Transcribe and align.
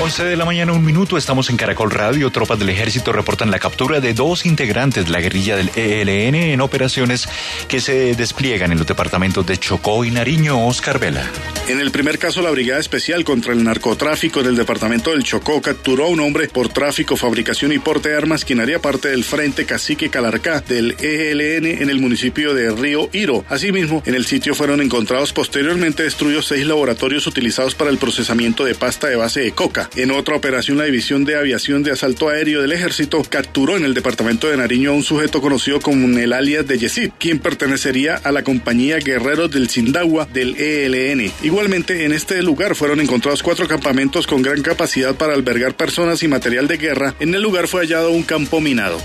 11 0.00 0.24
de 0.24 0.36
la 0.36 0.44
mañana, 0.44 0.72
un 0.72 0.84
minuto, 0.84 1.16
estamos 1.16 1.48
en 1.50 1.56
Caracol 1.56 1.90
Radio. 1.90 2.30
Tropas 2.30 2.58
del 2.58 2.68
ejército 2.68 3.12
reportan 3.12 3.50
la 3.50 3.58
captura 3.58 4.00
de 4.00 4.12
dos 4.12 4.44
integrantes 4.44 5.06
de 5.06 5.10
la 5.10 5.20
guerrilla 5.20 5.56
del 5.56 5.70
ELN 5.74 6.34
en 6.34 6.60
operaciones 6.60 7.28
que 7.68 7.80
se 7.80 8.14
despliegan 8.14 8.72
en 8.72 8.78
los 8.78 8.86
departamentos 8.86 9.46
de 9.46 9.56
Chocó 9.56 10.04
y 10.04 10.10
Nariño. 10.10 10.66
Oscar 10.66 10.98
Vela. 10.98 11.30
En 11.68 11.80
el 11.80 11.92
primer 11.92 12.18
caso, 12.18 12.42
la 12.42 12.50
Brigada 12.50 12.80
Especial 12.80 13.24
contra 13.24 13.52
el 13.52 13.64
Narcotráfico 13.64 14.42
del 14.42 14.56
departamento 14.56 15.10
del 15.12 15.22
Chocó 15.22 15.62
capturó 15.62 16.06
a 16.06 16.08
un 16.08 16.20
hombre 16.20 16.48
por 16.48 16.68
tráfico, 16.68 17.16
fabricación 17.16 17.72
y 17.72 17.78
porte 17.78 18.10
de 18.10 18.16
armas 18.16 18.44
quien 18.44 18.60
haría 18.60 18.82
parte 18.82 19.08
del 19.08 19.24
Frente 19.24 19.64
Cacique 19.64 20.10
Calarcá 20.10 20.60
del 20.60 20.96
ELN 21.00 21.66
en 21.66 21.88
el 21.88 22.00
municipio 22.00 22.52
de 22.52 22.70
Río 22.72 23.08
Iro. 23.12 23.44
Asimismo, 23.48 24.02
en 24.04 24.16
el 24.16 24.26
sitio 24.26 24.54
fueron 24.54 24.82
encontrados 24.82 25.32
posteriormente 25.32 26.02
destruidos 26.02 26.46
seis 26.46 26.66
laboratorios 26.66 27.26
utilizados 27.26 27.74
para 27.74 27.90
el 27.90 27.98
procesamiento 27.98 28.64
de 28.64 28.74
pasta 28.74 29.06
de 29.06 29.16
base 29.16 29.40
de 29.40 29.52
coca. 29.52 29.83
En 29.96 30.10
otra 30.10 30.36
operación, 30.36 30.78
la 30.78 30.84
División 30.84 31.24
de 31.24 31.36
Aviación 31.36 31.82
de 31.82 31.92
Asalto 31.92 32.28
Aéreo 32.28 32.62
del 32.62 32.72
Ejército 32.72 33.22
capturó 33.28 33.76
en 33.76 33.84
el 33.84 33.94
departamento 33.94 34.48
de 34.48 34.56
Nariño 34.56 34.90
a 34.90 34.94
un 34.94 35.02
sujeto 35.02 35.40
conocido 35.40 35.80
como 35.80 36.06
el 36.18 36.32
alias 36.32 36.66
de 36.66 36.78
Yesid, 36.78 37.10
quien 37.18 37.38
pertenecería 37.38 38.16
a 38.16 38.32
la 38.32 38.42
compañía 38.42 38.98
Guerreros 38.98 39.50
del 39.50 39.68
Sindagua 39.68 40.26
del 40.32 40.56
ELN. 40.56 41.32
Igualmente, 41.42 42.04
en 42.04 42.12
este 42.12 42.42
lugar 42.42 42.74
fueron 42.74 43.00
encontrados 43.00 43.42
cuatro 43.42 43.68
campamentos 43.68 44.26
con 44.26 44.42
gran 44.42 44.62
capacidad 44.62 45.14
para 45.14 45.34
albergar 45.34 45.76
personas 45.76 46.22
y 46.22 46.28
material 46.28 46.68
de 46.68 46.76
guerra. 46.76 47.14
En 47.20 47.34
el 47.34 47.42
lugar 47.42 47.68
fue 47.68 47.82
hallado 47.82 48.10
un 48.10 48.22
campo 48.22 48.60
minado. 48.60 48.98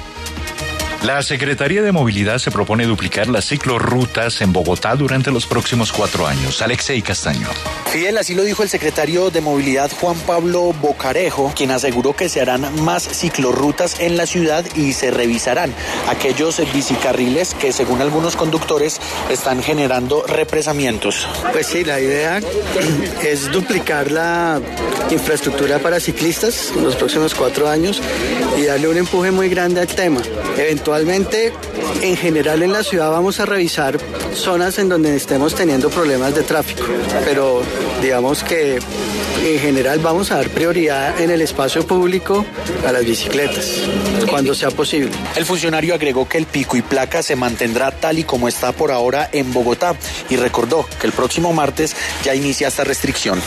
La 1.04 1.24
Secretaría 1.24 1.82
de 1.82 1.94
Movilidad 1.94 2.40
se 2.40 2.52
propone 2.52 2.86
duplicar 2.86 3.28
las 3.30 3.46
ciclorrutas 3.46 4.42
en 4.42 4.52
Bogotá 4.52 4.96
durante 4.96 5.32
los 5.32 5.48
próximos 5.48 5.94
cuatro 5.94 6.28
años. 6.28 6.62
Alexei 6.62 7.02
Castaño. 7.02 7.48
Fidel, 7.90 8.18
así 8.18 8.36
lo 8.36 8.44
dijo 8.44 8.64
el 8.64 8.70
secretario 8.70 9.32
de 9.32 9.40
Movilidad 9.40 9.90
Juan 10.02 10.18
Pablo 10.28 10.74
Bocarejo, 10.74 11.54
quien 11.56 11.72
aseguró 11.72 12.14
que 12.14 12.28
se 12.28 12.42
harán 12.42 12.84
más 12.84 13.04
ciclorrutas 13.04 14.02
en 14.02 14.18
la 14.18 14.26
ciudad 14.26 14.66
y 14.76 14.92
se 14.92 15.10
revisarán 15.10 15.74
aquellos 16.10 16.62
bicicarriles 16.74 17.54
que 17.54 17.72
según 17.72 18.02
algunos 18.02 18.36
conductores 18.36 19.00
están 19.30 19.64
generando 19.64 20.26
represamientos. 20.28 21.26
Pues 21.54 21.68
sí, 21.68 21.86
la 21.86 22.02
idea 22.02 22.42
es 23.24 23.50
duplicar 23.54 24.12
la 24.12 24.60
infraestructura 25.10 25.80
para 25.80 26.02
ciclistas 26.02 26.74
en 26.76 26.84
los 26.84 26.98
próximos 26.98 27.34
cuatro 27.34 27.70
años 27.70 28.02
y 28.58 28.64
darle 28.64 28.90
un 28.90 28.98
empuje 28.98 29.32
muy 29.32 29.48
grande 29.48 29.80
al 29.80 29.88
tema. 29.88 30.22
Eventualmente, 30.58 30.89
en 32.02 32.18
general 32.18 32.64
en 32.64 32.74
la 32.74 32.84
ciudad 32.84 33.12
vamos 33.12 33.40
a 33.40 33.46
revisar 33.46 33.98
zonas 34.34 34.80
en 34.80 34.90
donde 34.90 35.16
estemos 35.16 35.54
teniendo 35.56 35.90
problemas 35.90 36.34
de 36.36 36.44
tráfico, 36.44 36.84
pero 37.24 37.62
digamos 38.02 38.44
que 38.44 38.80
en 39.44 39.60
general 39.60 40.00
vamos 40.00 40.32
a 40.32 40.36
dar 40.36 40.50
prioridad 40.50 41.20
en 41.22 41.30
el 41.30 41.42
espacio 41.42 41.86
público 41.86 42.46
a 42.88 42.92
las 42.92 43.06
bicicletas, 43.06 43.82
cuando 44.30 44.54
sea 44.54 44.72
posible. 44.72 45.12
El 45.36 45.46
funcionario 45.46 45.94
agregó 45.94 46.28
que 46.28 46.38
el 46.38 46.46
pico 46.46 46.78
y 46.78 46.82
placa 46.82 47.22
se 47.24 47.36
mantendrá 47.36 47.92
tal 47.92 48.20
y 48.20 48.24
como 48.24 48.48
está 48.48 48.72
por 48.72 48.92
ahora 48.92 49.30
en 49.32 49.54
Bogotá 49.54 49.96
y 50.30 50.36
recordó 50.36 50.88
que 51.00 51.08
el 51.08 51.14
próximo 51.14 51.54
martes 51.54 51.96
ya 52.24 52.36
inicia 52.36 52.68
esta 52.68 52.84
restricción. 52.84 53.40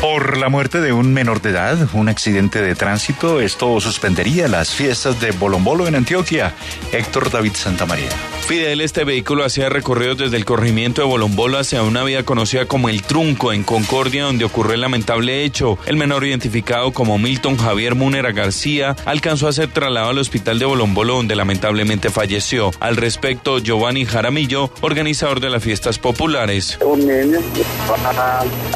Por 0.00 0.36
la 0.36 0.48
muerte 0.48 0.80
de 0.80 0.92
un 0.92 1.12
menor 1.12 1.42
de 1.42 1.50
edad, 1.50 1.88
un 1.92 2.08
accidente 2.08 2.62
de 2.62 2.76
tránsito, 2.76 3.40
esto 3.40 3.80
suspendería 3.80 4.46
las 4.46 4.70
fiestas 4.70 5.20
de 5.20 5.32
Bolombolo 5.32 5.88
en 5.88 5.96
Antioquia. 5.96 6.54
Héctor 6.92 7.30
David 7.32 7.54
Santamaría. 7.54 8.37
Fidel, 8.48 8.80
este 8.80 9.04
vehículo 9.04 9.44
hacía 9.44 9.68
recorridos 9.68 10.16
desde 10.16 10.38
el 10.38 10.46
corrimiento 10.46 11.02
de 11.02 11.06
Bolombolo 11.06 11.58
hacia 11.58 11.82
una 11.82 12.02
vía 12.02 12.24
conocida 12.24 12.64
como 12.64 12.88
El 12.88 13.02
Trunco, 13.02 13.52
en 13.52 13.62
Concordia, 13.62 14.24
donde 14.24 14.46
ocurrió 14.46 14.72
el 14.72 14.80
lamentable 14.80 15.44
hecho. 15.44 15.76
El 15.84 15.98
menor 15.98 16.24
identificado 16.24 16.90
como 16.94 17.18
Milton 17.18 17.58
Javier 17.58 17.94
Munera 17.94 18.32
García 18.32 18.96
alcanzó 19.04 19.48
a 19.48 19.52
ser 19.52 19.68
trasladado 19.68 20.12
al 20.12 20.18
hospital 20.18 20.58
de 20.58 20.64
Bolombolo, 20.64 21.16
donde 21.16 21.36
lamentablemente 21.36 22.08
falleció. 22.08 22.70
Al 22.80 22.96
respecto, 22.96 23.58
Giovanni 23.58 24.06
Jaramillo, 24.06 24.70
organizador 24.80 25.40
de 25.40 25.50
las 25.50 25.62
fiestas 25.62 25.98
populares. 25.98 26.78
Un 26.80 27.06
niño 27.06 27.40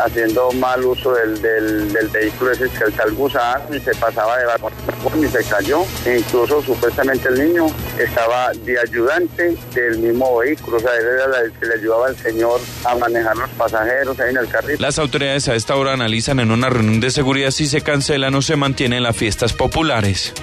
haciendo 0.04 0.52
mal 0.52 0.84
uso 0.84 1.14
del, 1.14 1.40
del, 1.40 1.90
del 1.94 2.08
vehículo 2.08 2.52
ese 2.52 2.68
que 2.68 3.02
el 3.08 3.14
gusano 3.14 3.74
y 3.74 3.80
se 3.80 3.94
pasaba 3.94 4.36
de 4.36 4.44
vagón 4.44 4.72
y 5.18 5.28
se 5.28 5.42
cayó. 5.44 5.86
E 6.04 6.18
incluso 6.18 6.60
supuestamente 6.60 7.30
el 7.30 7.48
niño 7.48 7.68
estaba 7.98 8.52
de 8.52 8.78
ayudante 8.78 9.56
del 9.74 9.98
mismo 9.98 10.38
vehículo, 10.38 10.76
o 10.76 10.80
sea, 10.80 10.90
él 10.96 11.06
era 11.06 11.40
el 11.40 11.52
que 11.52 11.66
le 11.66 11.74
ayudaba 11.74 12.08
al 12.08 12.16
señor 12.16 12.60
a 12.84 12.94
manejar 12.94 13.36
los 13.36 13.50
pasajeros 13.50 14.18
ahí 14.20 14.30
en 14.30 14.36
el 14.36 14.48
carril. 14.48 14.76
Las 14.80 14.98
autoridades 14.98 15.48
a 15.48 15.54
esta 15.54 15.76
hora 15.76 15.92
analizan 15.92 16.40
en 16.40 16.50
una 16.50 16.68
reunión 16.70 17.00
de 17.00 17.10
seguridad 17.10 17.50
si 17.50 17.66
se 17.66 17.80
cancelan 17.80 18.34
o 18.34 18.42
se 18.42 18.56
mantienen 18.56 19.02
las 19.02 19.16
fiestas 19.16 19.52
populares. 19.52 20.34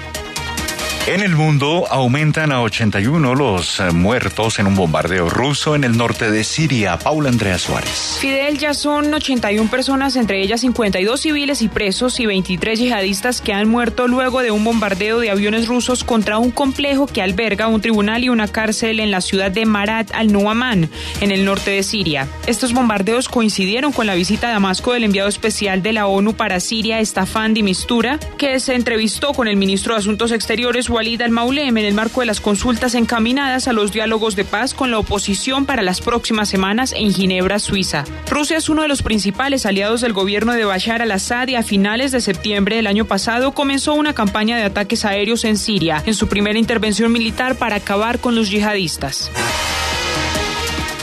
En 1.09 1.21
el 1.21 1.35
mundo 1.35 1.87
aumentan 1.89 2.51
a 2.51 2.61
81 2.61 3.33
los 3.33 3.79
eh, 3.79 3.89
muertos 3.89 4.59
en 4.59 4.67
un 4.67 4.75
bombardeo 4.75 5.27
ruso 5.27 5.73
en 5.73 5.83
el 5.83 5.97
norte 5.97 6.29
de 6.29 6.43
Siria. 6.43 6.99
Paula 6.99 7.29
Andrea 7.29 7.57
Suárez. 7.57 8.19
Fidel, 8.21 8.59
ya 8.59 8.75
son 8.75 9.11
81 9.11 9.71
personas, 9.71 10.15
entre 10.17 10.39
ellas 10.43 10.61
52 10.61 11.19
civiles 11.19 11.63
y 11.63 11.67
presos 11.67 12.19
y 12.19 12.27
23 12.27 12.77
yihadistas 12.77 13.41
que 13.41 13.53
han 13.53 13.67
muerto 13.67 14.07
luego 14.07 14.43
de 14.43 14.51
un 14.51 14.63
bombardeo 14.63 15.19
de 15.19 15.31
aviones 15.31 15.67
rusos 15.67 16.03
contra 16.03 16.37
un 16.37 16.51
complejo 16.51 17.07
que 17.07 17.23
alberga 17.23 17.65
un 17.65 17.81
tribunal 17.81 18.23
y 18.23 18.29
una 18.29 18.47
cárcel 18.47 18.99
en 18.99 19.09
la 19.09 19.21
ciudad 19.21 19.49
de 19.49 19.65
Marat 19.65 20.11
al-Nuaman, 20.13 20.91
en 21.21 21.31
el 21.31 21.43
norte 21.43 21.71
de 21.71 21.81
Siria. 21.81 22.27
Estos 22.45 22.71
bombardeos 22.71 23.29
coincidieron 23.29 23.93
con 23.93 24.05
la 24.05 24.13
visita 24.13 24.49
a 24.49 24.51
Damasco 24.51 24.93
del 24.93 25.05
enviado 25.05 25.29
especial 25.29 25.81
de 25.81 25.93
la 25.93 26.05
ONU 26.05 26.35
para 26.35 26.59
Siria, 26.59 27.03
Staffan 27.03 27.55
de 27.55 27.63
Mistura, 27.63 28.19
que 28.37 28.59
se 28.59 28.75
entrevistó 28.75 29.33
con 29.33 29.47
el 29.47 29.55
ministro 29.55 29.95
de 29.95 30.01
Asuntos 30.01 30.31
Exteriores, 30.31 30.87
Walid 30.99 31.21
al-Maulem 31.21 31.77
en 31.77 31.85
el 31.85 31.93
marco 31.93 32.19
de 32.19 32.25
las 32.25 32.41
consultas 32.41 32.93
encaminadas 32.93 33.69
a 33.69 33.73
los 33.73 33.93
diálogos 33.93 34.35
de 34.35 34.43
paz 34.43 34.73
con 34.73 34.91
la 34.91 34.99
oposición 34.99 35.65
para 35.65 35.81
las 35.81 36.01
próximas 36.01 36.49
semanas 36.49 36.91
en 36.91 37.13
Ginebra, 37.13 37.59
Suiza. 37.59 38.03
Rusia 38.29 38.57
es 38.57 38.67
uno 38.67 38.81
de 38.81 38.89
los 38.89 39.01
principales 39.01 39.65
aliados 39.65 40.01
del 40.01 40.11
gobierno 40.11 40.51
de 40.51 40.65
Bashar 40.65 41.01
al-Assad 41.01 41.47
y 41.47 41.55
a 41.55 41.63
finales 41.63 42.11
de 42.11 42.19
septiembre 42.19 42.75
del 42.75 42.85
año 42.85 43.05
pasado 43.05 43.53
comenzó 43.53 43.93
una 43.93 44.13
campaña 44.13 44.57
de 44.57 44.63
ataques 44.63 45.05
aéreos 45.05 45.45
en 45.45 45.55
Siria, 45.55 46.03
en 46.05 46.15
su 46.15 46.27
primera 46.27 46.59
intervención 46.59 47.13
militar 47.13 47.55
para 47.55 47.77
acabar 47.77 48.19
con 48.19 48.35
los 48.35 48.49
yihadistas. 48.49 49.31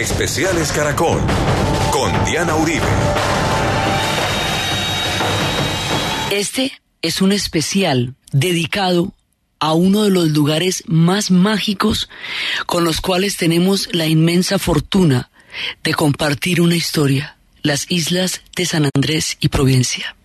Especiales 0.00 0.72
Caracol. 0.72 1.20
Con 1.92 2.10
Diana 2.24 2.56
Uribe. 2.56 2.86
Este 6.30 6.72
es 7.02 7.20
un 7.20 7.32
especial 7.32 8.14
dedicado 8.32 9.12
a 9.58 9.74
uno 9.74 10.04
de 10.04 10.08
los 10.08 10.30
lugares 10.30 10.84
más 10.86 11.30
mágicos 11.30 12.08
con 12.64 12.82
los 12.82 13.02
cuales 13.02 13.36
tenemos 13.36 13.90
la 13.92 14.06
inmensa 14.06 14.58
fortuna 14.58 15.30
de 15.84 15.92
compartir 15.92 16.62
una 16.62 16.76
historia, 16.76 17.36
las 17.60 17.84
islas 17.90 18.40
de 18.56 18.64
San 18.64 18.88
Andrés 18.94 19.36
y 19.38 19.48
Provincia. 19.48 20.16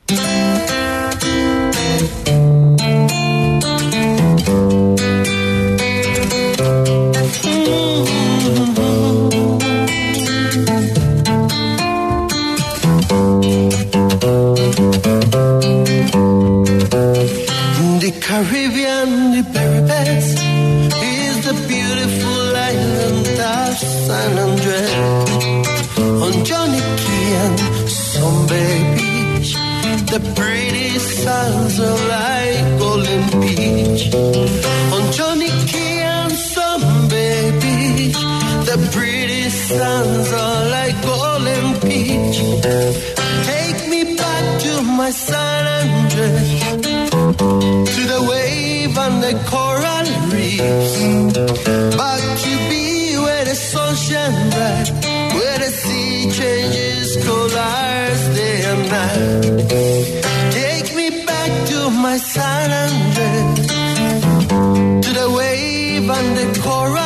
Caribbean, 18.35 19.43
best 19.87 20.39
is 20.43 21.35
the 21.47 21.55
beautiful 21.71 22.43
island 22.71 23.27
of 23.55 23.77
San 23.77 24.31
Andres. 24.45 24.93
On 26.25 26.33
Johnny 26.43 26.83
Key 27.01 27.27
and 27.43 27.59
Sunday 27.89 28.75
Beach, 28.95 29.51
the 30.11 30.19
pretty 30.35 30.89
sands 30.99 31.79
are 31.79 32.01
like 32.15 32.59
golden 32.77 33.23
beach. 33.39 34.03
On 34.95 35.03
Johnny 35.13 35.51
Key 35.71 35.99
and 36.15 36.33
Sunday 36.33 37.39
Beach, 37.63 38.19
the 38.69 38.77
pretty 38.91 39.43
sands 39.49 40.33
are 40.33 40.54
to 47.95 48.01
the 48.13 48.21
wave 48.29 48.97
and 48.97 49.23
the 49.23 49.33
coral 49.51 50.07
reefs. 50.33 50.95
Back 52.01 52.23
to 52.43 52.53
be 52.69 53.17
where 53.23 53.45
the 53.45 53.55
sun 53.55 53.95
shines 53.95 54.53
bright, 54.53 54.89
where 55.35 55.59
the 55.65 55.71
sea 55.81 56.29
changes 56.39 57.07
colors 57.25 58.21
day 58.37 58.57
and 58.71 58.83
night. 58.95 59.43
Take 60.59 60.89
me 60.99 61.07
back 61.25 61.51
to 61.69 61.89
my 61.89 62.17
San 62.17 62.67
Andres, 62.83 63.67
to 65.05 65.11
the 65.21 65.29
wave 65.37 66.09
and 66.17 66.29
the 66.39 66.47
coral 66.61 67.04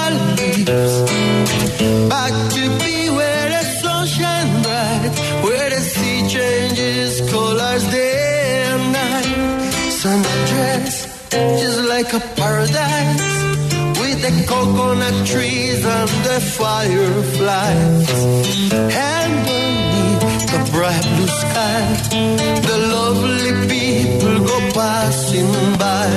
paradise 12.59 13.43
with 14.01 14.21
the 14.21 14.33
coconut 14.47 15.25
trees 15.25 15.85
and 15.85 16.09
the 16.27 16.39
fireflies. 16.57 18.09
And 18.73 19.33
beneath 19.47 20.45
the 20.53 20.61
bright 20.73 21.05
blue 21.15 21.33
sky, 21.43 21.81
the 22.69 22.77
lovely 22.95 23.53
people 23.73 24.35
go 24.45 24.57
passing 24.73 25.51
by. 25.83 26.09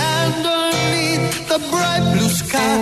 And 0.00 0.46
underneath 0.46 1.48
the 1.48 1.58
bright 1.70 2.04
blue 2.14 2.32
sky, 2.42 2.78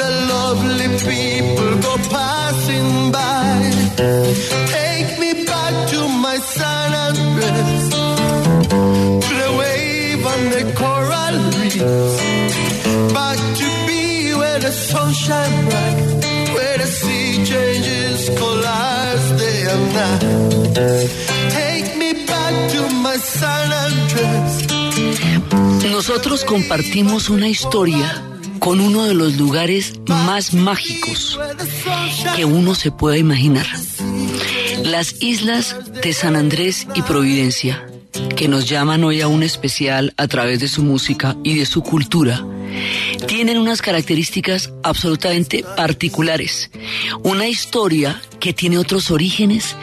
the 0.00 0.10
lovely 0.32 0.88
people 1.10 1.70
go 1.86 1.94
passing 2.08 3.12
by. 3.12 4.61
Nosotros 25.90 26.44
compartimos 26.44 27.30
una 27.30 27.48
historia 27.48 28.22
con 28.58 28.80
uno 28.80 29.04
de 29.04 29.14
los 29.14 29.36
lugares 29.36 29.94
más 30.06 30.52
mágicos 30.52 31.38
que 32.36 32.44
uno 32.44 32.74
se 32.74 32.90
pueda 32.90 33.16
imaginar. 33.16 33.66
Las 34.84 35.22
islas 35.22 35.76
de 36.02 36.12
San 36.12 36.36
Andrés 36.36 36.86
y 36.94 37.02
Providencia, 37.02 37.86
que 38.42 38.48
nos 38.48 38.68
llaman 38.68 39.04
hoy 39.04 39.20
a 39.20 39.28
un 39.28 39.44
especial 39.44 40.14
a 40.16 40.26
través 40.26 40.58
de 40.58 40.66
su 40.66 40.82
música 40.82 41.36
y 41.44 41.56
de 41.56 41.64
su 41.64 41.80
cultura, 41.80 42.44
tienen 43.28 43.56
unas 43.56 43.80
características 43.80 44.72
absolutamente 44.82 45.64
particulares. 45.76 46.68
Una 47.22 47.46
historia 47.46 48.20
que 48.40 48.52
tiene 48.52 48.78
otros 48.78 49.12
orígenes, 49.12 49.76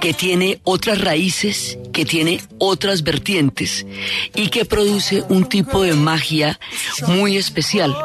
que 0.00 0.14
tiene 0.14 0.60
otras 0.62 1.00
raíces, 1.00 1.76
que 1.92 2.04
tiene 2.04 2.40
otras 2.58 3.02
vertientes 3.02 3.84
y 4.32 4.46
que 4.46 4.64
produce 4.64 5.24
un 5.28 5.48
tipo 5.48 5.82
de 5.82 5.94
magia 5.94 6.60
muy 7.08 7.36
especial. 7.36 7.96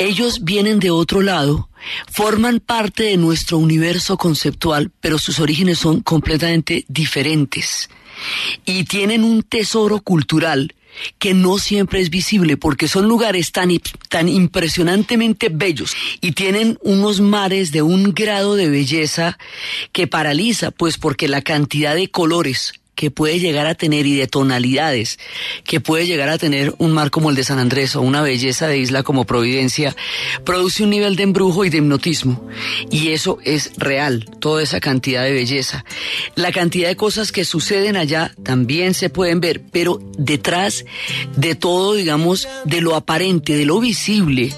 Ellos 0.00 0.42
vienen 0.42 0.80
de 0.80 0.90
otro 0.90 1.22
lado, 1.22 1.68
forman 2.10 2.58
parte 2.58 3.04
de 3.04 3.16
nuestro 3.16 3.58
universo 3.58 4.16
conceptual, 4.16 4.90
pero 5.00 5.18
sus 5.18 5.38
orígenes 5.38 5.78
son 5.78 6.00
completamente 6.00 6.84
diferentes 6.88 7.88
y 8.64 8.84
tienen 8.84 9.24
un 9.24 9.42
tesoro 9.42 10.00
cultural 10.00 10.74
que 11.18 11.34
no 11.34 11.58
siempre 11.58 12.00
es 12.00 12.10
visible 12.10 12.56
porque 12.56 12.88
son 12.88 13.06
lugares 13.06 13.52
tan, 13.52 13.70
tan 14.08 14.28
impresionantemente 14.28 15.48
bellos 15.48 15.94
y 16.20 16.32
tienen 16.32 16.78
unos 16.82 17.20
mares 17.20 17.72
de 17.72 17.82
un 17.82 18.12
grado 18.12 18.56
de 18.56 18.68
belleza 18.68 19.38
que 19.92 20.06
paraliza, 20.06 20.70
pues 20.70 20.98
porque 20.98 21.28
la 21.28 21.42
cantidad 21.42 21.94
de 21.94 22.10
colores 22.10 22.79
que 23.00 23.10
puede 23.10 23.40
llegar 23.40 23.66
a 23.66 23.74
tener 23.74 24.04
y 24.04 24.14
de 24.14 24.26
tonalidades 24.26 25.18
que 25.64 25.80
puede 25.80 26.06
llegar 26.06 26.28
a 26.28 26.36
tener 26.36 26.74
un 26.76 26.92
mar 26.92 27.10
como 27.10 27.30
el 27.30 27.36
de 27.36 27.44
San 27.44 27.58
Andrés 27.58 27.96
o 27.96 28.02
una 28.02 28.20
belleza 28.20 28.66
de 28.66 28.76
isla 28.76 29.02
como 29.02 29.24
Providencia, 29.24 29.96
produce 30.44 30.82
un 30.82 30.90
nivel 30.90 31.16
de 31.16 31.22
embrujo 31.22 31.64
y 31.64 31.70
de 31.70 31.78
hipnotismo. 31.78 32.46
Y 32.90 33.12
eso 33.12 33.38
es 33.42 33.72
real, 33.78 34.26
toda 34.38 34.62
esa 34.62 34.80
cantidad 34.80 35.24
de 35.24 35.32
belleza. 35.32 35.86
La 36.34 36.52
cantidad 36.52 36.90
de 36.90 36.96
cosas 36.96 37.32
que 37.32 37.46
suceden 37.46 37.96
allá 37.96 38.34
también 38.42 38.92
se 38.92 39.08
pueden 39.08 39.40
ver, 39.40 39.62
pero 39.72 39.98
detrás 40.18 40.84
de 41.36 41.54
todo, 41.54 41.94
digamos, 41.94 42.48
de 42.66 42.82
lo 42.82 42.96
aparente, 42.96 43.56
de 43.56 43.64
lo 43.64 43.80
visible, 43.80 44.52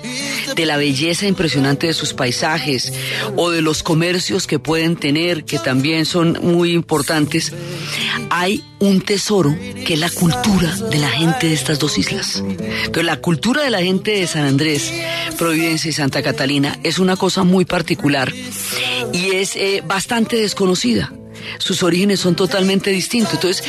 de 0.56 0.66
la 0.66 0.78
belleza 0.78 1.28
impresionante 1.28 1.86
de 1.86 1.94
sus 1.94 2.12
paisajes 2.12 2.92
o 3.36 3.50
de 3.50 3.62
los 3.62 3.84
comercios 3.84 4.48
que 4.48 4.58
pueden 4.58 4.96
tener, 4.96 5.44
que 5.44 5.60
también 5.60 6.06
son 6.06 6.40
muy 6.42 6.72
importantes, 6.72 7.52
hay 8.34 8.64
un 8.78 9.02
tesoro 9.02 9.54
que 9.84 9.92
es 9.92 10.00
la 10.00 10.08
cultura 10.08 10.74
de 10.90 10.98
la 10.98 11.10
gente 11.10 11.48
de 11.48 11.52
estas 11.52 11.78
dos 11.78 11.98
islas. 11.98 12.42
Entonces, 12.42 13.04
la 13.04 13.18
cultura 13.18 13.62
de 13.62 13.68
la 13.68 13.82
gente 13.82 14.12
de 14.12 14.26
San 14.26 14.46
Andrés, 14.46 14.90
Providencia 15.36 15.90
y 15.90 15.92
Santa 15.92 16.22
Catalina 16.22 16.78
es 16.82 16.98
una 16.98 17.16
cosa 17.16 17.44
muy 17.44 17.66
particular 17.66 18.32
y 19.12 19.32
es 19.32 19.54
eh, 19.56 19.82
bastante 19.86 20.36
desconocida. 20.36 21.12
Sus 21.58 21.82
orígenes 21.82 22.20
son 22.20 22.34
totalmente 22.34 22.90
distintos. 22.90 23.34
Entonces, 23.34 23.64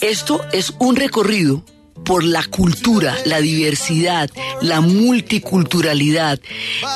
esto 0.00 0.40
es 0.52 0.74
un 0.78 0.94
recorrido 0.94 1.64
por 2.04 2.24
la 2.24 2.44
cultura, 2.44 3.16
la 3.24 3.40
diversidad, 3.40 4.30
la 4.60 4.80
multiculturalidad 4.80 6.38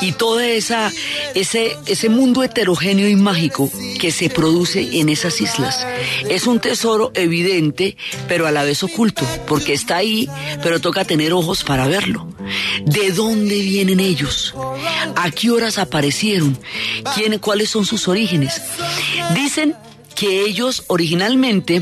y 0.01 0.11
todo 0.13 0.39
esa, 0.39 0.91
ese, 1.35 1.75
ese 1.85 2.09
mundo 2.09 2.43
heterogéneo 2.43 3.07
y 3.07 3.15
mágico 3.15 3.71
que 3.99 4.11
se 4.11 4.29
produce 4.29 4.99
en 4.99 5.09
esas 5.09 5.41
islas. 5.41 5.85
Es 6.29 6.47
un 6.47 6.59
tesoro 6.59 7.11
evidente, 7.15 7.97
pero 8.27 8.47
a 8.47 8.51
la 8.51 8.63
vez 8.63 8.83
oculto, 8.83 9.25
porque 9.47 9.73
está 9.73 9.97
ahí, 9.97 10.29
pero 10.63 10.79
toca 10.79 11.05
tener 11.05 11.33
ojos 11.33 11.63
para 11.63 11.87
verlo. 11.87 12.27
¿De 12.85 13.11
dónde 13.11 13.59
vienen 13.59 13.99
ellos? 13.99 14.53
¿A 15.15 15.31
qué 15.31 15.51
horas 15.51 15.77
aparecieron? 15.77 16.57
¿Quién, 17.15 17.39
¿Cuáles 17.39 17.69
son 17.69 17.85
sus 17.85 18.07
orígenes? 18.07 18.61
Dicen 19.33 19.75
que 20.15 20.41
ellos 20.41 20.83
originalmente, 20.87 21.81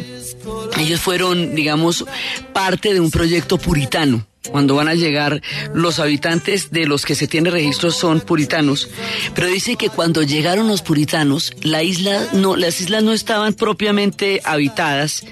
ellos 0.77 0.99
fueron, 0.99 1.55
digamos, 1.55 2.05
parte 2.53 2.93
de 2.93 2.99
un 2.99 3.11
proyecto 3.11 3.57
puritano. 3.57 4.25
Cuando 4.51 4.75
van 4.75 4.87
a 4.87 4.95
llegar 4.95 5.41
los 5.73 5.99
habitantes 5.99 6.71
de 6.71 6.85
los 6.85 7.05
que 7.05 7.15
se 7.15 7.27
tiene 7.27 7.49
registro 7.49 7.91
son 7.91 8.21
puritanos, 8.21 8.89
pero 9.35 9.47
dice 9.47 9.75
que 9.75 9.89
cuando 9.89 10.23
llegaron 10.23 10.67
los 10.67 10.81
puritanos, 10.81 11.53
la 11.61 11.83
isla 11.83 12.25
no, 12.33 12.55
las 12.55 12.79
islas 12.79 13.03
no 13.03 13.11
estaban 13.11 13.53
propiamente 13.53 14.41
habitadas, 14.45 15.25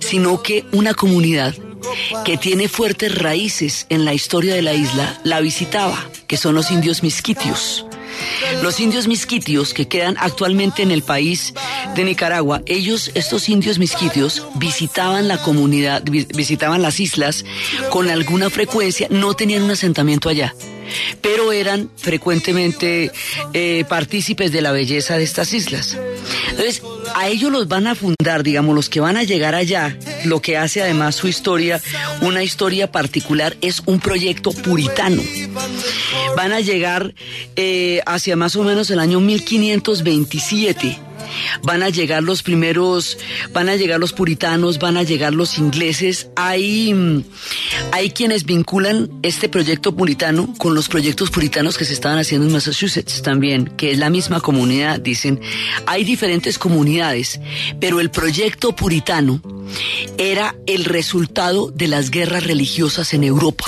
sino 0.00 0.42
que 0.42 0.64
una 0.72 0.94
comunidad 0.94 1.54
que 2.24 2.38
tiene 2.38 2.68
fuertes 2.68 3.14
raíces 3.14 3.86
en 3.88 4.04
la 4.04 4.14
historia 4.14 4.54
de 4.54 4.62
la 4.62 4.74
isla 4.74 5.20
la 5.24 5.40
visitaba, 5.40 6.08
que 6.26 6.36
son 6.36 6.54
los 6.54 6.70
indios 6.70 7.02
misquitios. 7.02 7.84
Los 8.62 8.78
indios 8.78 9.08
misquitios 9.08 9.74
que 9.74 9.88
quedan 9.88 10.16
actualmente 10.18 10.82
en 10.82 10.92
el 10.92 11.02
país 11.02 11.52
de 11.96 12.04
Nicaragua, 12.04 12.62
ellos, 12.66 13.10
estos 13.14 13.48
indios 13.48 13.78
misquitios, 13.78 14.46
visitaban 14.54 15.26
la 15.26 15.38
comunidad, 15.38 16.02
visitaban 16.04 16.80
las 16.80 17.00
islas 17.00 17.44
con 17.90 18.08
alguna 18.08 18.50
frecuencia, 18.50 19.08
no 19.10 19.34
tenían 19.34 19.64
un 19.64 19.72
asentamiento 19.72 20.28
allá 20.28 20.54
pero 21.20 21.52
eran 21.52 21.90
frecuentemente 21.96 23.10
eh, 23.52 23.84
partícipes 23.88 24.52
de 24.52 24.62
la 24.62 24.72
belleza 24.72 25.16
de 25.16 25.24
estas 25.24 25.52
islas. 25.52 25.96
Entonces, 26.50 26.82
a 27.14 27.28
ellos 27.28 27.50
los 27.50 27.68
van 27.68 27.86
a 27.86 27.94
fundar, 27.94 28.42
digamos, 28.42 28.74
los 28.74 28.88
que 28.88 29.00
van 29.00 29.16
a 29.16 29.22
llegar 29.22 29.54
allá, 29.54 29.96
lo 30.24 30.40
que 30.40 30.56
hace 30.56 30.82
además 30.82 31.16
su 31.16 31.28
historia, 31.28 31.80
una 32.20 32.42
historia 32.42 32.90
particular, 32.90 33.56
es 33.60 33.82
un 33.86 34.00
proyecto 34.00 34.52
puritano. 34.52 35.22
Van 36.36 36.52
a 36.52 36.60
llegar 36.60 37.14
eh, 37.56 38.00
hacia 38.06 38.36
más 38.36 38.56
o 38.56 38.62
menos 38.62 38.90
el 38.90 38.98
año 38.98 39.20
1527 39.20 41.11
van 41.62 41.82
a 41.82 41.88
llegar 41.88 42.22
los 42.22 42.42
primeros, 42.42 43.18
van 43.52 43.68
a 43.68 43.76
llegar 43.76 44.00
los 44.00 44.12
puritanos, 44.12 44.78
van 44.78 44.96
a 44.96 45.02
llegar 45.02 45.32
los 45.32 45.58
ingleses. 45.58 46.28
Hay, 46.36 46.92
mm, 46.92 47.24
hay 47.92 48.10
quienes 48.10 48.44
vinculan 48.44 49.10
este 49.22 49.48
proyecto 49.48 49.94
puritano 49.94 50.54
con 50.58 50.74
los 50.74 50.88
proyectos 50.88 51.30
puritanos 51.30 51.78
que 51.78 51.84
se 51.84 51.92
estaban 51.92 52.18
haciendo 52.18 52.46
en 52.46 52.52
Massachusetts 52.52 53.22
también, 53.22 53.72
que 53.76 53.92
es 53.92 53.98
la 53.98 54.10
misma 54.10 54.40
comunidad, 54.40 55.00
dicen. 55.00 55.40
Hay 55.86 56.04
diferentes 56.04 56.58
comunidades, 56.58 57.40
pero 57.80 58.00
el 58.00 58.10
proyecto 58.10 58.74
puritano 58.74 59.40
era 60.18 60.54
el 60.66 60.84
resultado 60.84 61.70
de 61.70 61.88
las 61.88 62.10
guerras 62.10 62.44
religiosas 62.44 63.14
en 63.14 63.24
Europa. 63.24 63.64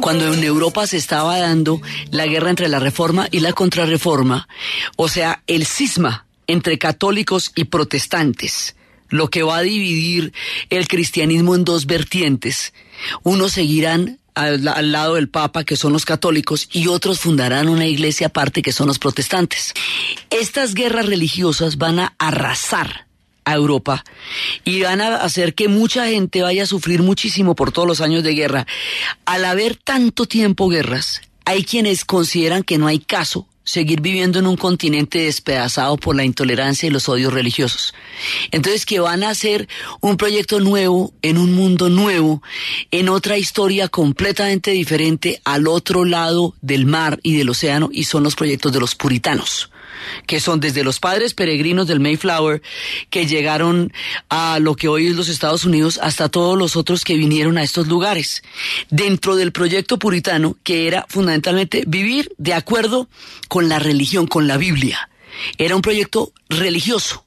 Cuando 0.00 0.32
en 0.32 0.44
Europa 0.44 0.86
se 0.86 0.96
estaba 0.96 1.38
dando 1.38 1.80
la 2.10 2.26
guerra 2.26 2.50
entre 2.50 2.68
la 2.68 2.78
reforma 2.78 3.28
y 3.30 3.40
la 3.40 3.52
contrarreforma, 3.52 4.48
o 4.96 5.08
sea, 5.08 5.42
el 5.46 5.66
cisma 5.66 6.26
entre 6.46 6.78
católicos 6.78 7.52
y 7.54 7.64
protestantes, 7.64 8.76
lo 9.08 9.28
que 9.30 9.42
va 9.42 9.58
a 9.58 9.62
dividir 9.62 10.32
el 10.70 10.88
cristianismo 10.88 11.54
en 11.54 11.64
dos 11.64 11.86
vertientes. 11.86 12.72
Unos 13.22 13.52
seguirán 13.52 14.18
al, 14.34 14.66
al, 14.66 14.92
lado 14.92 15.14
del 15.14 15.28
Papa, 15.28 15.64
que 15.64 15.76
son 15.76 15.92
los 15.92 16.04
católicos, 16.04 16.68
y 16.72 16.88
otros 16.88 17.20
fundarán 17.20 17.68
una 17.68 17.86
iglesia 17.86 18.28
aparte, 18.28 18.62
que 18.62 18.72
son 18.72 18.88
los 18.88 18.98
protestantes. 18.98 19.72
Estas 20.30 20.74
guerras 20.74 21.06
religiosas 21.06 21.78
van 21.78 22.00
a 22.00 22.14
arrasar 22.18 23.06
a 23.44 23.54
Europa 23.54 24.04
y 24.64 24.82
van 24.82 25.00
a 25.00 25.16
hacer 25.16 25.54
que 25.54 25.68
mucha 25.68 26.06
gente 26.06 26.42
vaya 26.42 26.64
a 26.64 26.66
sufrir 26.66 27.02
muchísimo 27.02 27.54
por 27.54 27.72
todos 27.72 27.86
los 27.86 28.00
años 28.00 28.22
de 28.22 28.34
guerra. 28.34 28.66
Al 29.24 29.44
haber 29.44 29.76
tanto 29.76 30.26
tiempo 30.26 30.68
guerras, 30.68 31.20
hay 31.44 31.64
quienes 31.64 32.04
consideran 32.04 32.62
que 32.62 32.78
no 32.78 32.86
hay 32.86 32.98
caso 32.98 33.46
seguir 33.64 34.02
viviendo 34.02 34.38
en 34.38 34.46
un 34.46 34.56
continente 34.56 35.20
despedazado 35.20 35.96
por 35.96 36.14
la 36.14 36.24
intolerancia 36.24 36.86
y 36.86 36.90
los 36.90 37.08
odios 37.08 37.32
religiosos. 37.32 37.94
Entonces 38.50 38.84
que 38.84 39.00
van 39.00 39.24
a 39.24 39.30
hacer 39.30 39.68
un 40.00 40.16
proyecto 40.16 40.60
nuevo, 40.60 41.12
en 41.22 41.38
un 41.38 41.54
mundo 41.54 41.88
nuevo, 41.88 42.42
en 42.90 43.08
otra 43.08 43.38
historia 43.38 43.88
completamente 43.88 44.70
diferente 44.70 45.40
al 45.44 45.66
otro 45.66 46.04
lado 46.04 46.54
del 46.60 46.84
mar 46.84 47.18
y 47.22 47.36
del 47.36 47.48
océano, 47.48 47.88
y 47.90 48.04
son 48.04 48.22
los 48.22 48.34
proyectos 48.34 48.72
de 48.72 48.80
los 48.80 48.94
puritanos 48.94 49.70
que 50.26 50.40
son 50.40 50.60
desde 50.60 50.84
los 50.84 51.00
padres 51.00 51.34
peregrinos 51.34 51.86
del 51.86 52.00
Mayflower, 52.00 52.62
que 53.10 53.26
llegaron 53.26 53.92
a 54.28 54.58
lo 54.60 54.76
que 54.76 54.88
hoy 54.88 55.06
es 55.06 55.16
los 55.16 55.28
Estados 55.28 55.64
Unidos, 55.64 55.98
hasta 56.02 56.28
todos 56.28 56.58
los 56.58 56.76
otros 56.76 57.04
que 57.04 57.16
vinieron 57.16 57.58
a 57.58 57.62
estos 57.62 57.88
lugares. 57.88 58.42
Dentro 58.90 59.36
del 59.36 59.52
proyecto 59.52 59.98
puritano, 59.98 60.56
que 60.62 60.86
era 60.86 61.06
fundamentalmente 61.08 61.84
vivir 61.86 62.32
de 62.38 62.54
acuerdo 62.54 63.08
con 63.48 63.68
la 63.68 63.78
religión, 63.78 64.26
con 64.26 64.46
la 64.46 64.56
Biblia. 64.56 65.08
Era 65.58 65.76
un 65.76 65.82
proyecto 65.82 66.32
religioso. 66.48 67.24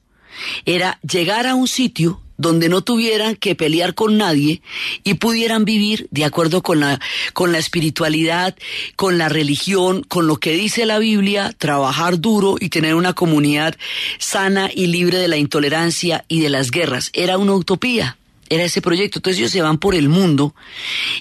Era 0.64 0.98
llegar 1.02 1.46
a 1.46 1.54
un 1.54 1.68
sitio 1.68 2.22
donde 2.38 2.68
no 2.68 2.82
tuvieran 2.82 3.36
que 3.36 3.54
pelear 3.54 3.94
con 3.94 4.16
nadie 4.16 4.62
y 5.04 5.14
pudieran 5.14 5.64
vivir 5.64 6.08
de 6.10 6.24
acuerdo 6.24 6.62
con 6.62 6.80
la, 6.80 7.00
con 7.34 7.52
la 7.52 7.58
espiritualidad, 7.58 8.56
con 8.96 9.18
la 9.18 9.28
religión, 9.28 10.02
con 10.04 10.26
lo 10.26 10.36
que 10.36 10.52
dice 10.52 10.86
la 10.86 10.98
Biblia, 10.98 11.54
trabajar 11.58 12.20
duro 12.20 12.56
y 12.58 12.70
tener 12.70 12.94
una 12.94 13.12
comunidad 13.12 13.76
sana 14.18 14.70
y 14.74 14.86
libre 14.86 15.18
de 15.18 15.28
la 15.28 15.36
intolerancia 15.36 16.24
y 16.28 16.40
de 16.40 16.48
las 16.48 16.70
guerras. 16.70 17.10
Era 17.12 17.36
una 17.36 17.54
utopía. 17.54 18.16
Era 18.50 18.64
ese 18.64 18.80
proyecto. 18.80 19.18
Entonces 19.18 19.40
ellos 19.40 19.52
se 19.52 19.60
van 19.60 19.76
por 19.76 19.94
el 19.94 20.08
mundo 20.08 20.54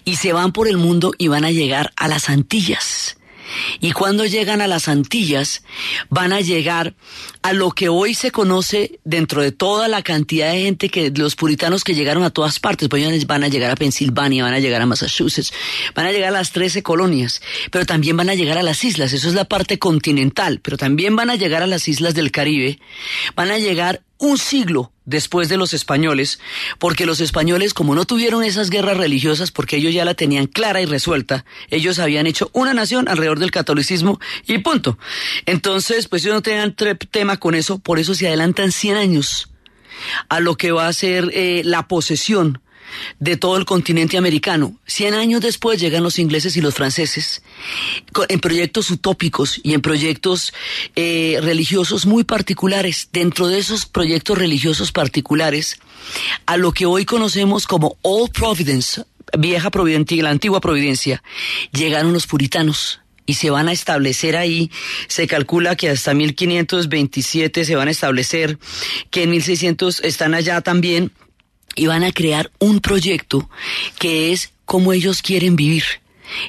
y 0.05 0.15
se 0.15 0.31
van 0.31 0.53
por 0.53 0.69
el 0.69 0.77
mundo 0.77 1.13
y 1.17 1.27
van 1.27 1.43
a 1.43 1.51
llegar 1.51 1.91
a 1.97 2.07
las 2.07 2.29
Antillas. 2.29 3.16
Y 3.79 3.91
cuando 3.91 4.25
llegan 4.25 4.61
a 4.61 4.67
las 4.67 4.87
Antillas, 4.87 5.63
van 6.09 6.33
a 6.33 6.41
llegar 6.41 6.95
a 7.41 7.53
lo 7.53 7.71
que 7.71 7.89
hoy 7.89 8.13
se 8.13 8.31
conoce 8.31 8.99
dentro 9.03 9.41
de 9.41 9.51
toda 9.51 9.87
la 9.87 10.01
cantidad 10.01 10.51
de 10.51 10.61
gente 10.61 10.89
que 10.89 11.11
los 11.11 11.35
puritanos 11.35 11.83
que 11.83 11.95
llegaron 11.95 12.23
a 12.23 12.29
todas 12.29 12.59
partes, 12.59 12.89
pues 12.89 13.25
van 13.27 13.43
a 13.43 13.47
llegar 13.47 13.71
a 13.71 13.75
Pensilvania, 13.75 14.43
van 14.43 14.53
a 14.53 14.59
llegar 14.59 14.81
a 14.81 14.85
Massachusetts, 14.85 15.53
van 15.95 16.05
a 16.05 16.11
llegar 16.11 16.29
a 16.29 16.37
las 16.37 16.51
13 16.51 16.83
colonias, 16.83 17.41
pero 17.71 17.85
también 17.85 18.17
van 18.17 18.29
a 18.29 18.35
llegar 18.35 18.57
a 18.57 18.63
las 18.63 18.83
islas, 18.83 19.13
eso 19.13 19.27
es 19.27 19.33
la 19.33 19.45
parte 19.45 19.79
continental, 19.79 20.59
pero 20.61 20.77
también 20.77 21.15
van 21.15 21.29
a 21.29 21.35
llegar 21.35 21.63
a 21.63 21.67
las 21.67 21.87
islas 21.87 22.13
del 22.13 22.31
Caribe, 22.31 22.79
van 23.35 23.51
a 23.51 23.57
llegar 23.57 24.03
un 24.17 24.37
siglo 24.37 24.91
después 25.07 25.49
de 25.49 25.57
los 25.57 25.73
españoles, 25.73 26.39
porque 26.77 27.07
los 27.07 27.21
españoles, 27.21 27.73
como 27.73 27.95
no 27.95 28.05
tuvieron 28.05 28.43
esas 28.43 28.69
guerras 28.69 28.97
religiosas, 28.97 29.51
porque 29.51 29.77
ellos 29.77 29.93
ya 29.93 30.05
la 30.05 30.13
tenían 30.13 30.45
clara 30.45 30.81
y 30.81 30.85
resuelta, 30.85 31.45
ellos 31.71 31.97
habían 31.97 32.27
hecho 32.27 32.51
una 32.53 32.75
nación 32.75 33.07
alrededor 33.07 33.39
del 33.39 33.49
catolicismo 33.49 34.19
y 34.45 34.59
punto. 34.59 34.99
Entonces, 35.45 36.07
pues 36.07 36.23
ellos 36.23 36.35
no 36.35 36.41
tenían 36.43 36.75
tema 37.09 37.37
con 37.37 37.55
eso, 37.55 37.79
por 37.79 37.97
eso 37.97 38.13
se 38.13 38.27
adelantan 38.27 38.71
100 38.71 38.97
años 38.97 39.49
a 40.29 40.39
lo 40.41 40.55
que 40.55 40.71
va 40.71 40.87
a 40.87 40.93
ser 40.93 41.31
eh, 41.33 41.63
la 41.65 41.87
posesión 41.87 42.61
de 43.19 43.37
todo 43.37 43.57
el 43.57 43.65
continente 43.65 44.17
americano. 44.17 44.77
Cien 44.85 45.13
años 45.13 45.41
después 45.41 45.79
llegan 45.79 46.03
los 46.03 46.19
ingleses 46.19 46.55
y 46.57 46.61
los 46.61 46.73
franceses 46.73 47.41
en 48.29 48.39
proyectos 48.39 48.91
utópicos 48.91 49.59
y 49.63 49.73
en 49.73 49.81
proyectos 49.81 50.53
eh, 50.95 51.39
religiosos 51.41 52.05
muy 52.05 52.23
particulares. 52.23 53.09
Dentro 53.11 53.47
de 53.47 53.59
esos 53.59 53.85
proyectos 53.85 54.37
religiosos 54.37 54.91
particulares, 54.91 55.79
a 56.45 56.57
lo 56.57 56.71
que 56.71 56.85
hoy 56.85 57.05
conocemos 57.05 57.67
como 57.67 57.97
Old 58.01 58.31
Providence, 58.31 59.03
vieja 59.37 59.69
Providencia, 59.71 60.23
la 60.23 60.29
antigua 60.29 60.61
Providencia, 60.61 61.23
llegaron 61.71 62.13
los 62.13 62.27
puritanos 62.27 63.01
y 63.25 63.35
se 63.35 63.49
van 63.49 63.67
a 63.67 63.73
establecer 63.73 64.35
ahí. 64.35 64.71
Se 65.07 65.27
calcula 65.27 65.75
que 65.75 65.89
hasta 65.89 66.13
1527 66.13 67.65
se 67.65 67.75
van 67.75 67.89
a 67.89 67.91
establecer, 67.91 68.57
que 69.11 69.23
en 69.23 69.31
1600 69.31 69.99
están 70.03 70.33
allá 70.33 70.61
también 70.61 71.11
y 71.77 71.85
van 71.85 72.03
a 72.03 72.11
crear 72.11 72.51
un 72.59 72.81
proyecto 72.81 73.49
que 73.99 74.33
es 74.33 74.51
como 74.65 74.91
ellos 74.91 75.21
quieren 75.21 75.55
vivir, 75.55 75.85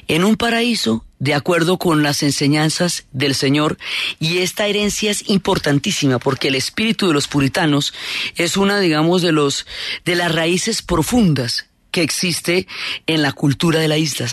en 0.09 0.25
un 0.25 0.35
paraíso 0.35 1.05
de 1.19 1.33
acuerdo 1.33 1.77
con 1.77 2.03
las 2.03 2.23
enseñanzas 2.23 3.05
del 3.11 3.35
Señor 3.35 3.77
y 4.19 4.39
esta 4.39 4.67
herencia 4.67 5.11
es 5.11 5.29
importantísima 5.29 6.17
porque 6.19 6.47
el 6.47 6.55
espíritu 6.55 7.07
de 7.07 7.13
los 7.13 7.27
puritanos 7.27 7.93
es 8.35 8.57
una 8.57 8.79
digamos 8.79 9.21
de 9.21 9.33
los 9.33 9.65
de 10.05 10.15
las 10.15 10.33
raíces 10.33 10.81
profundas 10.81 11.67
que 11.91 12.01
existe 12.01 12.67
en 13.07 13.21
la 13.21 13.31
cultura 13.33 13.79
de 13.79 13.87
la 13.87 13.97
isla. 13.97 14.27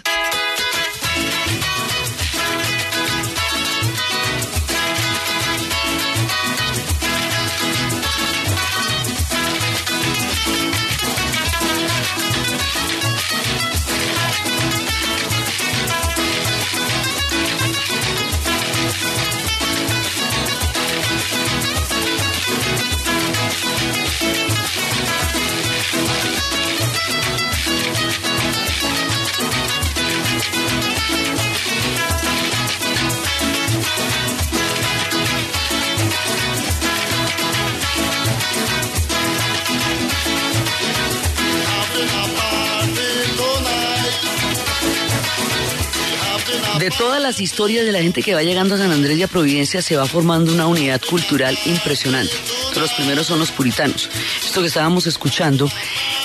Todas 46.99 47.23
las 47.23 47.41
historias 47.41 47.85
de 47.85 47.93
la 47.93 48.01
gente 48.01 48.23
que 48.23 48.35
va 48.35 48.43
llegando 48.43 48.75
a 48.75 48.79
San 48.79 48.91
Andrés 48.91 49.19
y 49.19 49.23
a 49.23 49.29
Providencia 49.29 49.83
se 49.83 49.97
va 49.97 50.07
formando 50.07 50.53
una 50.53 50.67
unidad 50.67 51.01
cultural 51.01 51.59
impresionante. 51.67 52.33
Los 52.77 52.93
primeros 52.93 53.27
son 53.27 53.39
los 53.39 53.51
puritanos. 53.51 54.09
Esto 54.45 54.61
que 54.61 54.69
estábamos 54.69 55.07
escuchando 55.07 55.71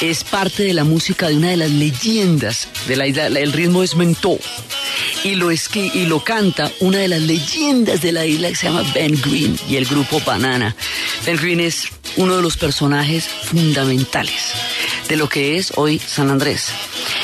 es 0.02 0.24
parte 0.24 0.64
de 0.64 0.74
la 0.74 0.84
música 0.84 1.28
de 1.28 1.38
una 1.38 1.50
de 1.50 1.58
las 1.58 1.72
leyendas 1.72 2.68
de 2.88 2.96
la 2.96 3.08
isla. 3.08 3.28
El 3.28 3.54
ritmo 3.54 3.84
es 3.84 3.96
mentó. 3.96 4.38
Y 5.24 5.36
lo, 5.36 5.52
esqui, 5.52 5.92
y 5.94 6.06
lo 6.06 6.24
canta 6.24 6.72
una 6.80 7.00
de 7.00 7.08
las 7.08 7.22
leyendas 7.22 8.02
de 8.02 8.12
la 8.12 8.26
isla 8.26 8.50
que 8.50 8.56
se 8.56 8.68
llama 8.68 8.84
Ben 8.94 9.20
Green 9.22 9.58
y 9.70 9.76
el 9.76 9.86
grupo 9.86 10.20
Banana. 10.22 10.76
Ben 11.26 11.38
Green 11.38 11.60
es 11.60 11.86
uno 12.18 12.36
de 12.36 12.42
los 12.42 12.58
personajes 12.58 13.26
fundamentales 13.26 14.54
de 15.12 15.18
lo 15.18 15.28
que 15.28 15.58
es 15.58 15.74
hoy 15.76 16.00
San 16.00 16.30
Andrés. 16.30 16.70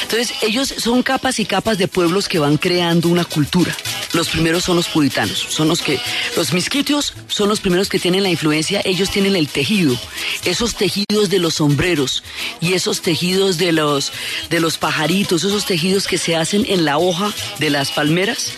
Entonces, 0.01 0.33
ellos 0.41 0.73
son 0.77 1.03
capas 1.03 1.39
y 1.39 1.45
capas 1.45 1.77
de 1.77 1.87
pueblos 1.87 2.27
que 2.27 2.37
van 2.37 2.57
creando 2.57 3.07
una 3.07 3.23
cultura. 3.23 3.73
los 4.11 4.27
primeros 4.27 4.65
son 4.65 4.75
los 4.75 4.89
puritanos, 4.89 5.45
son 5.49 5.69
los 5.69 5.81
que, 5.81 5.97
los 6.35 6.51
misquitios 6.51 7.13
son 7.29 7.47
los 7.47 7.61
primeros 7.61 7.87
que 7.87 7.97
tienen 7.97 8.23
la 8.23 8.29
influencia, 8.29 8.81
ellos 8.83 9.09
tienen 9.09 9.37
el 9.37 9.47
tejido, 9.47 9.97
esos 10.43 10.75
tejidos 10.75 11.29
de 11.29 11.39
los 11.39 11.55
sombreros 11.55 12.23
y 12.59 12.73
esos 12.73 13.01
tejidos 13.01 13.57
de 13.57 13.71
los, 13.71 14.11
de 14.49 14.59
los 14.59 14.77
pajaritos, 14.77 15.45
esos 15.45 15.65
tejidos 15.65 16.07
que 16.07 16.17
se 16.17 16.35
hacen 16.35 16.65
en 16.67 16.83
la 16.83 16.97
hoja 16.97 17.31
de 17.59 17.69
las 17.69 17.91
palmeras, 17.91 18.51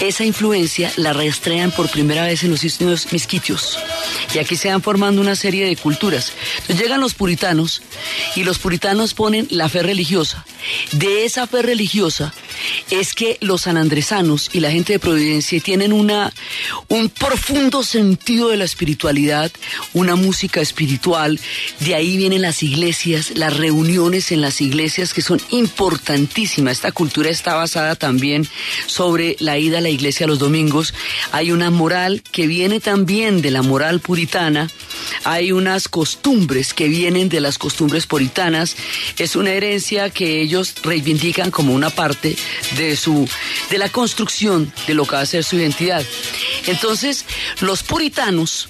esa 0.00 0.24
influencia 0.24 0.92
la 0.96 1.12
rastrean 1.12 1.70
por 1.70 1.88
primera 1.88 2.24
vez 2.24 2.42
en 2.42 2.50
los 2.50 3.12
misquitios. 3.12 3.78
Y 4.36 4.38
aquí 4.38 4.54
se 4.54 4.68
van 4.68 4.82
formando 4.82 5.22
una 5.22 5.34
serie 5.34 5.64
de 5.64 5.76
culturas. 5.76 6.34
Entonces 6.58 6.78
llegan 6.78 7.00
los 7.00 7.14
puritanos 7.14 7.80
y 8.34 8.44
los 8.44 8.58
puritanos 8.58 9.14
ponen 9.14 9.46
la 9.48 9.70
fe 9.70 9.82
religiosa. 9.82 10.44
De 10.92 11.24
esa 11.24 11.46
fe 11.46 11.62
religiosa 11.62 12.34
es 12.90 13.14
que 13.14 13.38
los 13.40 13.62
sanandresanos 13.62 14.50
y 14.52 14.60
la 14.60 14.70
gente 14.70 14.94
de 14.94 14.98
Providencia 14.98 15.60
tienen 15.60 15.92
una, 15.92 16.32
un 16.88 17.08
profundo 17.08 17.82
sentido 17.82 18.48
de 18.48 18.56
la 18.56 18.64
espiritualidad, 18.64 19.50
una 19.92 20.16
música 20.16 20.60
espiritual. 20.60 21.40
De 21.80 21.94
ahí 21.94 22.16
vienen 22.16 22.42
las 22.42 22.62
iglesias, 22.62 23.32
las 23.34 23.56
reuniones 23.56 24.32
en 24.32 24.40
las 24.40 24.60
iglesias 24.60 25.14
que 25.14 25.22
son 25.22 25.40
importantísimas. 25.50 26.74
Esta 26.74 26.92
cultura 26.92 27.30
está 27.30 27.54
basada 27.54 27.96
también 27.96 28.46
sobre 28.86 29.36
la 29.40 29.58
ida 29.58 29.78
a 29.78 29.80
la 29.80 29.88
iglesia 29.88 30.26
los 30.26 30.38
domingos. 30.38 30.94
Hay 31.32 31.52
una 31.52 31.70
moral 31.70 32.22
que 32.32 32.46
viene 32.46 32.80
también 32.80 33.42
de 33.42 33.50
la 33.50 33.62
moral 33.62 34.00
puritana. 34.00 34.70
Hay 35.24 35.52
unas 35.52 35.88
costumbres 35.88 36.74
que 36.74 36.88
vienen 36.88 37.28
de 37.28 37.40
las 37.40 37.58
costumbres 37.58 38.06
puritanas. 38.06 38.76
Es 39.18 39.36
una 39.36 39.50
herencia 39.52 40.10
que 40.10 40.40
ellos 40.40 40.74
reivindican 40.82 41.50
como 41.50 41.74
una 41.74 41.90
parte 41.90 42.36
de 42.76 42.96
su 42.96 43.28
de 43.70 43.78
la 43.78 43.88
construcción 43.88 44.72
de 44.86 44.94
lo 44.94 45.06
que 45.06 45.16
va 45.16 45.20
a 45.20 45.26
ser 45.26 45.44
su 45.44 45.56
identidad. 45.56 46.04
Entonces, 46.66 47.24
los 47.60 47.82
puritanos 47.82 48.68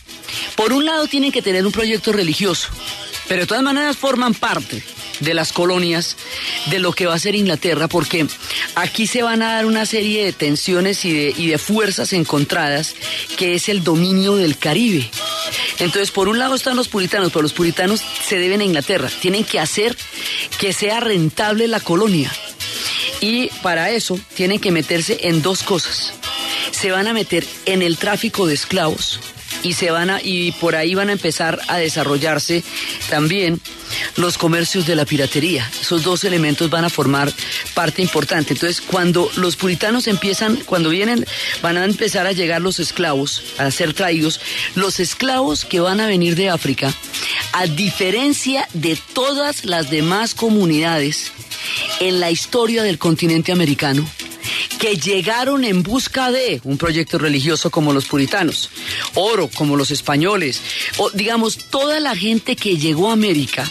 por 0.55 0.73
un 0.73 0.85
lado 0.85 1.07
tienen 1.07 1.33
que 1.33 1.43
tener 1.43 1.67
un 1.67 1.73
proyecto 1.73 2.13
religioso, 2.13 2.69
pero 3.29 3.43
de 3.43 3.47
todas 3.47 3.63
maneras 3.63 3.97
forman 3.97 4.35
parte 4.35 4.83
de 5.21 5.35
las 5.35 5.53
colonias 5.53 6.17
de 6.67 6.79
lo 6.79 6.93
que 6.93 7.07
va 7.07 7.15
a 7.15 7.19
ser 7.19 7.35
Inglaterra, 7.35 7.89
porque 7.89 8.27
aquí 8.75 9.07
se 9.07 9.23
van 9.23 9.43
a 9.43 9.55
dar 9.55 9.67
una 9.67 9.87
serie 9.87 10.25
de 10.25 10.33
tensiones 10.33 11.05
y 11.05 11.13
de, 11.13 11.35
y 11.37 11.49
de 11.49 11.59
fuerzas 11.59 12.13
encontradas, 12.13 12.95
que 13.37 13.55
es 13.55 13.69
el 13.69 13.83
dominio 13.83 14.37
del 14.37 14.59
Caribe. 14.59 15.09
Entonces, 15.79 16.11
por 16.11 16.29
un 16.29 16.39
lado 16.39 16.55
están 16.55 16.77
los 16.77 16.89
puritanos, 16.89 17.31
pero 17.31 17.43
los 17.43 17.53
puritanos 17.53 18.03
se 18.27 18.39
deben 18.39 18.61
a 18.61 18.65
Inglaterra, 18.65 19.11
tienen 19.21 19.45
que 19.45 19.61
hacer 19.61 19.97
que 20.59 20.73
sea 20.73 21.01
rentable 21.01 21.69
la 21.69 21.81
colonia. 21.81 22.33
Y 23.21 23.49
para 23.63 23.91
eso 23.91 24.19
tienen 24.35 24.61
que 24.61 24.71
meterse 24.71 25.29
en 25.29 25.43
dos 25.43 25.63
cosas. 25.63 26.13
Se 26.71 26.91
van 26.91 27.07
a 27.07 27.13
meter 27.13 27.47
en 27.65 27.83
el 27.83 27.97
tráfico 27.97 28.47
de 28.47 28.55
esclavos 28.55 29.21
y 29.67 29.73
se 29.73 29.91
van 29.91 30.11
a 30.11 30.21
y 30.23 30.53
por 30.53 30.77
ahí 30.77 30.95
van 30.95 31.09
a 31.09 31.13
empezar 31.13 31.59
a 31.67 31.79
desarrollarse 31.79 32.63
también 33.11 33.61
los 34.15 34.39
comercios 34.39 34.87
de 34.87 34.95
la 34.95 35.05
piratería. 35.05 35.69
Esos 35.81 36.05
dos 36.05 36.23
elementos 36.23 36.71
van 36.71 36.85
a 36.85 36.89
formar 36.89 37.33
parte 37.75 38.01
importante. 38.01 38.53
Entonces, 38.53 38.81
cuando 38.81 39.29
los 39.37 39.57
puritanos 39.57 40.07
empiezan, 40.07 40.55
cuando 40.67 40.89
vienen, 40.89 41.27
van 41.63 41.79
a 41.79 41.85
empezar 41.85 42.29
a 42.29 42.33
llegar 42.33 42.63
los 42.63 42.79
esclavos, 42.79 43.43
a 43.59 43.69
ser 43.73 43.93
traídos, 43.93 44.41
los 44.77 45.01
esclavos 45.01 45.65
que 45.65 45.81
van 45.81 46.01
a 46.01 46.07
venir 46.07 46.37
de 46.37 46.49
África, 46.49 46.95
a 47.53 47.67
diferencia 47.67 48.69
de 48.73 48.97
todas 49.15 49.65
las 49.65 49.91
demás 49.91 50.35
comunidades 50.35 51.33
en 51.99 52.21
la 52.21 52.31
historia 52.31 52.85
del 52.85 52.99
continente 52.99 53.51
americano, 53.51 54.09
que 54.79 54.97
llegaron 54.97 55.65
en 55.65 55.83
busca 55.83 56.31
de 56.31 56.61
un 56.65 56.79
proyecto 56.79 57.19
religioso 57.19 57.71
como 57.71 57.93
los 57.93 58.07
puritanos, 58.07 58.71
oro 59.15 59.49
como 59.49 59.77
los 59.77 59.91
españoles, 59.91 60.61
o 60.99 61.11
digamos, 61.11 61.59
toda 61.71 62.01
la 62.01 62.17
gente 62.17 62.57
que 62.57 62.77
llegó 62.77 63.11
a 63.11 63.15
América 63.15 63.71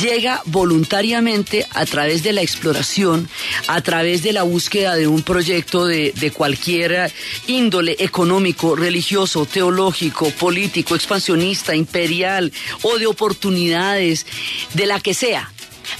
llega 0.00 0.42
voluntariamente 0.46 1.66
a 1.70 1.84
través 1.84 2.22
de 2.22 2.32
la 2.32 2.42
exploración, 2.42 3.28
a 3.66 3.80
través 3.80 4.22
de 4.22 4.32
la 4.32 4.42
búsqueda 4.42 4.94
de 4.96 5.06
un 5.06 5.22
proyecto 5.22 5.86
de, 5.86 6.32
cualquier 6.34 7.12
índole 7.46 7.96
económico, 7.98 8.76
religioso, 8.76 9.46
teológico, 9.46 10.30
político, 10.30 10.94
expansionista, 10.94 11.74
imperial 11.74 12.52
o 12.82 12.98
de 12.98 13.06
oportunidades, 13.06 14.26
de 14.74 14.86
la 14.86 15.00
que 15.00 15.14
sea. 15.14 15.50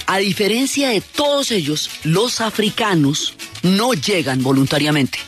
A 0.05 0.17
diferencia 0.17 0.89
de 0.89 1.01
todos 1.01 1.51
ellos, 1.51 1.89
los 2.03 2.41
africanos 2.41 3.33
no 3.63 3.93
llegan 3.93 4.43
voluntariamente. 4.43 5.19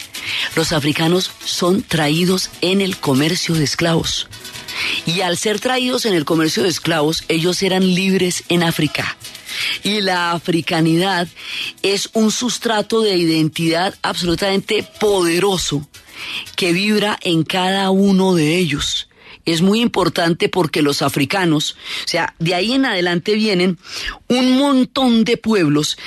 Los 0.56 0.72
africanos 0.72 1.32
son 1.44 1.84
traídos 1.84 2.50
en 2.62 2.82
el 2.82 2.98
comercio 2.98 3.56
de 3.56 3.64
esclavos. 3.64 4.28
Y 5.06 5.22
al 5.22 5.38
ser 5.38 5.60
traídos 5.60 6.06
en 6.06 6.14
el 6.14 6.26
comercio 6.26 6.64
de 6.64 6.70
esclavos, 6.70 7.24
ellos 7.28 7.62
eran 7.62 7.94
libres 7.94 8.44
en 8.50 8.64
África. 8.64 9.18
Y 9.84 10.02
la 10.02 10.32
africanidad 10.32 11.28
es 11.84 12.10
un 12.14 12.32
sustrato 12.32 13.02
de 13.02 13.16
identidad 13.16 13.94
absolutamente 14.02 14.84
poderoso 15.00 15.88
que 16.56 16.74
vibra 16.74 17.20
en 17.22 17.44
cada 17.44 17.90
uno 17.92 18.34
de 18.34 18.58
ellos 18.58 19.08
es 19.46 19.62
muy 19.62 19.82
importante 19.82 20.50
porque 20.50 20.82
los 20.82 21.02
africanos, 21.02 21.76
o 22.06 22.08
sea, 22.08 22.34
de 22.40 22.56
ahí 22.56 22.74
en 22.74 22.86
adelante 22.86 23.36
vienen 23.36 23.78
un 24.28 24.58
montón 24.58 25.24
de 25.24 25.38
pueblos. 25.38 25.98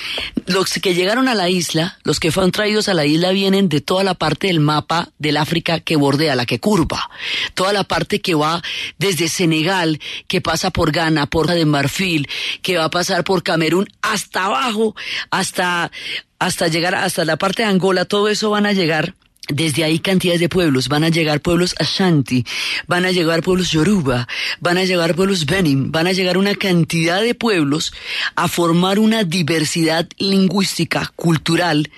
Los 0.46 0.72
que 0.72 0.94
llegaron 0.94 1.28
a 1.28 1.34
la 1.34 1.50
isla, 1.50 1.98
los 2.04 2.20
que 2.20 2.32
fueron 2.32 2.52
traídos 2.52 2.88
a 2.88 2.94
la 2.94 3.04
isla 3.04 3.30
vienen 3.32 3.68
de 3.68 3.80
toda 3.80 4.04
la 4.04 4.14
parte 4.14 4.46
del 4.46 4.60
mapa 4.60 5.10
del 5.18 5.36
África 5.36 5.80
que 5.80 5.96
bordea, 5.96 6.34
la 6.34 6.46
que 6.46 6.60
curva. 6.60 7.10
Toda 7.54 7.72
la 7.72 7.84
parte 7.84 8.20
que 8.20 8.34
va 8.34 8.62
desde 8.98 9.28
Senegal, 9.28 10.00
que 10.28 10.40
pasa 10.40 10.70
por 10.70 10.92
Ghana, 10.92 11.26
por 11.26 11.46
de 11.46 11.64
Marfil, 11.64 12.28
que 12.62 12.78
va 12.78 12.84
a 12.84 12.90
pasar 12.90 13.24
por 13.24 13.42
Camerún 13.42 13.88
hasta 14.02 14.46
abajo, 14.46 14.96
hasta, 15.30 15.90
hasta 16.38 16.68
llegar 16.68 16.94
hasta 16.94 17.24
la 17.24 17.36
parte 17.36 17.62
de 17.62 17.68
Angola, 17.68 18.04
todo 18.04 18.28
eso 18.28 18.50
van 18.50 18.66
a 18.66 18.72
llegar 18.72 19.14
desde 19.48 19.84
ahí 19.84 19.98
cantidades 19.98 20.40
de 20.40 20.48
pueblos, 20.48 20.88
van 20.88 21.04
a 21.04 21.08
llegar 21.08 21.40
pueblos 21.40 21.74
Ashanti, 21.78 22.44
van 22.86 23.04
a 23.04 23.12
llegar 23.12 23.42
pueblos 23.42 23.70
Yoruba, 23.70 24.26
van 24.60 24.78
a 24.78 24.84
llegar 24.84 25.14
pueblos 25.14 25.46
Benin, 25.46 25.92
van 25.92 26.06
a 26.06 26.12
llegar 26.12 26.38
una 26.38 26.54
cantidad 26.54 27.22
de 27.22 27.34
pueblos 27.34 27.92
a 28.34 28.48
formar 28.48 28.98
una 28.98 29.24
diversidad 29.24 30.08
lingüística, 30.18 31.12
cultural, 31.16 31.90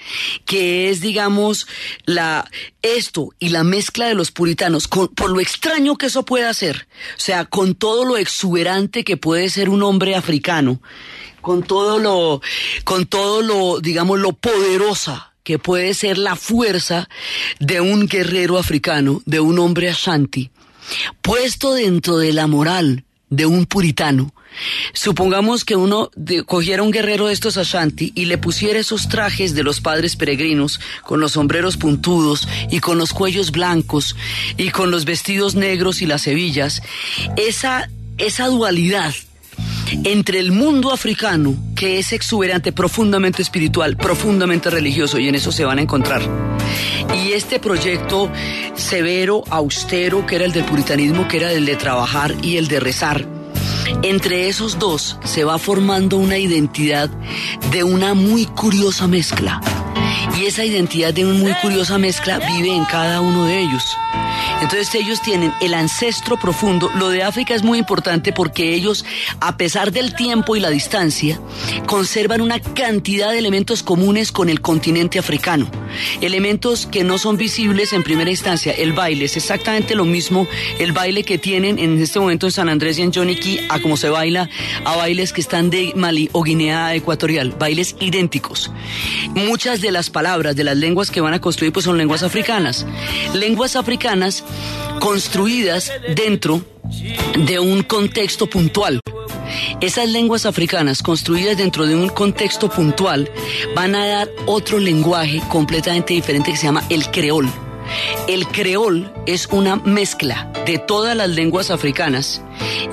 que 0.44 0.90
es, 0.90 1.00
digamos, 1.00 1.66
la, 2.04 2.48
esto 2.82 3.30
y 3.38 3.48
la 3.48 3.64
mezcla 3.64 4.06
de 4.06 4.14
los 4.14 4.30
puritanos, 4.30 4.88
con, 4.88 5.08
por 5.08 5.30
lo 5.30 5.40
extraño 5.40 5.96
que 5.96 6.06
eso 6.06 6.24
puede 6.24 6.46
hacer, 6.46 6.86
o 7.16 7.20
sea, 7.20 7.44
con 7.44 7.74
todo 7.74 8.04
lo 8.04 8.16
exuberante 8.16 9.04
que 9.04 9.16
puede 9.16 9.48
ser 9.48 9.68
un 9.68 9.82
hombre 9.82 10.14
africano, 10.14 10.80
con 11.40 11.62
todo 11.62 11.98
lo, 11.98 12.42
con 12.84 13.06
todo 13.06 13.42
lo, 13.42 13.80
digamos, 13.80 14.18
lo 14.18 14.32
poderosa 14.32 15.32
que 15.48 15.58
puede 15.58 15.94
ser 15.94 16.18
la 16.18 16.36
fuerza 16.36 17.08
de 17.58 17.80
un 17.80 18.06
guerrero 18.06 18.58
africano, 18.58 19.22
de 19.24 19.40
un 19.40 19.58
hombre 19.58 19.88
ashanti, 19.88 20.50
puesto 21.22 21.72
dentro 21.72 22.18
de 22.18 22.34
la 22.34 22.46
moral 22.46 23.04
de 23.30 23.46
un 23.46 23.64
puritano. 23.64 24.34
Supongamos 24.92 25.64
que 25.64 25.74
uno 25.74 26.10
cogiera 26.44 26.82
un 26.82 26.90
guerrero 26.90 27.28
de 27.28 27.32
estos 27.32 27.56
Ashanti 27.56 28.12
y 28.14 28.26
le 28.26 28.36
pusiera 28.36 28.78
esos 28.78 29.08
trajes 29.08 29.54
de 29.54 29.62
los 29.62 29.80
padres 29.80 30.16
peregrinos, 30.16 30.80
con 31.02 31.18
los 31.18 31.32
sombreros 31.32 31.78
puntudos 31.78 32.46
y 32.70 32.80
con 32.80 32.98
los 32.98 33.14
cuellos 33.14 33.50
blancos 33.50 34.16
y 34.58 34.68
con 34.68 34.90
los 34.90 35.06
vestidos 35.06 35.54
negros 35.54 36.02
y 36.02 36.06
las 36.06 36.26
hebillas, 36.26 36.82
esa, 37.38 37.88
esa 38.18 38.48
dualidad 38.48 39.14
entre 40.04 40.38
el 40.38 40.52
mundo 40.52 40.92
africano, 40.92 41.54
que 41.74 41.98
es 41.98 42.12
exuberante, 42.12 42.72
profundamente 42.72 43.42
espiritual, 43.42 43.96
profundamente 43.96 44.70
religioso, 44.70 45.18
y 45.18 45.28
en 45.28 45.34
eso 45.34 45.52
se 45.52 45.64
van 45.64 45.78
a 45.78 45.82
encontrar. 45.82 46.22
Y 47.14 47.32
este 47.32 47.58
proyecto 47.58 48.30
severo, 48.74 49.42
austero, 49.50 50.26
que 50.26 50.36
era 50.36 50.44
el 50.44 50.52
del 50.52 50.64
puritanismo, 50.64 51.28
que 51.28 51.38
era 51.38 51.52
el 51.52 51.64
de 51.66 51.76
trabajar 51.76 52.34
y 52.42 52.56
el 52.56 52.68
de 52.68 52.80
rezar. 52.80 53.26
Entre 54.02 54.48
esos 54.48 54.78
dos 54.78 55.18
se 55.24 55.44
va 55.44 55.58
formando 55.58 56.18
una 56.18 56.38
identidad 56.38 57.10
de 57.72 57.84
una 57.84 58.14
muy 58.14 58.46
curiosa 58.46 59.06
mezcla. 59.06 59.60
Y 60.36 60.46
esa 60.46 60.64
identidad 60.64 61.14
de 61.14 61.26
una 61.26 61.38
muy 61.38 61.54
curiosa 61.54 61.98
mezcla 61.98 62.38
vive 62.38 62.74
en 62.74 62.84
cada 62.84 63.20
uno 63.20 63.44
de 63.44 63.60
ellos. 63.60 63.96
Entonces 64.60 64.94
ellos 64.94 65.22
tienen 65.22 65.52
el 65.60 65.74
ancestro 65.74 66.36
profundo. 66.36 66.90
Lo 66.96 67.10
de 67.10 67.22
África 67.22 67.54
es 67.54 67.62
muy 67.62 67.78
importante 67.78 68.32
porque 68.32 68.74
ellos, 68.74 69.04
a 69.40 69.56
pesar 69.56 69.92
del 69.92 70.14
tiempo 70.14 70.56
y 70.56 70.60
la 70.60 70.70
distancia, 70.70 71.40
conservan 71.86 72.40
una 72.40 72.60
cantidad 72.60 73.30
de 73.30 73.38
elementos 73.38 73.82
comunes 73.82 74.32
con 74.32 74.48
el 74.48 74.60
continente 74.60 75.18
africano. 75.18 75.70
Elementos 76.20 76.86
que 76.86 77.04
no 77.04 77.18
son 77.18 77.36
visibles 77.36 77.92
en 77.92 78.02
primera 78.02 78.30
instancia. 78.30 78.72
El 78.72 78.92
baile 78.92 79.26
es 79.26 79.36
exactamente 79.36 79.94
lo 79.94 80.04
mismo, 80.04 80.46
el 80.78 80.92
baile 80.92 81.24
que 81.24 81.38
tienen 81.38 81.78
en 81.78 82.00
este 82.00 82.20
momento 82.20 82.46
en 82.46 82.52
San 82.52 82.68
Andrés 82.68 82.98
y 82.98 83.02
en 83.02 83.12
Johnny 83.12 83.36
Key, 83.36 83.66
a 83.68 83.80
como 83.80 83.96
se 83.96 84.08
baila 84.08 84.48
a 84.84 84.96
bailes 84.96 85.32
que 85.32 85.40
están 85.40 85.70
de 85.70 85.92
Mali 85.94 86.30
o 86.32 86.42
Guinea 86.42 86.94
Ecuatorial, 86.94 87.54
bailes 87.58 87.96
idénticos. 88.00 88.70
Muchas 89.34 89.80
de 89.80 89.92
las 89.92 90.10
palabras 90.18 90.56
de 90.56 90.64
las 90.64 90.76
lenguas 90.76 91.12
que 91.12 91.20
van 91.20 91.32
a 91.32 91.40
construir 91.40 91.72
pues 91.72 91.84
son 91.84 91.96
lenguas 91.96 92.24
africanas. 92.24 92.84
Lenguas 93.34 93.76
africanas 93.76 94.42
construidas 94.98 95.92
dentro 96.16 96.60
de 97.46 97.60
un 97.60 97.84
contexto 97.84 98.50
puntual. 98.50 98.98
Esas 99.80 100.08
lenguas 100.08 100.44
africanas 100.44 101.04
construidas 101.04 101.56
dentro 101.56 101.86
de 101.86 101.94
un 101.94 102.08
contexto 102.08 102.68
puntual 102.68 103.30
van 103.76 103.94
a 103.94 104.06
dar 104.06 104.28
otro 104.46 104.80
lenguaje 104.80 105.40
completamente 105.48 106.14
diferente 106.14 106.50
que 106.50 106.56
se 106.56 106.66
llama 106.66 106.82
el 106.90 107.08
creol. 107.12 107.48
El 108.26 108.46
creol 108.46 109.12
es 109.26 109.46
una 109.50 109.76
mezcla 109.76 110.52
de 110.66 110.78
todas 110.78 111.16
las 111.16 111.28
lenguas 111.28 111.70
africanas 111.70 112.42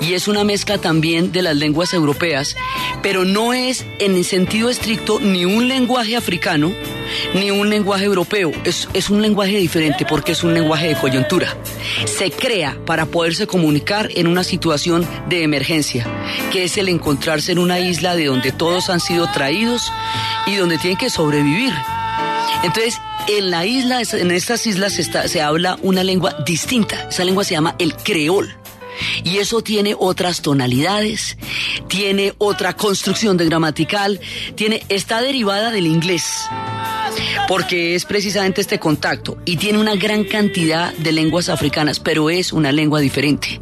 y 0.00 0.14
es 0.14 0.28
una 0.28 0.44
mezcla 0.44 0.78
también 0.78 1.32
de 1.32 1.42
las 1.42 1.56
lenguas 1.56 1.92
europeas, 1.92 2.56
pero 3.02 3.24
no 3.24 3.52
es 3.52 3.84
en 3.98 4.14
el 4.14 4.24
sentido 4.24 4.70
estricto 4.70 5.20
ni 5.20 5.44
un 5.44 5.68
lenguaje 5.68 6.16
africano 6.16 6.72
ni 7.34 7.50
un 7.50 7.70
lenguaje 7.70 8.04
europeo, 8.04 8.52
es, 8.64 8.88
es 8.92 9.10
un 9.10 9.22
lenguaje 9.22 9.56
diferente 9.58 10.04
porque 10.06 10.32
es 10.32 10.42
un 10.42 10.54
lenguaje 10.54 10.88
de 10.88 10.96
coyuntura. 10.96 11.56
Se 12.04 12.30
crea 12.30 12.76
para 12.84 13.06
poderse 13.06 13.46
comunicar 13.46 14.08
en 14.14 14.26
una 14.26 14.44
situación 14.44 15.06
de 15.28 15.42
emergencia, 15.42 16.06
que 16.50 16.64
es 16.64 16.76
el 16.78 16.88
encontrarse 16.88 17.52
en 17.52 17.58
una 17.58 17.78
isla 17.78 18.16
de 18.16 18.26
donde 18.26 18.52
todos 18.52 18.90
han 18.90 19.00
sido 19.00 19.30
traídos 19.32 19.82
y 20.46 20.56
donde 20.56 20.78
tienen 20.78 20.98
que 20.98 21.10
sobrevivir. 21.10 21.72
Entonces, 22.62 23.00
en 23.28 23.50
la 23.50 23.66
isla, 23.66 24.00
en 24.00 24.30
estas 24.30 24.66
islas 24.66 24.94
se, 24.94 25.42
habla 25.42 25.78
una 25.82 26.04
lengua 26.04 26.36
distinta. 26.44 27.08
Esa 27.08 27.24
lengua 27.24 27.44
se 27.44 27.54
llama 27.54 27.76
el 27.78 27.94
creol. 27.94 28.54
Y 29.24 29.38
eso 29.38 29.62
tiene 29.62 29.94
otras 29.98 30.40
tonalidades, 30.40 31.36
tiene 31.86 32.32
otra 32.38 32.74
construcción 32.74 33.36
de 33.36 33.44
gramatical, 33.44 34.20
tiene, 34.54 34.82
está 34.88 35.20
derivada 35.20 35.70
del 35.70 35.86
inglés, 35.86 36.46
porque 37.46 37.94
es 37.94 38.06
precisamente 38.06 38.62
este 38.62 38.78
contacto, 38.78 39.36
y 39.44 39.58
tiene 39.58 39.80
una 39.80 39.96
gran 39.96 40.24
cantidad 40.24 40.94
de 40.94 41.12
lenguas 41.12 41.50
africanas, 41.50 42.00
pero 42.00 42.30
es 42.30 42.54
una 42.54 42.72
lengua 42.72 43.00
diferente. 43.00 43.60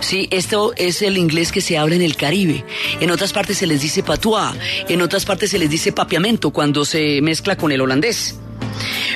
Sí, 0.00 0.28
esto 0.30 0.72
es 0.76 1.02
el 1.02 1.18
inglés 1.18 1.52
que 1.52 1.60
se 1.60 1.76
habla 1.76 1.96
en 1.96 2.02
el 2.02 2.16
Caribe. 2.16 2.64
En 3.00 3.10
otras 3.10 3.34
partes 3.34 3.58
se 3.58 3.66
les 3.66 3.82
dice 3.82 4.02
patois, 4.02 4.54
en 4.88 5.02
otras 5.02 5.26
partes 5.26 5.50
se 5.50 5.58
les 5.58 5.68
dice 5.68 5.92
papiamento 5.92 6.50
cuando 6.50 6.84
se 6.86 7.20
mezcla 7.20 7.56
con 7.56 7.72
el 7.72 7.80
holandés. 7.80 8.36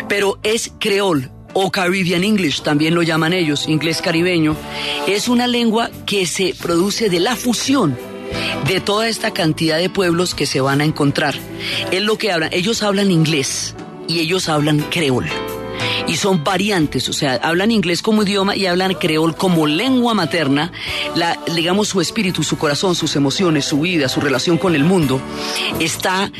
Pero 0.08 0.38
es 0.42 0.72
creol 0.78 1.30
o 1.52 1.70
Caribbean 1.70 2.22
English, 2.22 2.62
también 2.62 2.94
lo 2.94 3.02
llaman 3.02 3.32
ellos, 3.32 3.66
inglés 3.68 4.02
caribeño. 4.02 4.56
Es 5.06 5.28
una 5.28 5.46
lengua 5.46 5.90
que 6.04 6.26
se 6.26 6.54
produce 6.54 7.08
de 7.08 7.20
la 7.20 7.34
fusión 7.34 7.96
de 8.66 8.80
toda 8.80 9.08
esta 9.08 9.30
cantidad 9.32 9.78
de 9.78 9.88
pueblos 9.88 10.34
que 10.34 10.46
se 10.46 10.60
van 10.60 10.80
a 10.80 10.84
encontrar. 10.84 11.34
Es 11.90 12.02
lo 12.02 12.18
que 12.18 12.32
hablan. 12.32 12.50
Ellos 12.52 12.82
hablan 12.82 13.10
inglés 13.10 13.74
y 14.08 14.20
ellos 14.20 14.48
hablan 14.48 14.80
creol 14.90 15.26
y 16.06 16.16
son 16.16 16.44
variantes, 16.44 17.08
o 17.08 17.12
sea, 17.12 17.34
hablan 17.42 17.70
inglés 17.70 18.02
como 18.02 18.22
idioma 18.22 18.56
y 18.56 18.66
hablan 18.66 18.94
creol 18.94 19.34
como 19.34 19.66
lengua 19.66 20.14
materna, 20.14 20.72
la, 21.14 21.38
digamos 21.54 21.88
su 21.88 22.00
espíritu, 22.00 22.42
su 22.42 22.58
corazón, 22.58 22.94
sus 22.94 23.16
emociones, 23.16 23.64
su 23.64 23.80
vida, 23.80 24.08
su 24.08 24.20
relación 24.20 24.58
con 24.58 24.74
el 24.74 24.84
mundo, 24.84 25.20
está 25.80 26.30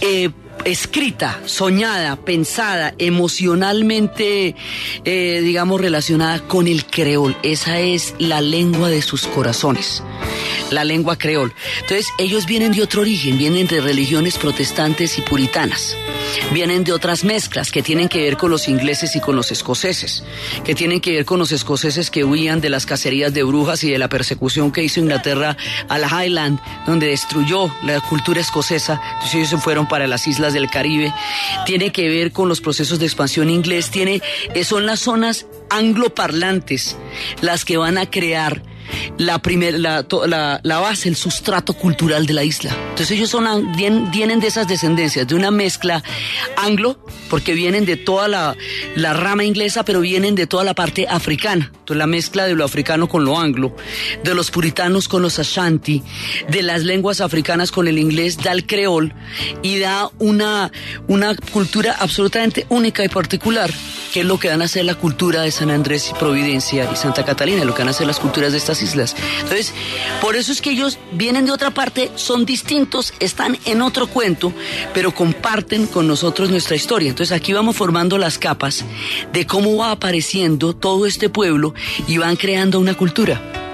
eh, 0.00 0.30
escrita, 0.66 1.40
soñada, 1.46 2.16
pensada, 2.16 2.94
emocionalmente, 2.98 4.54
eh, 5.04 5.40
digamos, 5.42 5.80
relacionada 5.80 6.40
con 6.40 6.66
el 6.66 6.84
creol. 6.84 7.36
Esa 7.42 7.80
es 7.80 8.14
la 8.18 8.40
lengua 8.40 8.90
de 8.90 9.00
sus 9.00 9.26
corazones 9.26 10.02
la 10.70 10.84
lengua 10.84 11.16
creol. 11.16 11.52
Entonces, 11.80 12.08
ellos 12.18 12.46
vienen 12.46 12.72
de 12.72 12.82
otro 12.82 13.02
origen, 13.02 13.38
vienen 13.38 13.66
de 13.66 13.80
religiones 13.80 14.36
protestantes 14.36 15.16
y 15.18 15.22
puritanas. 15.22 15.96
Vienen 16.52 16.84
de 16.84 16.92
otras 16.92 17.24
mezclas 17.24 17.70
que 17.70 17.82
tienen 17.82 18.08
que 18.08 18.22
ver 18.22 18.36
con 18.36 18.50
los 18.50 18.68
ingleses 18.68 19.16
y 19.16 19.20
con 19.20 19.36
los 19.36 19.50
escoceses, 19.52 20.22
que 20.64 20.74
tienen 20.74 21.00
que 21.00 21.12
ver 21.12 21.24
con 21.24 21.38
los 21.38 21.52
escoceses 21.52 22.10
que 22.10 22.24
huían 22.24 22.60
de 22.60 22.70
las 22.70 22.86
cacerías 22.86 23.32
de 23.34 23.42
brujas 23.42 23.84
y 23.84 23.90
de 23.90 23.98
la 23.98 24.08
persecución 24.08 24.72
que 24.72 24.82
hizo 24.82 25.00
Inglaterra 25.00 25.56
a 25.88 25.98
la 25.98 26.08
Highland, 26.08 26.60
donde 26.86 27.08
destruyó 27.08 27.70
la 27.82 28.00
cultura 28.00 28.40
escocesa. 28.40 29.00
Entonces 29.14 29.34
ellos 29.34 29.50
se 29.50 29.58
fueron 29.58 29.86
para 29.86 30.06
las 30.06 30.26
islas 30.26 30.52
del 30.52 30.70
Caribe. 30.70 31.12
Tiene 31.64 31.92
que 31.92 32.08
ver 32.08 32.32
con 32.32 32.48
los 32.48 32.60
procesos 32.60 32.98
de 32.98 33.06
expansión 33.06 33.50
inglés. 33.50 33.90
Tiene, 33.90 34.22
son 34.64 34.86
las 34.86 35.00
zonas 35.00 35.46
angloparlantes 35.70 36.96
las 37.40 37.64
que 37.64 37.76
van 37.76 37.98
a 37.98 38.10
crear 38.10 38.62
la, 39.18 39.40
primer, 39.40 39.78
la, 39.78 40.02
to- 40.02 40.26
la, 40.26 40.60
la 40.62 40.78
base, 40.78 41.08
el 41.08 41.16
sustrato 41.16 41.72
cultural 41.72 42.26
de 42.26 42.34
la 42.34 42.44
isla. 42.44 42.70
Entonces 42.90 43.10
ellos 43.12 43.30
son, 43.30 43.72
vienen 43.76 44.40
de 44.40 44.46
esas 44.46 44.68
descendencias, 44.68 45.26
de 45.26 45.34
una 45.34 45.50
mezcla 45.50 46.02
anglo, 46.56 46.98
porque 47.28 47.54
vienen 47.54 47.84
de 47.84 47.96
toda 47.96 48.28
la, 48.28 48.56
la 48.94 49.12
rama 49.12 49.44
inglesa, 49.44 49.84
pero 49.84 50.00
vienen 50.00 50.34
de 50.34 50.46
toda 50.46 50.64
la 50.64 50.74
parte 50.74 51.06
africana. 51.08 51.70
Entonces 51.72 51.96
la 51.96 52.06
mezcla 52.06 52.46
de 52.46 52.54
lo 52.54 52.64
africano 52.64 53.08
con 53.08 53.24
lo 53.24 53.38
anglo, 53.38 53.76
de 54.24 54.34
los 54.34 54.50
puritanos 54.50 55.08
con 55.08 55.22
los 55.22 55.38
ashanti, 55.38 56.02
de 56.48 56.62
las 56.62 56.82
lenguas 56.82 57.20
africanas 57.20 57.70
con 57.70 57.88
el 57.88 57.98
inglés, 57.98 58.38
da 58.38 58.52
el 58.52 58.66
creol 58.66 59.14
y 59.62 59.78
da 59.78 60.10
una, 60.18 60.72
una 61.08 61.34
cultura 61.52 61.96
absolutamente 61.98 62.66
única 62.70 63.04
y 63.04 63.08
particular, 63.08 63.70
que 64.12 64.20
es 64.20 64.26
lo 64.26 64.38
que 64.38 64.48
van 64.48 64.62
a 64.62 64.68
ser 64.68 64.84
la 64.84 64.94
cultura 64.94 65.42
de 65.42 65.50
San 65.50 65.70
Andrés 65.70 66.10
y 66.10 66.14
Providencia 66.18 66.88
y 66.92 66.96
Santa 66.96 67.24
Catalina, 67.24 67.64
lo 67.64 67.74
que 67.74 67.82
van 67.82 67.90
a 67.90 67.92
ser 67.92 68.06
las 68.06 68.18
culturas 68.18 68.52
de 68.52 68.58
estas 68.58 68.75
islas. 68.82 69.16
Entonces, 69.40 69.72
por 70.20 70.36
eso 70.36 70.52
es 70.52 70.60
que 70.60 70.70
ellos 70.70 70.98
vienen 71.12 71.46
de 71.46 71.52
otra 71.52 71.72
parte, 71.72 72.10
son 72.14 72.44
distintos, 72.44 73.12
están 73.20 73.58
en 73.64 73.82
otro 73.82 74.06
cuento, 74.06 74.52
pero 74.94 75.14
comparten 75.14 75.86
con 75.86 76.06
nosotros 76.06 76.50
nuestra 76.50 76.76
historia. 76.76 77.10
Entonces 77.10 77.36
aquí 77.36 77.52
vamos 77.52 77.76
formando 77.76 78.18
las 78.18 78.38
capas 78.38 78.84
de 79.32 79.46
cómo 79.46 79.76
va 79.76 79.90
apareciendo 79.90 80.74
todo 80.74 81.06
este 81.06 81.28
pueblo 81.28 81.74
y 82.06 82.18
van 82.18 82.36
creando 82.36 82.80
una 82.80 82.94
cultura. 82.94 83.65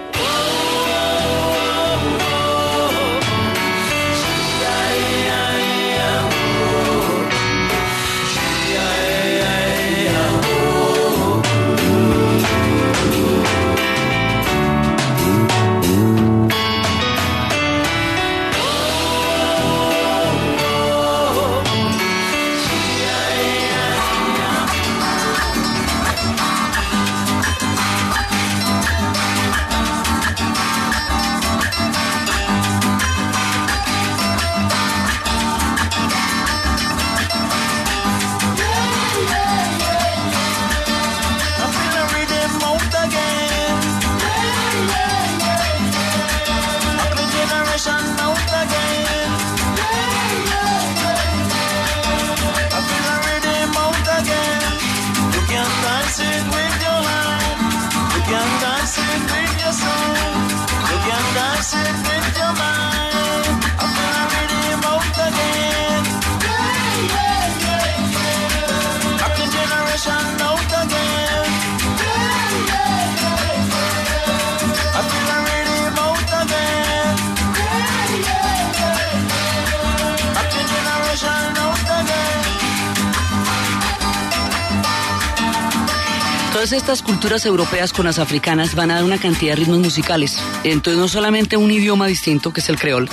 Todas 86.63 86.75
estas 86.75 87.03
culturas 87.03 87.45
europeas 87.45 87.93
con 87.93 88.07
las 88.07 88.21
africanas 88.21 88.77
van 88.77 88.93
a 88.93 88.95
dar 88.95 89.03
una 89.03 89.19
cantidad 89.19 89.55
de 89.55 89.57
ritmos 89.57 89.81
musicales. 89.81 90.39
Entonces 90.63 90.97
no 90.97 91.09
solamente 91.09 91.57
un 91.57 91.73
idioma 91.73 92.07
distinto, 92.07 92.53
que 92.53 92.61
es 92.61 92.69
el 92.69 92.79
creol, 92.79 93.09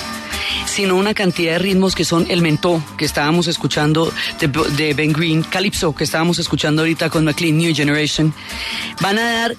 sino 0.68 0.96
una 0.96 1.16
cantidad 1.16 1.54
de 1.54 1.58
ritmos 1.58 1.96
que 1.96 2.06
son 2.06 2.28
el 2.30 2.44
mentó, 2.44 2.80
que 2.96 3.06
estábamos 3.06 3.48
escuchando 3.48 4.14
de, 4.40 4.50
de 4.50 4.94
Ben 4.94 5.12
Green, 5.14 5.42
Calypso, 5.42 5.96
que 5.96 6.04
estábamos 6.04 6.38
escuchando 6.38 6.84
ahorita 6.84 7.10
con 7.10 7.26
McLean 7.26 7.58
New 7.58 7.74
Generation. 7.74 8.36
Van 9.02 9.18
a 9.18 9.32
dar 9.32 9.56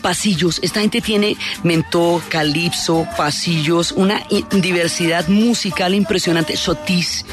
pasillos. 0.00 0.60
Esta 0.62 0.80
gente 0.80 1.00
tiene 1.00 1.36
mentó, 1.62 2.22
calipso, 2.28 3.06
pasillos, 3.16 3.92
una 3.92 4.22
diversidad 4.50 5.28
musical 5.28 5.94
impresionante. 5.94 6.56
Sotis, 6.56 7.24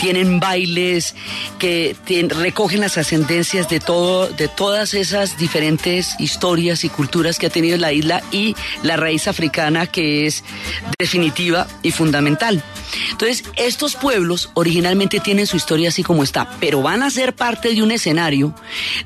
tienen 0.00 0.40
bailes 0.40 1.14
que 1.58 1.96
recogen 2.28 2.80
las 2.80 2.98
ascendencias 2.98 3.68
de 3.68 3.80
todo, 3.80 4.28
de 4.28 4.48
todas 4.48 4.94
esas 4.94 5.38
diferentes 5.38 6.18
historias 6.18 6.84
y 6.84 6.88
culturas 6.88 7.38
que 7.38 7.46
ha 7.46 7.50
tenido 7.50 7.76
la 7.78 7.92
isla 7.92 8.22
y 8.32 8.54
la 8.82 8.96
raíz 8.96 9.28
africana 9.28 9.86
que 9.86 10.26
es 10.26 10.44
definitiva 10.98 11.66
y 11.82 11.90
fundamental. 11.90 12.62
Entonces, 13.10 13.44
estos 13.56 13.96
pueblos 13.96 14.50
originalmente 14.54 15.20
tienen 15.20 15.46
su 15.46 15.56
historia 15.56 15.88
así 15.88 16.02
como 16.02 16.22
está, 16.22 16.48
pero 16.60 16.82
van 16.82 17.02
a 17.02 17.10
ser 17.10 17.34
parte 17.34 17.74
de 17.74 17.82
un 17.82 17.90
escenario 17.90 18.54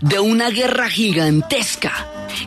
de 0.01 0.19
una 0.19 0.51
guerra 0.51 0.89
gigantesca 0.91 1.93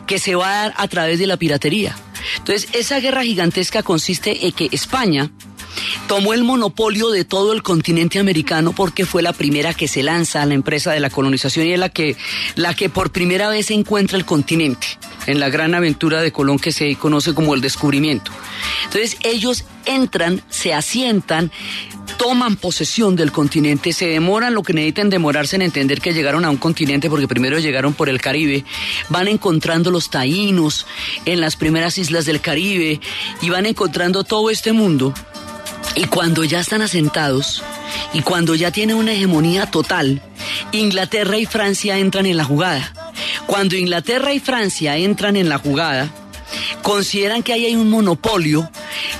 que 0.06 0.18
se 0.22 0.36
va 0.36 0.48
a 0.48 0.62
dar 0.62 0.74
a 0.76 0.86
través 0.86 1.18
de 1.18 1.26
la 1.26 1.36
piratería. 1.36 1.96
Entonces, 2.38 2.68
esa 2.72 3.00
guerra 3.00 3.24
gigantesca 3.24 3.82
consiste 3.82 4.46
en 4.46 4.52
que 4.52 4.68
España 4.70 5.32
tomó 6.06 6.32
el 6.32 6.44
monopolio 6.44 7.10
de 7.10 7.24
todo 7.24 7.52
el 7.52 7.62
continente 7.62 8.18
americano 8.18 8.72
porque 8.72 9.04
fue 9.04 9.22
la 9.22 9.32
primera 9.32 9.74
que 9.74 9.88
se 9.88 10.02
lanza 10.02 10.42
a 10.42 10.46
la 10.46 10.54
empresa 10.54 10.92
de 10.92 11.00
la 11.00 11.10
colonización 11.10 11.66
y 11.66 11.72
es 11.72 11.78
la 11.78 11.88
que, 11.88 12.16
la 12.54 12.74
que 12.74 12.88
por 12.88 13.10
primera 13.10 13.48
vez 13.48 13.70
encuentra 13.70 14.16
el 14.16 14.24
continente 14.24 14.86
en 15.26 15.40
la 15.40 15.48
gran 15.48 15.74
aventura 15.74 16.20
de 16.20 16.30
Colón 16.30 16.58
que 16.58 16.72
se 16.72 16.94
conoce 16.96 17.34
como 17.34 17.54
el 17.54 17.60
descubrimiento. 17.60 18.30
Entonces 18.84 19.16
ellos 19.24 19.64
entran, 19.86 20.42
se 20.50 20.74
asientan, 20.74 21.50
toman 22.16 22.56
posesión 22.56 23.16
del 23.16 23.32
continente, 23.32 23.92
se 23.92 24.06
demoran 24.06 24.54
lo 24.54 24.62
que 24.62 24.72
necesitan 24.72 25.10
demorarse 25.10 25.56
en 25.56 25.62
entender 25.62 26.00
que 26.00 26.12
llegaron 26.12 26.44
a 26.44 26.50
un 26.50 26.56
continente 26.56 27.10
porque 27.10 27.28
primero 27.28 27.58
llegaron 27.58 27.94
por 27.94 28.08
el 28.08 28.20
Caribe, 28.20 28.64
van 29.08 29.28
encontrando 29.28 29.90
los 29.90 30.10
taínos 30.10 30.86
en 31.24 31.40
las 31.40 31.56
primeras 31.56 31.98
islas 31.98 32.24
del 32.24 32.40
Caribe 32.40 33.00
y 33.40 33.50
van 33.50 33.66
encontrando 33.66 34.24
todo 34.24 34.50
este 34.50 34.72
mundo 34.72 35.14
y 35.94 36.04
cuando 36.04 36.44
ya 36.44 36.60
están 36.60 36.82
asentados 36.82 37.62
y 38.14 38.22
cuando 38.22 38.54
ya 38.54 38.70
tienen 38.70 38.96
una 38.96 39.12
hegemonía 39.12 39.66
total, 39.66 40.22
Inglaterra 40.72 41.38
y 41.38 41.46
Francia 41.46 41.98
entran 41.98 42.26
en 42.26 42.36
la 42.36 42.44
jugada. 42.44 42.92
Cuando 43.46 43.76
Inglaterra 43.76 44.32
y 44.32 44.40
Francia 44.40 44.96
entran 44.96 45.36
en 45.36 45.48
la 45.48 45.58
jugada, 45.58 46.10
consideran 46.82 47.42
que 47.42 47.52
ahí 47.52 47.66
hay 47.66 47.76
un 47.76 47.90
monopolio 47.90 48.70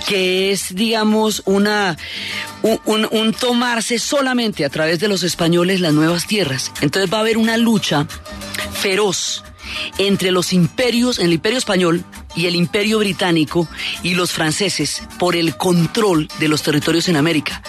que 0.07 0.53
es, 0.53 0.75
digamos, 0.75 1.42
una, 1.47 1.97
un, 2.62 3.09
un- 3.11 3.33
tomarse 3.33 3.99
solamente 3.99 4.64
a 4.64 4.68
través 4.71 5.01
de 5.01 5.09
los 5.09 5.23
españoles 5.23 5.81
las 5.81 5.92
nuevas 5.92 6.27
tierras. 6.27 6.73
Entonces 6.81 7.12
va 7.12 7.18
a 7.18 7.21
haber 7.21 7.38
una 7.38 7.57
lucha 7.57 8.07
feroz 8.73 9.45
entre 9.99 10.31
los 10.33 10.53
imperios, 10.53 11.18
el 11.18 11.33
imperio 11.33 11.59
español 11.59 12.05
y 12.35 12.47
el 12.47 12.57
imperio 12.57 12.99
británico 12.99 13.68
y 14.03 14.14
los 14.14 14.33
franceses 14.33 15.03
por 15.18 15.37
el 15.37 15.57
control 15.57 16.29
de 16.38 16.49
los 16.49 16.62
territorios 16.62 17.09
en 17.09 17.16
América. 17.16 17.62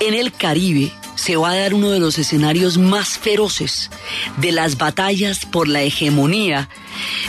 En 0.00 0.14
el 0.14 0.32
Caribe 0.32 0.92
se 1.14 1.36
va 1.36 1.50
a 1.50 1.56
dar 1.56 1.74
uno 1.74 1.90
de 1.90 2.00
los 2.00 2.18
escenarios 2.18 2.78
más 2.78 3.18
feroces 3.18 3.90
de 4.38 4.52
las 4.52 4.76
batallas 4.76 5.46
por 5.46 5.68
la 5.68 5.82
hegemonía 5.82 6.68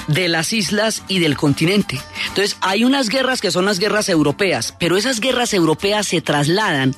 de 0.07 0.27
las 0.27 0.53
islas 0.53 1.03
y 1.07 1.19
del 1.19 1.37
continente. 1.37 1.99
Entonces, 2.27 2.57
hay 2.61 2.83
unas 2.83 3.09
guerras 3.09 3.41
que 3.41 3.51
son 3.51 3.65
las 3.65 3.79
guerras 3.79 4.09
europeas, 4.09 4.73
pero 4.79 4.97
esas 4.97 5.19
guerras 5.19 5.53
europeas 5.53 6.07
se 6.07 6.21
trasladan 6.21 6.95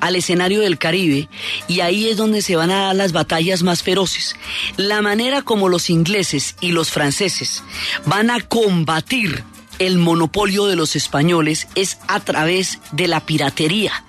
al 0.00 0.16
escenario 0.16 0.60
del 0.60 0.78
Caribe 0.78 1.28
y 1.68 1.80
ahí 1.80 2.08
es 2.08 2.16
donde 2.16 2.42
se 2.42 2.56
van 2.56 2.70
a 2.70 2.86
dar 2.86 2.96
las 2.96 3.12
batallas 3.12 3.62
más 3.62 3.82
feroces. 3.82 4.36
La 4.76 5.02
manera 5.02 5.42
como 5.42 5.68
los 5.68 5.90
ingleses 5.90 6.56
y 6.60 6.72
los 6.72 6.90
franceses 6.90 7.62
van 8.06 8.30
a 8.30 8.40
combatir 8.40 9.44
el 9.78 9.98
monopolio 9.98 10.66
de 10.66 10.76
los 10.76 10.94
españoles 10.94 11.66
es 11.74 11.98
a 12.06 12.20
través 12.20 12.78
de 12.92 13.08
la 13.08 13.20
piratería. 13.20 14.04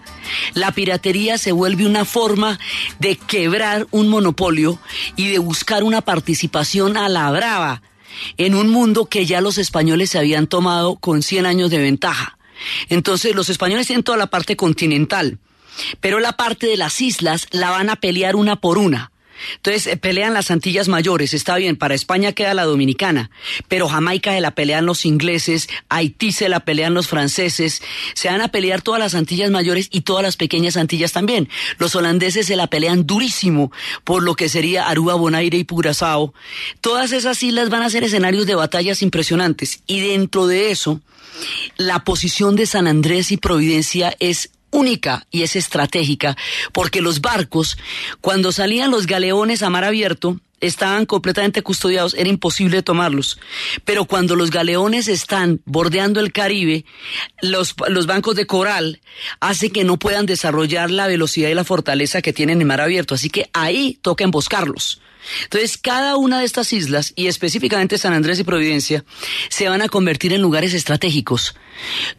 La 0.54 0.72
piratería 0.72 1.38
se 1.38 1.52
vuelve 1.52 1.86
una 1.86 2.06
forma 2.06 2.60
de 3.00 3.16
quebrar 3.16 3.88
un 3.92 4.08
monopolio 4.10 4.80
y 5.16 5.30
de 5.30 5.40
buscar 5.40 5.84
una 5.84 6.02
participación 6.02 6.98
a 6.98 7.10
la 7.10 7.30
brava 7.32 7.82
en 8.38 8.56
un 8.56 8.70
mundo 8.70 9.06
que 9.06 9.26
ya 9.26 9.42
los 9.42 9.58
españoles 9.58 10.12
se 10.12 10.20
habían 10.20 10.48
tomado 10.48 10.96
con 10.96 11.24
100 11.24 11.46
años 11.46 11.70
de 11.70 11.80
ventaja. 11.80 12.38
Entonces 12.90 13.36
los 13.36 13.50
españoles 13.50 13.88
tienen 13.88 14.04
toda 14.04 14.18
la 14.18 14.28
parte 14.28 14.56
continental, 14.56 15.40
pero 16.00 16.20
la 16.20 16.34
parte 16.34 16.68
de 16.68 16.78
las 16.78 17.02
islas 17.02 17.48
la 17.52 17.72
van 17.72 17.90
a 17.90 17.96
pelear 17.96 18.36
una 18.36 18.58
por 18.58 18.78
una. 18.78 19.12
Entonces 19.56 19.88
eh, 19.88 19.98
pelean 19.98 20.34
las 20.34 20.52
Antillas 20.52 20.88
Mayores, 20.88 21.34
está 21.34 21.56
bien, 21.58 21.76
para 21.76 21.96
España 21.96 22.32
queda 22.34 22.54
la 22.54 22.66
Dominicana, 22.66 23.32
pero 23.68 23.88
Jamaica 23.88 24.34
se 24.34 24.42
la 24.42 24.52
pelean 24.52 24.86
los 24.86 25.06
ingleses, 25.06 25.70
Haití 25.90 26.32
se 26.32 26.50
la 26.50 26.62
pelean 26.62 26.94
los 26.94 27.08
franceses, 27.08 27.82
se 28.14 28.30
van 28.30 28.42
a 28.42 28.50
pelear 28.50 28.82
todas 28.82 29.00
las 29.00 29.16
Antillas 29.16 29.52
Mayores 29.52 29.88
y 29.92 30.02
todas 30.02 30.24
las 30.24 30.38
pequeñas 30.38 30.78
Antillas 30.78 31.12
también. 31.12 31.50
Los 31.78 31.96
holandeses 31.96 32.46
se 32.46 32.56
la 32.56 32.68
pelean 32.68 33.06
durísimo 33.06 33.72
por 34.04 34.24
lo 34.24 34.36
que 34.36 34.50
sería 34.50 34.88
Aruba, 34.88 35.16
Bonaire 35.16 35.58
y 35.58 35.66
Curazao. 35.66 36.34
Todas 36.82 37.12
esas 37.12 37.42
islas 37.44 37.70
van 37.70 37.84
a 37.84 37.90
ser 37.90 38.04
escenarios 38.04 38.46
de 38.46 38.56
batallas 38.56 39.02
impresionantes 39.02 39.84
y 39.88 40.00
dentro 40.00 40.48
de 40.48 40.72
eso, 40.72 41.02
la 41.78 42.04
posición 42.04 42.56
de 42.56 42.66
San 42.66 42.88
Andrés 42.88 43.32
y 43.32 43.38
Providencia 43.38 44.16
es 44.20 44.52
única 44.72 45.28
y 45.30 45.44
es 45.44 45.56
estratégica, 45.56 46.36
porque 46.72 47.02
los 47.02 47.22
barcos, 47.22 47.78
cuando 48.22 48.52
salían 48.52 48.92
los 48.92 49.06
galeones 49.06 49.64
a 49.64 49.70
mar 49.70 49.84
abierto, 49.84 50.40
estaban 50.62 51.06
completamente 51.06 51.64
custodiados, 51.64 52.14
era 52.14 52.30
imposible 52.30 52.84
tomarlos. 52.84 53.40
Pero 53.84 54.06
cuando 54.06 54.36
los 54.36 54.52
galeones 54.52 55.08
están 55.08 55.60
bordeando 55.66 56.20
el 56.20 56.32
Caribe, 56.32 56.86
los, 57.42 57.76
los 57.90 58.06
bancos 58.06 58.36
de 58.36 58.46
coral 58.46 59.02
hace 59.40 59.72
que 59.72 59.84
no 59.84 59.98
puedan 59.98 60.26
desarrollar 60.26 60.92
la 60.92 61.08
velocidad 61.08 61.50
y 61.50 61.56
la 61.56 61.64
fortaleza 61.64 62.22
que 62.22 62.32
tienen 62.32 62.62
en 62.62 62.68
mar 62.68 62.80
abierto. 62.80 63.16
Así 63.16 63.30
que 63.30 63.50
ahí 63.54 64.00
toca 64.02 64.24
emboscarlos. 64.24 65.02
Entonces, 65.44 65.78
cada 65.78 66.16
una 66.16 66.40
de 66.40 66.46
estas 66.46 66.74
islas, 66.74 67.14
y 67.16 67.28
específicamente 67.28 67.98
San 67.98 68.14
Andrés 68.14 68.40
y 68.40 68.44
Providencia, 68.44 69.04
se 69.50 69.70
van 69.70 69.82
a 69.82 69.90
convertir 69.90 70.34
en 70.34 70.42
lugares 70.42 70.74
estratégicos, 70.74 71.56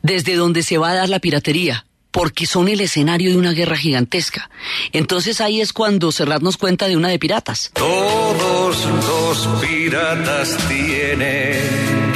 desde 0.02 0.36
donde 0.36 0.62
se 0.62 0.78
va 0.78 0.90
a 0.90 0.94
dar 0.94 1.08
la 1.08 1.18
piratería, 1.18 1.84
porque 2.12 2.46
son 2.46 2.68
el 2.68 2.80
escenario 2.80 3.30
de 3.30 3.36
una 3.36 3.52
guerra 3.52 3.76
gigantesca. 3.76 4.50
Entonces 4.92 5.40
ahí 5.40 5.60
es 5.60 5.72
cuando 5.72 6.12
Serrat 6.12 6.42
nos 6.42 6.58
cuenta 6.58 6.86
de 6.86 6.96
una 6.96 7.08
de 7.08 7.18
piratas. 7.18 7.70
Todos 7.72 8.76
los 8.86 9.60
piratas 9.60 10.56
tienen 10.68 12.12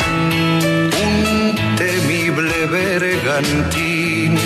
un 1.05 1.77
temible 1.77 2.67
bergantín 2.67 4.39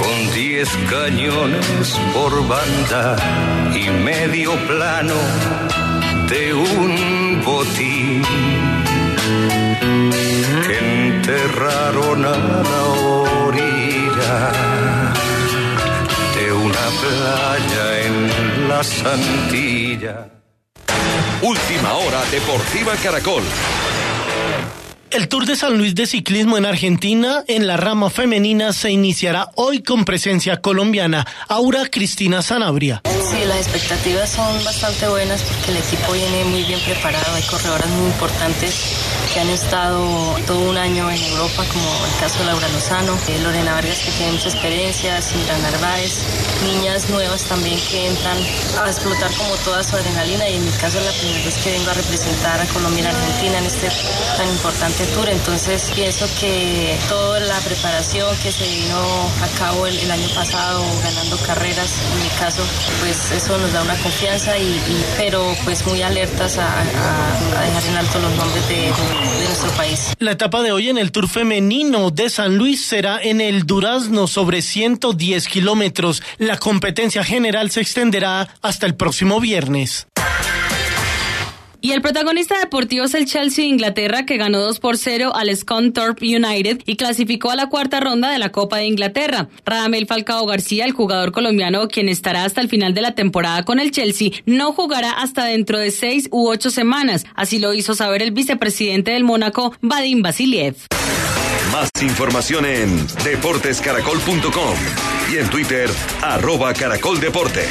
con 0.00 0.34
diez 0.34 0.68
cañones 0.88 1.98
por 2.14 2.48
banda 2.48 3.16
y 3.76 3.90
medio 3.90 4.54
plano 4.66 5.14
de 6.28 6.54
un 6.54 7.42
botín 7.44 8.71
que 10.66 10.78
enterraron 10.78 12.24
a 12.24 12.36
la 12.36 12.82
orilla 13.46 14.52
de 16.36 16.52
una 16.52 16.86
playa 17.00 18.00
en 18.06 18.68
la 18.68 18.84
Santilla. 18.84 20.28
Última 21.42 21.94
hora 21.94 22.22
Deportiva 22.30 22.94
Caracol. 23.02 23.42
El 25.10 25.28
Tour 25.28 25.44
de 25.44 25.56
San 25.56 25.76
Luis 25.76 25.94
de 25.94 26.06
Ciclismo 26.06 26.56
en 26.56 26.64
Argentina, 26.64 27.44
en 27.46 27.66
la 27.66 27.76
rama 27.76 28.08
femenina, 28.08 28.72
se 28.72 28.90
iniciará 28.90 29.50
hoy 29.56 29.82
con 29.82 30.06
presencia 30.06 30.62
colombiana. 30.62 31.26
Aura 31.48 31.86
Cristina 31.90 32.40
Sanabria. 32.40 33.02
Sí, 33.04 33.44
las 33.46 33.58
expectativas 33.58 34.30
son 34.30 34.64
bastante 34.64 35.06
buenas 35.08 35.42
porque 35.42 35.72
el 35.72 35.76
equipo 35.76 36.12
viene 36.12 36.44
muy 36.46 36.62
bien 36.64 36.80
preparado, 36.80 37.34
hay 37.34 37.42
corredoras 37.42 37.88
muy 37.88 38.06
importantes 38.06 38.74
que 39.32 39.40
han 39.40 39.48
estado 39.48 40.36
todo 40.46 40.70
un 40.70 40.76
año 40.76 41.10
en 41.10 41.22
Europa, 41.22 41.64
como 41.72 42.04
el 42.06 42.20
caso 42.20 42.40
de 42.40 42.44
Laura 42.46 42.68
Lozano, 42.68 43.16
eh, 43.28 43.38
Lorena 43.40 43.74
Vargas 43.74 43.98
que 44.00 44.10
tiene 44.12 44.32
mucha 44.32 44.48
experiencia, 44.48 45.22
Sindra 45.22 45.56
Narváez, 45.58 46.22
niñas 46.64 47.08
nuevas 47.08 47.42
también 47.44 47.78
que 47.90 48.08
entran 48.08 48.36
a 48.82 48.86
explotar 48.88 49.32
como 49.34 49.54
toda 49.64 49.82
su 49.82 49.96
adrenalina 49.96 50.48
y 50.48 50.56
en 50.56 50.64
mi 50.64 50.70
caso 50.72 50.98
es 50.98 51.06
la 51.06 51.12
primera 51.12 51.44
vez 51.44 51.56
que 51.58 51.70
vengo 51.70 51.90
a 51.90 51.94
representar 51.94 52.60
a 52.60 52.66
Colombia 52.66 53.08
en 53.08 53.14
Argentina 53.14 53.58
en 53.58 53.64
este 53.64 53.88
tan 54.36 54.48
importante 54.48 55.06
tour, 55.06 55.28
entonces 55.28 55.90
pienso 55.94 56.26
que 56.38 56.98
toda 57.08 57.40
la 57.40 57.58
preparación 57.60 58.36
que 58.38 58.52
se 58.52 58.68
vino 58.68 58.98
a 59.42 59.58
cabo 59.58 59.86
el, 59.86 60.10
año 60.10 60.28
pasado 60.34 60.84
ganando 61.02 61.38
carreras, 61.46 61.90
en 62.12 62.22
mi 62.22 62.28
caso, 62.38 62.62
pues 63.00 63.30
eso 63.32 63.56
nos 63.56 63.72
da 63.72 63.82
una 63.82 63.96
confianza 63.96 64.58
y, 64.58 65.04
pero 65.16 65.54
pues 65.64 65.86
muy 65.86 66.02
alertas 66.02 66.58
a, 66.58 66.84
dejar 67.62 67.84
en 67.88 67.96
alto 67.96 68.18
los 68.18 68.32
nombres 68.32 68.68
de 68.68 68.92
La 70.18 70.32
etapa 70.32 70.62
de 70.62 70.72
hoy 70.72 70.88
en 70.88 70.98
el 70.98 71.12
Tour 71.12 71.28
femenino 71.28 72.10
de 72.10 72.30
San 72.30 72.56
Luis 72.56 72.84
será 72.84 73.20
en 73.20 73.40
el 73.40 73.66
Durazno 73.66 74.26
sobre 74.26 74.62
110 74.62 75.48
kilómetros. 75.48 76.22
La 76.38 76.58
competencia 76.58 77.24
general 77.24 77.70
se 77.70 77.80
extenderá 77.80 78.48
hasta 78.62 78.86
el 78.86 78.94
próximo 78.94 79.40
viernes. 79.40 80.06
Y 81.84 81.90
el 81.90 82.00
protagonista 82.00 82.60
deportivo 82.60 83.06
es 83.06 83.14
el 83.14 83.26
Chelsea 83.26 83.64
de 83.64 83.70
Inglaterra 83.70 84.24
que 84.24 84.36
ganó 84.36 84.60
2 84.60 84.78
por 84.78 84.96
0 84.96 85.32
al 85.34 85.54
Scunthorpe 85.54 86.24
United 86.24 86.80
y 86.86 86.94
clasificó 86.94 87.50
a 87.50 87.56
la 87.56 87.68
cuarta 87.68 87.98
ronda 87.98 88.30
de 88.30 88.38
la 88.38 88.52
Copa 88.52 88.76
de 88.76 88.86
Inglaterra. 88.86 89.48
Radamel 89.66 90.06
Falcao 90.06 90.46
García, 90.46 90.84
el 90.84 90.92
jugador 90.92 91.32
colombiano 91.32 91.88
quien 91.88 92.08
estará 92.08 92.44
hasta 92.44 92.60
el 92.60 92.68
final 92.68 92.94
de 92.94 93.00
la 93.00 93.16
temporada 93.16 93.64
con 93.64 93.80
el 93.80 93.90
Chelsea, 93.90 94.30
no 94.46 94.72
jugará 94.72 95.10
hasta 95.10 95.44
dentro 95.46 95.76
de 95.80 95.90
seis 95.90 96.28
u 96.30 96.48
ocho 96.48 96.70
semanas. 96.70 97.24
Así 97.34 97.58
lo 97.58 97.74
hizo 97.74 97.96
saber 97.96 98.22
el 98.22 98.30
vicepresidente 98.30 99.10
del 99.10 99.24
Mónaco, 99.24 99.74
Vadim 99.80 100.22
Vasiliev. 100.22 100.76
Más 101.72 101.90
información 102.00 102.64
en 102.64 102.96
deportescaracol.com 103.24 104.76
y 105.32 105.36
en 105.38 105.50
Twitter, 105.50 105.90
arroba 106.20 106.74
caracoldeportes. 106.74 107.70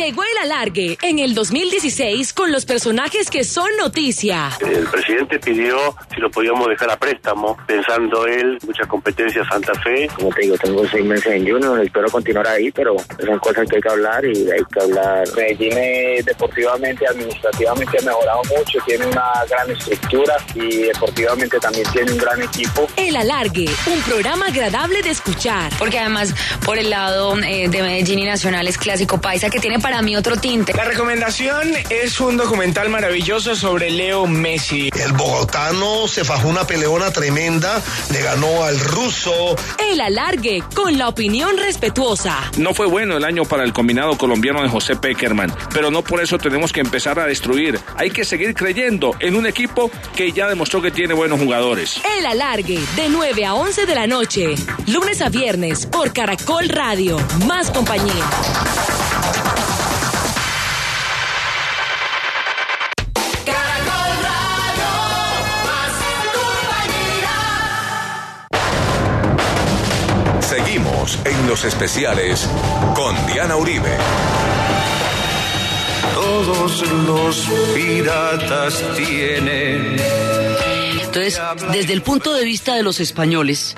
Llegó 0.00 0.22
el 0.22 0.50
alargue 0.50 0.96
en 1.02 1.18
el 1.18 1.34
2016 1.34 2.32
con 2.32 2.50
los 2.50 2.64
personajes 2.64 3.28
que 3.28 3.44
son 3.44 3.68
noticia. 3.76 4.48
El 4.58 4.86
presidente 4.86 5.38
pidió 5.38 5.76
si 6.14 6.22
lo 6.22 6.30
podíamos 6.30 6.68
dejar 6.68 6.90
a 6.90 6.96
préstamo, 6.96 7.54
pensando 7.66 8.26
él, 8.26 8.58
mucha 8.66 8.86
competencia 8.86 9.44
Santa 9.44 9.74
Fe. 9.82 10.08
Como 10.16 10.30
te 10.30 10.40
digo, 10.40 10.56
tengo 10.56 10.88
seis 10.88 11.04
meses 11.04 11.26
en 11.26 11.46
Junior, 11.46 11.84
espero 11.84 12.08
continuar 12.10 12.46
ahí, 12.46 12.70
pero 12.70 12.96
son 13.22 13.38
cosas 13.40 13.68
que 13.68 13.76
hay 13.76 13.82
que 13.82 13.88
hablar 13.90 14.24
y 14.24 14.50
hay 14.50 14.64
que 14.72 14.80
hablar. 14.80 15.28
Medellín 15.36 16.24
deportivamente, 16.24 17.06
administrativamente 17.06 17.98
ha 17.98 18.02
mejorado 18.02 18.40
mucho, 18.56 18.78
tiene 18.86 19.04
una 19.04 19.44
gran 19.50 19.70
estructura 19.70 20.36
y 20.54 20.76
deportivamente 20.78 21.58
también 21.58 21.84
tiene 21.92 22.12
un 22.12 22.18
gran 22.18 22.40
equipo. 22.40 22.86
El 22.96 23.16
alargue, 23.16 23.68
un 23.86 24.00
programa 24.00 24.46
agradable 24.46 25.02
de 25.02 25.10
escuchar. 25.10 25.70
Porque 25.78 25.98
además, 25.98 26.34
por 26.64 26.78
el 26.78 26.88
lado 26.88 27.36
eh, 27.40 27.68
de 27.68 27.82
Medellín 27.82 28.20
y 28.20 28.24
Nacional 28.24 28.66
es 28.66 28.78
clásico 28.78 29.20
paisa 29.20 29.50
que 29.50 29.60
tiene 29.60 29.78
para 29.78 29.89
mí 30.00 30.16
otro 30.16 30.36
tinte. 30.36 30.72
La 30.72 30.84
recomendación 30.84 31.72
es 31.90 32.20
un 32.20 32.36
documental 32.36 32.88
maravilloso 32.88 33.54
sobre 33.54 33.90
Leo 33.90 34.26
Messi. 34.26 34.88
El 34.98 35.12
bogotano 35.12 36.08
se 36.08 36.24
fajó 36.24 36.48
una 36.48 36.66
peleona 36.66 37.10
tremenda, 37.10 37.82
le 38.12 38.22
ganó 38.22 38.62
al 38.64 38.78
ruso. 38.80 39.56
El 39.78 40.00
alargue 40.00 40.62
con 40.74 40.96
la 40.96 41.08
opinión 41.08 41.58
respetuosa. 41.58 42.38
No 42.56 42.72
fue 42.72 42.86
bueno 42.86 43.16
el 43.16 43.24
año 43.24 43.44
para 43.44 43.64
el 43.64 43.72
combinado 43.72 44.16
colombiano 44.16 44.62
de 44.62 44.68
José 44.68 44.96
Peckerman, 44.96 45.52
pero 45.74 45.90
no 45.90 46.02
por 46.02 46.22
eso 46.22 46.38
tenemos 46.38 46.72
que 46.72 46.80
empezar 46.80 47.18
a 47.18 47.26
destruir. 47.26 47.78
Hay 47.96 48.10
que 48.10 48.24
seguir 48.24 48.54
creyendo 48.54 49.14
en 49.20 49.36
un 49.36 49.46
equipo 49.46 49.90
que 50.16 50.32
ya 50.32 50.48
demostró 50.48 50.80
que 50.80 50.90
tiene 50.90 51.14
buenos 51.14 51.40
jugadores. 51.40 52.00
El 52.16 52.26
alargue 52.26 52.80
de 52.96 53.08
9 53.10 53.44
a 53.44 53.54
11 53.54 53.86
de 53.86 53.94
la 53.94 54.06
noche, 54.06 54.54
lunes 54.86 55.20
a 55.20 55.28
viernes 55.28 55.86
por 55.86 56.12
Caracol 56.12 56.68
Radio. 56.68 57.18
Más 57.46 57.70
compañía. 57.70 58.24
En 71.24 71.46
los 71.46 71.64
especiales 71.64 72.48
con 72.94 73.14
Diana 73.26 73.56
Uribe. 73.56 73.96
Todos 76.14 76.82
los 77.06 77.48
piratas 77.74 78.82
tienen. 78.96 79.96
Entonces, 81.02 81.40
desde 81.72 81.92
el 81.92 82.02
punto 82.02 82.34
de 82.34 82.44
vista 82.44 82.74
de 82.74 82.82
los 82.82 83.00
españoles, 83.00 83.76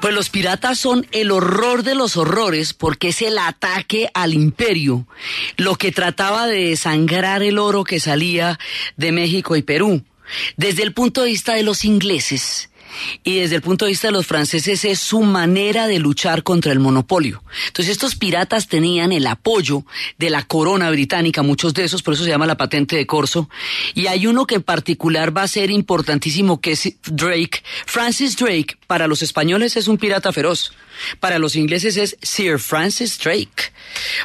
pues 0.00 0.14
los 0.14 0.30
piratas 0.30 0.78
son 0.78 1.06
el 1.12 1.30
horror 1.30 1.82
de 1.82 1.94
los 1.94 2.16
horrores 2.16 2.72
porque 2.72 3.08
es 3.08 3.22
el 3.22 3.38
ataque 3.38 4.10
al 4.14 4.34
imperio, 4.34 5.06
lo 5.56 5.76
que 5.76 5.92
trataba 5.92 6.46
de 6.46 6.70
desangrar 6.70 7.42
el 7.42 7.58
oro 7.58 7.84
que 7.84 8.00
salía 8.00 8.58
de 8.96 9.12
México 9.12 9.56
y 9.56 9.62
Perú. 9.62 10.02
Desde 10.56 10.82
el 10.82 10.92
punto 10.92 11.22
de 11.22 11.28
vista 11.28 11.54
de 11.54 11.62
los 11.62 11.84
ingleses, 11.84 12.69
y 13.24 13.40
desde 13.40 13.56
el 13.56 13.62
punto 13.62 13.84
de 13.84 13.90
vista 13.90 14.08
de 14.08 14.12
los 14.12 14.26
franceses 14.26 14.84
es 14.84 14.98
su 15.00 15.20
manera 15.22 15.86
de 15.86 15.98
luchar 15.98 16.42
contra 16.42 16.72
el 16.72 16.80
monopolio. 16.80 17.42
Entonces 17.66 17.92
estos 17.92 18.16
piratas 18.16 18.68
tenían 18.68 19.12
el 19.12 19.26
apoyo 19.26 19.84
de 20.18 20.30
la 20.30 20.42
corona 20.42 20.90
británica, 20.90 21.42
muchos 21.42 21.74
de 21.74 21.84
esos, 21.84 22.02
por 22.02 22.14
eso 22.14 22.24
se 22.24 22.30
llama 22.30 22.46
la 22.46 22.56
patente 22.56 22.96
de 22.96 23.06
corso, 23.06 23.48
y 23.94 24.06
hay 24.06 24.26
uno 24.26 24.46
que 24.46 24.56
en 24.56 24.62
particular 24.62 25.36
va 25.36 25.42
a 25.42 25.48
ser 25.48 25.70
importantísimo 25.70 26.60
que 26.60 26.72
es 26.72 26.94
Drake. 27.04 27.62
Francis 27.86 28.36
Drake 28.36 28.76
para 28.86 29.06
los 29.06 29.22
españoles 29.22 29.76
es 29.76 29.88
un 29.88 29.98
pirata 29.98 30.32
feroz. 30.32 30.72
Para 31.18 31.38
los 31.38 31.56
ingleses 31.56 31.96
es 31.96 32.16
Sir 32.22 32.58
Francis 32.58 33.18
Drake, 33.18 33.72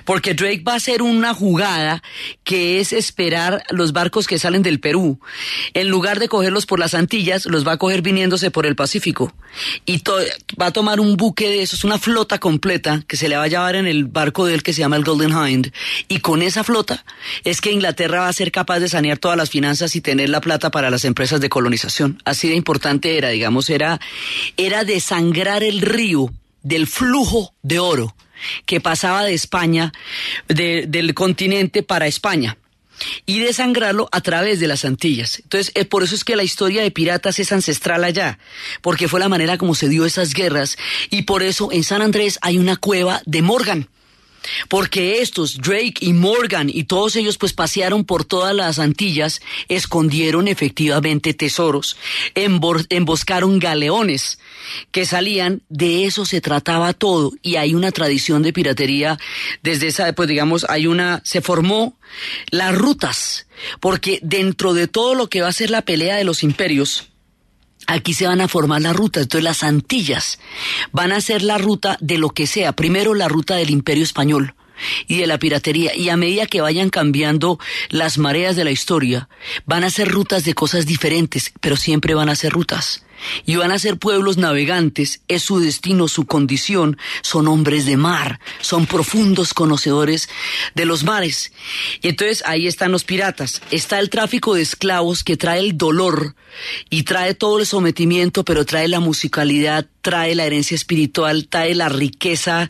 porque 0.04 0.34
Drake 0.34 0.64
va 0.68 0.74
a 0.74 0.78
hacer 0.78 1.02
una 1.02 1.34
jugada 1.34 2.04
que 2.44 2.80
es 2.80 2.94
esperar 2.94 3.64
los 3.70 3.94
barcos 3.94 4.28
que 4.28 4.40
salen 4.40 4.64
del 4.64 4.80
Perú. 4.80 5.20
En 5.74 5.90
lugar 5.90 6.20
de 6.20 6.28
cogerlos 6.28 6.66
por 6.66 6.80
las 6.80 6.94
Antillas, 6.94 7.46
los 7.46 7.68
va 7.68 7.74
a 7.74 7.78
coger 7.78 8.02
viniéndose 8.02 8.52
por 8.52 8.66
el 8.66 8.76
Pacífico. 8.76 9.34
Y 9.86 10.02
va 10.62 10.68
a 10.68 10.72
tomar 10.72 11.00
un 11.00 11.18
buque 11.18 11.50
de 11.50 11.62
esos, 11.62 11.84
una 11.84 11.98
flota 11.98 12.40
completa 12.40 13.04
que 13.08 13.18
se 13.18 13.30
le 13.30 13.38
va 13.38 13.44
a 13.44 13.48
llevar 13.48 13.76
en 13.76 13.88
el 13.88 14.06
barco 14.06 14.46
de 14.46 14.54
él 14.54 14.64
que 14.64 14.74
se 14.74 14.82
llama 14.82 14.96
el 14.98 15.04
Golden 15.04 15.32
Hind. 15.32 15.72
Y 16.08 16.20
con 16.20 16.42
esa 16.42 16.64
flota 16.64 17.06
es 17.44 17.62
que 17.62 17.72
Inglaterra 17.72 18.22
va 18.22 18.28
a 18.28 18.34
ser 18.34 18.52
capaz 18.52 18.80
de 18.80 18.90
sanear 18.90 19.18
todas 19.18 19.38
las 19.38 19.50
finanzas 19.50 19.96
y 19.96 20.02
tener 20.02 20.30
la 20.30 20.42
plata 20.42 20.72
para 20.72 20.90
las 20.90 21.06
empresas 21.06 21.42
de 21.42 21.50
colonización. 21.50 22.22
Así 22.26 22.50
de 22.50 22.56
importante 22.56 23.18
era, 23.18 23.30
digamos, 23.30 23.70
era, 23.70 24.00
era 24.58 24.84
desangrar 24.84 25.64
el 25.64 25.82
río 25.82 26.32
del 26.66 26.88
flujo 26.88 27.54
de 27.62 27.80
oro 27.80 28.16
que 28.66 28.82
pasaba 28.82 29.24
de 29.24 29.34
España, 29.34 29.94
del 30.48 31.14
continente 31.14 31.84
para 31.84 32.08
España 32.08 32.58
y 33.26 33.40
desangrarlo 33.40 34.10
a 34.12 34.22
través 34.22 34.60
de 34.60 34.68
las 34.68 34.84
Antillas. 34.84 35.40
Entonces, 35.40 35.72
eh, 35.76 35.86
por 35.86 36.04
eso 36.04 36.16
es 36.16 36.24
que 36.24 36.36
la 36.36 36.44
historia 36.44 36.82
de 36.82 36.92
piratas 36.92 37.40
es 37.40 37.52
ancestral 37.52 38.04
allá, 38.04 38.40
porque 38.82 39.08
fue 39.08 39.20
la 39.20 39.30
manera 39.30 39.58
como 39.58 39.76
se 39.76 39.90
dio 39.90 40.06
esas 40.06 40.34
guerras 40.34 40.78
y 41.10 41.24
por 41.24 41.44
eso 41.44 41.72
en 41.72 41.84
San 41.84 42.02
Andrés 42.02 42.40
hay 42.42 42.58
una 42.58 42.78
cueva 42.78 43.22
de 43.26 43.42
Morgan 43.42 43.90
porque 44.70 45.22
estos, 45.22 45.58
Drake 45.58 45.96
y 46.00 46.14
Morgan 46.14 46.70
y 46.70 46.86
todos 46.86 47.16
ellos 47.16 47.38
pues 47.38 47.54
pasearon 47.54 48.06
por 48.06 48.26
todas 48.26 48.56
las 48.56 48.80
Antillas, 48.80 49.42
escondieron 49.68 50.48
efectivamente 50.48 51.34
tesoros, 51.34 51.98
emboscaron 52.34 53.60
galeones 53.60 54.40
que 54.92 55.06
salían, 55.06 55.62
de 55.70 56.06
eso 56.06 56.26
se 56.26 56.42
trataba 56.42 56.94
todo. 56.94 57.34
Y 57.42 57.56
hay 57.56 57.76
una 57.76 57.92
tradición 57.92 58.44
de 58.44 58.54
piratería 58.54 59.18
desde 59.64 59.88
esa, 59.88 60.14
pues 60.14 60.28
digamos, 60.28 60.66
hay 60.70 60.88
una, 60.88 61.22
se 61.24 61.42
formó 61.42 61.98
las 62.50 62.76
rutas, 62.76 63.48
porque 63.80 64.20
dentro 64.22 64.74
de 64.74 64.88
todo 64.88 65.16
lo 65.16 65.30
que 65.30 65.42
va 65.42 65.50
a 65.50 65.54
ser 65.54 65.70
la 65.70 65.84
pelea 65.84 66.16
de 66.16 66.24
los 66.24 66.44
imperios, 66.44 67.10
Aquí 67.88 68.14
se 68.14 68.28
van 68.28 68.42
a 68.42 68.48
formar 68.48 68.82
las 68.82 68.96
rutas, 68.96 69.24
entonces 69.24 69.44
las 69.44 69.64
Antillas 69.64 70.40
van 70.92 71.12
a 71.12 71.22
ser 71.22 71.42
la 71.42 71.58
ruta 71.58 71.98
de 72.02 72.18
lo 72.18 72.30
que 72.30 72.48
sea, 72.48 72.74
primero 72.74 73.14
la 73.14 73.28
ruta 73.28 73.56
del 73.56 73.70
imperio 73.70 74.04
español 74.04 74.56
y 75.08 75.18
de 75.18 75.28
la 75.28 75.40
piratería, 75.40 75.96
y 75.96 76.10
a 76.10 76.18
medida 76.18 76.48
que 76.48 76.62
vayan 76.62 76.90
cambiando 76.90 77.60
las 77.90 78.18
mareas 78.18 78.56
de 78.56 78.66
la 78.66 78.72
historia, 78.72 79.30
van 79.66 79.84
a 79.84 79.90
ser 79.90 80.10
rutas 80.10 80.44
de 80.44 80.54
cosas 80.54 80.86
diferentes, 80.86 81.54
pero 81.62 81.78
siempre 81.78 82.14
van 82.14 82.30
a 82.30 82.36
ser 82.36 82.52
rutas. 82.52 83.05
Y 83.46 83.56
van 83.56 83.72
a 83.72 83.80
ser 83.80 83.98
pueblos 83.98 84.38
navegantes, 84.38 85.22
es 85.28 85.44
su 85.44 85.60
destino, 85.60 86.08
su 86.08 86.26
condición, 86.26 86.98
son 87.22 87.48
hombres 87.48 87.86
de 87.86 87.98
mar, 87.98 88.40
son 88.62 88.86
profundos 88.86 89.54
conocedores 89.54 90.30
de 90.74 90.86
los 90.86 91.04
mares. 91.04 91.52
Y 92.02 92.10
entonces 92.10 92.44
ahí 92.46 92.68
están 92.68 92.92
los 92.92 93.04
piratas, 93.04 93.62
está 93.72 94.00
el 94.00 94.10
tráfico 94.10 94.56
de 94.56 94.62
esclavos 94.62 95.24
que 95.24 95.38
trae 95.38 95.60
el 95.60 95.78
dolor 95.78 96.36
y 96.90 97.04
trae 97.04 97.34
todo 97.34 97.60
el 97.60 97.66
sometimiento, 97.66 98.46
pero 98.46 98.66
trae 98.66 98.88
la 98.88 99.00
musicalidad, 99.00 99.88
trae 100.02 100.36
la 100.36 100.46
herencia 100.46 100.76
espiritual, 100.76 101.48
trae 101.48 101.76
la 101.76 101.90
riqueza 101.90 102.70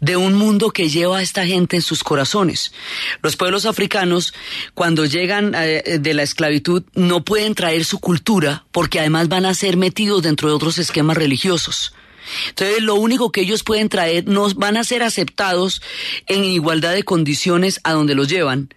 de 0.00 0.16
un 0.16 0.34
mundo 0.34 0.70
que 0.70 0.88
lleva 0.88 1.18
a 1.18 1.22
esta 1.22 1.44
gente 1.44 1.76
en 1.76 1.82
sus 1.82 2.02
corazones. 2.02 2.72
Los 3.22 3.36
pueblos 3.36 3.66
africanos, 3.66 4.34
cuando 4.74 5.04
llegan 5.04 5.52
eh, 5.54 5.98
de 6.00 6.14
la 6.14 6.22
esclavitud, 6.22 6.84
no 6.94 7.24
pueden 7.24 7.54
traer 7.54 7.84
su 7.84 7.98
cultura 7.98 8.66
porque 8.72 9.00
además 9.00 9.28
van 9.28 9.46
a 9.46 9.54
ser 9.54 9.76
metidos 9.86 10.22
dentro 10.22 10.48
de 10.48 10.54
otros 10.54 10.78
esquemas 10.78 11.16
religiosos. 11.16 11.94
Entonces, 12.48 12.82
lo 12.82 12.96
único 12.96 13.30
que 13.30 13.42
ellos 13.42 13.62
pueden 13.62 13.88
traer 13.88 14.26
no 14.26 14.52
van 14.54 14.76
a 14.76 14.82
ser 14.82 15.04
aceptados 15.04 15.80
en 16.26 16.42
igualdad 16.44 16.92
de 16.92 17.04
condiciones 17.04 17.80
a 17.84 17.92
donde 17.92 18.16
los 18.16 18.26
llevan 18.26 18.68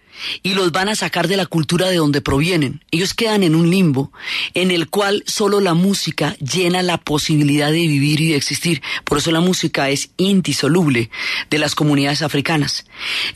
y 0.42 0.54
los 0.54 0.72
van 0.72 0.88
a 0.88 0.94
sacar 0.94 1.28
de 1.28 1.36
la 1.36 1.46
cultura 1.46 1.88
de 1.88 1.96
donde 1.96 2.20
provienen. 2.20 2.84
Ellos 2.90 3.14
quedan 3.14 3.42
en 3.42 3.54
un 3.54 3.70
limbo 3.70 4.12
en 4.54 4.70
el 4.70 4.88
cual 4.88 5.22
solo 5.26 5.60
la 5.60 5.74
música 5.74 6.36
llena 6.38 6.82
la 6.82 6.98
posibilidad 6.98 7.70
de 7.70 7.86
vivir 7.86 8.20
y 8.20 8.28
de 8.28 8.36
existir. 8.36 8.82
Por 9.04 9.18
eso 9.18 9.30
la 9.30 9.40
música 9.40 9.90
es 9.90 10.10
indisoluble 10.16 11.10
de 11.50 11.58
las 11.58 11.74
comunidades 11.74 12.22
africanas. 12.22 12.86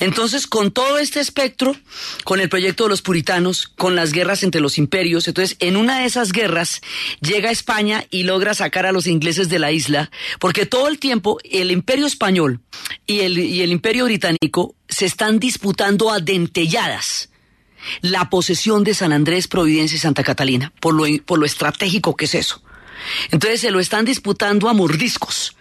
Entonces, 0.01 0.47
con 0.47 0.71
todo 0.71 0.99
este 0.99 1.21
espectro, 1.21 1.77
con 2.25 2.41
el 2.41 2.49
proyecto 2.49 2.85
de 2.85 2.91
los 2.91 3.03
puritanos, 3.03 3.69
con 3.69 3.97
las 3.97 4.13
guerras 4.13 4.43
entre 4.43 4.61
los 4.61 4.79
imperios, 4.79 5.29
entonces 5.29 5.57
en 5.61 5.77
una 5.77 6.01
de 6.01 6.07
esas 6.07 6.33
guerras 6.33 6.81
llega 7.21 7.51
España 7.51 8.05
y 8.11 8.25
logra 8.25 8.55
sacar 8.55 8.87
a 8.87 8.93
los 8.93 9.07
ingleses 9.07 9.49
de 9.49 9.59
la 9.59 9.73
isla, 9.73 10.11
porque 10.39 10.67
todo 10.67 10.89
el 10.89 10.99
tiempo 10.99 11.39
el 11.45 11.71
imperio 11.71 12.07
español 12.07 12.61
y 13.07 13.21
el, 13.21 13.39
y 13.39 13.63
el 13.63 13.73
imperio 13.73 14.05
británico 14.05 14.75
se 14.95 15.07
están 15.07 15.39
disputando 15.39 16.11
a 16.11 16.21
dentelladas 16.21 17.29
la 18.01 18.31
posesión 18.31 18.85
de 18.85 18.95
San 18.95 19.13
Andrés, 19.13 19.49
Providencia 19.49 19.97
y 19.97 19.99
Santa 19.99 20.23
Catalina, 20.23 20.73
por 20.81 20.95
lo, 20.95 21.05
por 21.25 21.39
lo 21.39 21.45
estratégico 21.45 22.17
que 22.17 22.25
es 22.25 22.35
eso. 22.35 22.63
Entonces 23.31 23.61
se 23.61 23.71
lo 23.71 23.81
están 23.81 24.05
disputando 24.05 24.69
a 24.69 24.73
mordiscos. 24.73 25.57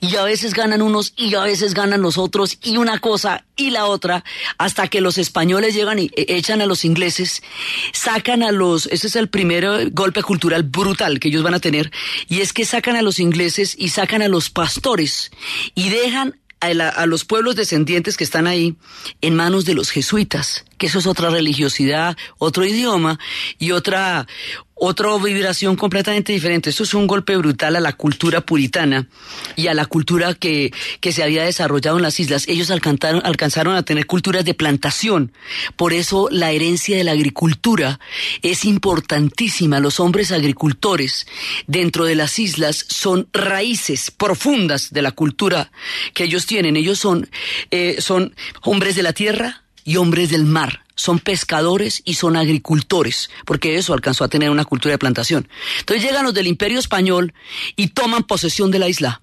Y 0.00 0.16
a 0.16 0.24
veces 0.24 0.54
ganan 0.54 0.82
unos 0.82 1.12
y 1.16 1.36
a 1.36 1.42
veces 1.42 1.72
ganan 1.72 2.02
los 2.02 2.18
otros 2.18 2.58
y 2.62 2.78
una 2.78 2.98
cosa 2.98 3.44
y 3.54 3.70
la 3.70 3.86
otra 3.86 4.24
hasta 4.56 4.88
que 4.88 5.00
los 5.00 5.18
españoles 5.18 5.72
llegan 5.72 6.00
y 6.00 6.10
e, 6.16 6.36
echan 6.36 6.60
a 6.60 6.66
los 6.66 6.84
ingleses, 6.84 7.44
sacan 7.92 8.42
a 8.42 8.50
los, 8.50 8.86
ese 8.86 9.06
es 9.06 9.14
el 9.14 9.28
primer 9.28 9.90
golpe 9.90 10.24
cultural 10.24 10.64
brutal 10.64 11.20
que 11.20 11.28
ellos 11.28 11.44
van 11.44 11.54
a 11.54 11.60
tener 11.60 11.92
y 12.28 12.40
es 12.40 12.52
que 12.52 12.64
sacan 12.64 12.96
a 12.96 13.02
los 13.02 13.20
ingleses 13.20 13.76
y 13.78 13.90
sacan 13.90 14.20
a 14.20 14.26
los 14.26 14.50
pastores 14.50 15.30
y 15.76 15.90
dejan 15.90 16.34
a, 16.60 17.06
los 17.06 17.24
pueblos 17.24 17.56
descendientes 17.56 18.16
que 18.16 18.24
están 18.24 18.46
ahí 18.46 18.76
en 19.20 19.34
manos 19.34 19.64
de 19.64 19.74
los 19.74 19.90
jesuitas, 19.90 20.64
que 20.78 20.86
eso 20.86 20.98
es 21.00 21.06
otra 21.06 21.30
religiosidad, 21.30 22.16
otro 22.38 22.64
idioma 22.64 23.18
y 23.58 23.72
otra, 23.72 24.26
otra 24.74 25.16
vibración 25.18 25.76
completamente 25.76 26.32
diferente. 26.32 26.70
Eso 26.70 26.84
es 26.84 26.94
un 26.94 27.06
golpe 27.06 27.36
brutal 27.36 27.76
a 27.76 27.80
la 27.80 27.94
cultura 27.94 28.40
puritana 28.40 29.08
y 29.56 29.66
a 29.66 29.74
la 29.74 29.86
cultura 29.86 30.34
que, 30.34 30.72
que 31.00 31.12
se 31.12 31.22
había 31.22 31.44
desarrollado 31.44 31.96
en 31.96 32.04
las 32.04 32.20
islas. 32.20 32.46
Ellos 32.48 32.70
alcanzaron, 32.70 33.20
alcanzaron 33.24 33.74
a 33.74 33.82
tener 33.82 34.06
culturas 34.06 34.44
de 34.44 34.54
plantación. 34.54 35.32
Por 35.76 35.92
eso 35.92 36.28
la 36.30 36.52
herencia 36.52 36.96
de 36.96 37.04
la 37.04 37.12
agricultura 37.12 37.98
es 38.42 38.64
importantísima. 38.64 39.80
Los 39.80 39.98
hombres 39.98 40.30
agricultores 40.30 41.26
dentro 41.66 42.04
de 42.04 42.14
las 42.14 42.38
islas 42.38 42.86
son 42.88 43.28
raíces 43.32 44.12
profundas 44.12 44.92
de 44.92 45.02
la 45.02 45.10
cultura 45.10 45.72
que 46.14 46.24
ellos 46.24 46.46
tienen. 46.46 46.76
Ellos 46.76 47.00
son, 47.00 47.28
eh, 47.72 47.96
son 48.00 48.34
hombres 48.62 48.94
de 48.94 49.02
la 49.02 49.12
tierra 49.12 49.64
y 49.88 49.96
hombres 49.96 50.28
del 50.28 50.44
mar 50.44 50.84
son 50.96 51.18
pescadores 51.18 52.02
y 52.04 52.14
son 52.14 52.36
agricultores, 52.36 53.30
porque 53.46 53.76
eso 53.76 53.94
alcanzó 53.94 54.22
a 54.22 54.28
tener 54.28 54.50
una 54.50 54.66
cultura 54.66 54.92
de 54.92 54.98
plantación. 54.98 55.48
Entonces 55.78 56.04
llegan 56.04 56.24
los 56.24 56.34
del 56.34 56.46
imperio 56.46 56.78
español 56.78 57.32
y 57.74 57.88
toman 57.88 58.24
posesión 58.24 58.70
de 58.70 58.80
la 58.80 58.88
isla. 58.88 59.22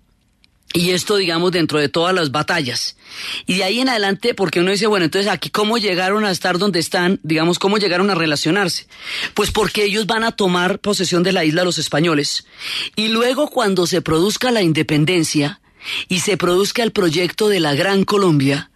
Y 0.74 0.90
esto, 0.90 1.18
digamos, 1.18 1.52
dentro 1.52 1.78
de 1.78 1.88
todas 1.88 2.16
las 2.16 2.32
batallas. 2.32 2.98
Y 3.46 3.58
de 3.58 3.64
ahí 3.64 3.80
en 3.80 3.90
adelante, 3.90 4.34
porque 4.34 4.60
uno 4.60 4.72
dice, 4.72 4.88
bueno, 4.88 5.06
entonces 5.06 5.32
aquí 5.32 5.52
cómo 5.52 5.78
llegaron 5.78 6.26
a 6.26 6.32
estar 6.32 6.58
donde 6.58 6.80
están, 6.80 7.20
digamos, 7.22 7.60
cómo 7.60 7.78
llegaron 7.78 8.10
a 8.10 8.16
relacionarse. 8.16 8.88
Pues 9.36 9.52
porque 9.52 9.84
ellos 9.84 10.08
van 10.08 10.24
a 10.24 10.32
tomar 10.32 10.80
posesión 10.80 11.22
de 11.22 11.32
la 11.32 11.46
isla 11.46 11.64
los 11.64 11.78
españoles. 11.78 12.48
Y 12.96 13.10
luego 13.10 13.52
cuando 13.52 13.86
se 13.86 14.02
produzca 14.02 14.50
la 14.50 14.64
independencia 14.64 15.62
y 16.08 16.22
se 16.22 16.38
produzca 16.38 16.82
el 16.82 16.92
proyecto 16.92 17.50
de 17.50 17.60
la 17.60 17.76
Gran 17.76 18.04
Colombia, 18.04 18.72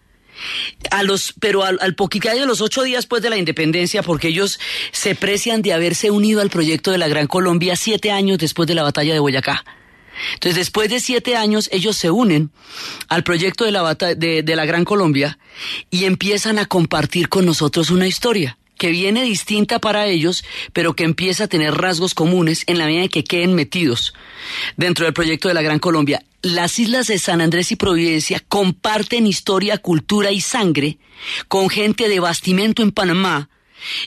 a 0.91 1.03
los, 1.03 1.33
pero 1.39 1.63
al, 1.63 1.79
al 1.81 1.95
de 1.95 2.45
los 2.45 2.61
ocho 2.61 2.83
días 2.83 2.99
después 3.03 3.21
de 3.21 3.29
la 3.29 3.37
independencia, 3.37 4.03
porque 4.03 4.29
ellos 4.29 4.59
se 4.91 5.15
precian 5.15 5.61
de 5.61 5.73
haberse 5.73 6.11
unido 6.11 6.41
al 6.41 6.49
proyecto 6.49 6.91
de 6.91 6.97
la 6.97 7.07
Gran 7.07 7.27
Colombia 7.27 7.75
siete 7.75 8.11
años 8.11 8.37
después 8.37 8.67
de 8.67 8.75
la 8.75 8.83
batalla 8.83 9.13
de 9.13 9.19
Boyacá. 9.19 9.63
Entonces, 10.33 10.55
después 10.55 10.89
de 10.89 10.99
siete 10.99 11.35
años, 11.35 11.69
ellos 11.71 11.95
se 11.95 12.11
unen 12.11 12.51
al 13.07 13.23
proyecto 13.23 13.63
de 13.65 13.71
la, 13.71 13.95
de, 13.95 14.43
de 14.43 14.55
la 14.55 14.65
Gran 14.65 14.83
Colombia 14.83 15.39
y 15.89 16.05
empiezan 16.05 16.59
a 16.59 16.65
compartir 16.65 17.29
con 17.29 17.45
nosotros 17.45 17.89
una 17.89 18.07
historia 18.07 18.57
que 18.79 18.89
viene 18.89 19.21
distinta 19.21 19.77
para 19.77 20.07
ellos, 20.07 20.43
pero 20.73 20.95
que 20.95 21.03
empieza 21.03 21.43
a 21.43 21.47
tener 21.47 21.75
rasgos 21.75 22.15
comunes 22.15 22.63
en 22.65 22.79
la 22.79 22.85
medida 22.85 23.03
en 23.03 23.09
que 23.09 23.23
queden 23.23 23.53
metidos 23.53 24.15
dentro 24.77 25.05
del 25.05 25.13
proyecto 25.13 25.49
de 25.49 25.53
la 25.53 25.61
Gran 25.61 25.77
Colombia. 25.77 26.23
Las 26.41 26.79
islas 26.79 27.05
de 27.07 27.19
San 27.19 27.41
Andrés 27.41 27.71
y 27.71 27.75
Providencia 27.75 28.41
comparten 28.47 29.27
historia, 29.27 29.77
cultura 29.77 30.31
y 30.31 30.41
sangre 30.41 30.97
con 31.47 31.69
gente 31.69 32.07
de 32.07 32.19
bastimento 32.19 32.81
en 32.81 32.91
Panamá 32.91 33.49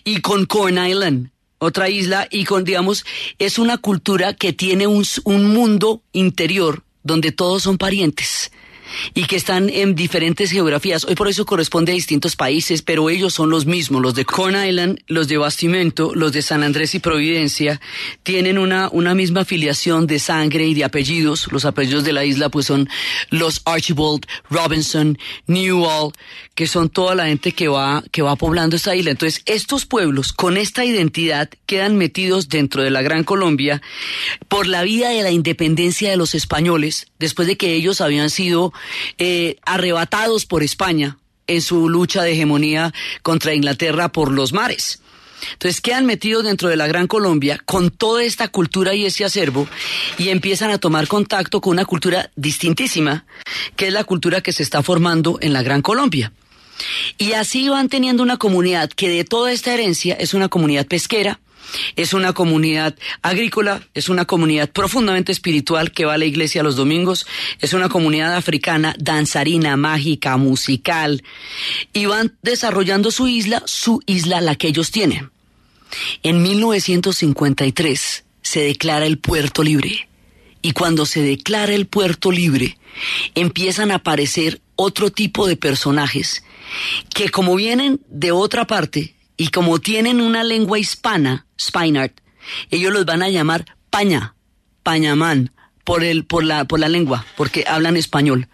y 0.02 0.20
con 0.22 0.46
Corn 0.46 0.84
Island, 0.84 1.30
otra 1.58 1.88
isla, 1.88 2.26
y 2.30 2.44
con, 2.44 2.64
digamos, 2.64 3.04
es 3.38 3.58
una 3.58 3.78
cultura 3.78 4.34
que 4.34 4.52
tiene 4.52 4.86
un, 4.86 5.04
un 5.24 5.54
mundo 5.54 6.02
interior 6.12 6.82
donde 7.04 7.30
todos 7.30 7.62
son 7.62 7.78
parientes 7.78 8.50
y 9.14 9.24
que 9.24 9.36
están 9.36 9.68
en 9.68 9.94
diferentes 9.94 10.50
geografías. 10.50 11.04
Hoy 11.04 11.14
por 11.14 11.28
eso 11.28 11.46
corresponde 11.46 11.92
a 11.92 11.94
distintos 11.94 12.36
países, 12.36 12.82
pero 12.82 13.10
ellos 13.10 13.34
son 13.34 13.50
los 13.50 13.66
mismos. 13.66 14.02
Los 14.02 14.14
de 14.14 14.24
Corn 14.24 14.56
Island, 14.56 15.00
los 15.06 15.28
de 15.28 15.38
Bastimento, 15.38 16.14
los 16.14 16.32
de 16.32 16.42
San 16.42 16.62
Andrés 16.62 16.94
y 16.94 16.98
Providencia, 16.98 17.80
tienen 18.22 18.58
una, 18.58 18.88
una 18.90 19.14
misma 19.14 19.40
afiliación 19.40 20.06
de 20.06 20.18
sangre 20.18 20.66
y 20.66 20.74
de 20.74 20.84
apellidos. 20.84 21.50
Los 21.52 21.64
apellidos 21.64 22.04
de 22.04 22.12
la 22.12 22.24
isla 22.24 22.48
pues 22.48 22.66
son 22.66 22.88
los 23.30 23.62
Archibald, 23.64 24.26
Robinson, 24.50 25.18
Newell, 25.46 26.12
que 26.54 26.66
son 26.66 26.88
toda 26.88 27.14
la 27.14 27.26
gente 27.26 27.52
que 27.52 27.68
va, 27.68 28.02
que 28.10 28.22
va 28.22 28.36
poblando 28.36 28.76
esta 28.76 28.94
isla. 28.94 29.10
Entonces, 29.10 29.42
estos 29.46 29.86
pueblos 29.86 30.32
con 30.32 30.56
esta 30.56 30.84
identidad 30.84 31.50
quedan 31.66 31.96
metidos 31.96 32.48
dentro 32.48 32.82
de 32.82 32.90
la 32.90 33.02
Gran 33.02 33.24
Colombia 33.24 33.82
por 34.48 34.66
la 34.66 34.82
vida 34.82 35.10
de 35.10 35.22
la 35.22 35.30
independencia 35.30 36.10
de 36.10 36.16
los 36.16 36.34
españoles, 36.34 37.06
después 37.18 37.48
de 37.48 37.56
que 37.56 37.74
ellos 37.74 38.00
habían 38.00 38.30
sido 38.30 38.72
eh, 39.18 39.56
arrebatados 39.64 40.46
por 40.46 40.62
España 40.62 41.18
en 41.46 41.62
su 41.62 41.88
lucha 41.88 42.22
de 42.22 42.32
hegemonía 42.32 42.92
contra 43.22 43.54
Inglaterra 43.54 44.10
por 44.10 44.32
los 44.32 44.52
mares. 44.52 45.00
Entonces 45.52 45.80
quedan 45.80 46.06
metidos 46.06 46.44
dentro 46.44 46.68
de 46.68 46.76
la 46.76 46.86
Gran 46.86 47.06
Colombia 47.06 47.60
con 47.64 47.90
toda 47.90 48.22
esta 48.22 48.48
cultura 48.48 48.94
y 48.94 49.06
ese 49.06 49.24
acervo 49.24 49.68
y 50.18 50.28
empiezan 50.28 50.70
a 50.70 50.78
tomar 50.78 51.08
contacto 51.08 51.60
con 51.60 51.72
una 51.72 51.84
cultura 51.84 52.30
distintísima, 52.36 53.24
que 53.76 53.88
es 53.88 53.92
la 53.92 54.04
cultura 54.04 54.40
que 54.40 54.52
se 54.52 54.62
está 54.62 54.82
formando 54.82 55.38
en 55.40 55.52
la 55.52 55.62
Gran 55.62 55.82
Colombia. 55.82 56.32
Y 57.18 57.32
así 57.32 57.68
van 57.68 57.88
teniendo 57.88 58.22
una 58.22 58.36
comunidad 58.36 58.90
que 58.90 59.08
de 59.08 59.24
toda 59.24 59.52
esta 59.52 59.72
herencia 59.74 60.14
es 60.14 60.34
una 60.34 60.48
comunidad 60.48 60.86
pesquera, 60.86 61.40
es 61.96 62.12
una 62.12 62.32
comunidad 62.32 62.96
agrícola, 63.22 63.82
es 63.94 64.08
una 64.08 64.24
comunidad 64.24 64.70
profundamente 64.70 65.32
espiritual 65.32 65.92
que 65.92 66.04
va 66.04 66.14
a 66.14 66.18
la 66.18 66.24
iglesia 66.24 66.62
los 66.62 66.76
domingos, 66.76 67.26
es 67.60 67.72
una 67.72 67.88
comunidad 67.88 68.34
africana 68.36 68.94
danzarina, 68.98 69.76
mágica, 69.76 70.36
musical, 70.36 71.22
y 71.92 72.06
van 72.06 72.36
desarrollando 72.42 73.10
su 73.10 73.28
isla, 73.28 73.62
su 73.66 74.00
isla 74.06 74.40
la 74.40 74.56
que 74.56 74.68
ellos 74.68 74.90
tienen. 74.90 75.30
En 76.22 76.42
1953 76.42 78.24
se 78.42 78.60
declara 78.60 79.06
el 79.06 79.18
puerto 79.18 79.62
libre. 79.62 80.08
Y 80.62 80.72
cuando 80.72 81.06
se 81.06 81.22
declara 81.22 81.74
el 81.74 81.86
puerto 81.86 82.30
libre, 82.30 82.78
empiezan 83.34 83.90
a 83.90 83.96
aparecer 83.96 84.60
otro 84.76 85.10
tipo 85.10 85.46
de 85.46 85.56
personajes 85.56 86.44
que 87.14 87.28
como 87.28 87.56
vienen 87.56 88.00
de 88.08 88.32
otra 88.32 88.66
parte, 88.66 89.14
y 89.42 89.48
como 89.48 89.80
tienen 89.80 90.20
una 90.20 90.44
lengua 90.44 90.78
hispana, 90.78 91.46
Spinard, 91.58 92.12
ellos 92.70 92.92
los 92.92 93.04
van 93.04 93.24
a 93.24 93.28
llamar 93.28 93.64
paña, 93.90 94.36
pañamán, 94.84 95.50
por, 95.82 96.04
el, 96.04 96.24
por, 96.24 96.44
la, 96.44 96.64
por 96.64 96.78
la 96.78 96.88
lengua, 96.88 97.26
porque 97.36 97.64
hablan 97.66 97.96
español. 97.96 98.46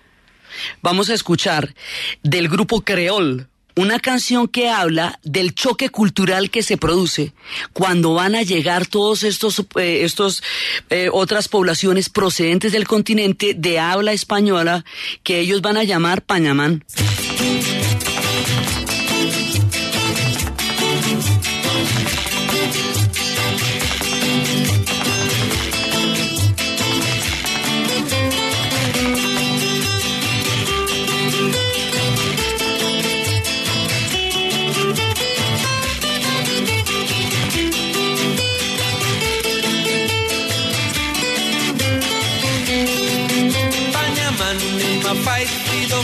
Vamos 0.80 1.10
a 1.10 1.14
escuchar 1.14 1.74
del 2.22 2.48
grupo 2.48 2.80
creol 2.80 3.50
una 3.76 4.00
canción 4.00 4.48
que 4.48 4.70
habla 4.70 5.20
del 5.22 5.54
choque 5.54 5.90
cultural 5.90 6.48
que 6.48 6.62
se 6.62 6.78
produce 6.78 7.34
cuando 7.74 8.14
van 8.14 8.34
a 8.34 8.42
llegar 8.42 8.86
todos 8.86 9.24
estos, 9.24 9.60
eh, 9.76 10.04
estos 10.04 10.42
eh, 10.88 11.10
otras 11.12 11.48
poblaciones 11.48 12.08
procedentes 12.08 12.72
del 12.72 12.88
continente 12.88 13.52
de 13.52 13.78
habla 13.78 14.12
española 14.14 14.86
que 15.22 15.38
ellos 15.38 15.60
van 15.60 15.76
a 15.76 15.84
llamar 15.84 16.22
Pañamán. 16.22 16.82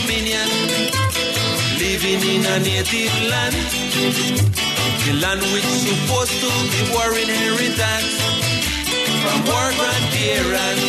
Dominion, 0.05 0.49
living 1.81 2.21
in 2.33 2.45
a 2.45 2.59
native 2.59 3.15
land, 3.31 3.55
the 5.01 5.13
land 5.21 5.41
which 5.53 5.69
supposed 5.85 6.37
to 6.41 6.49
be 6.71 6.81
war 6.93 7.09
inheritance 7.17 8.13
from 9.21 9.37
war 9.49 9.67
grandparents. 9.79 10.85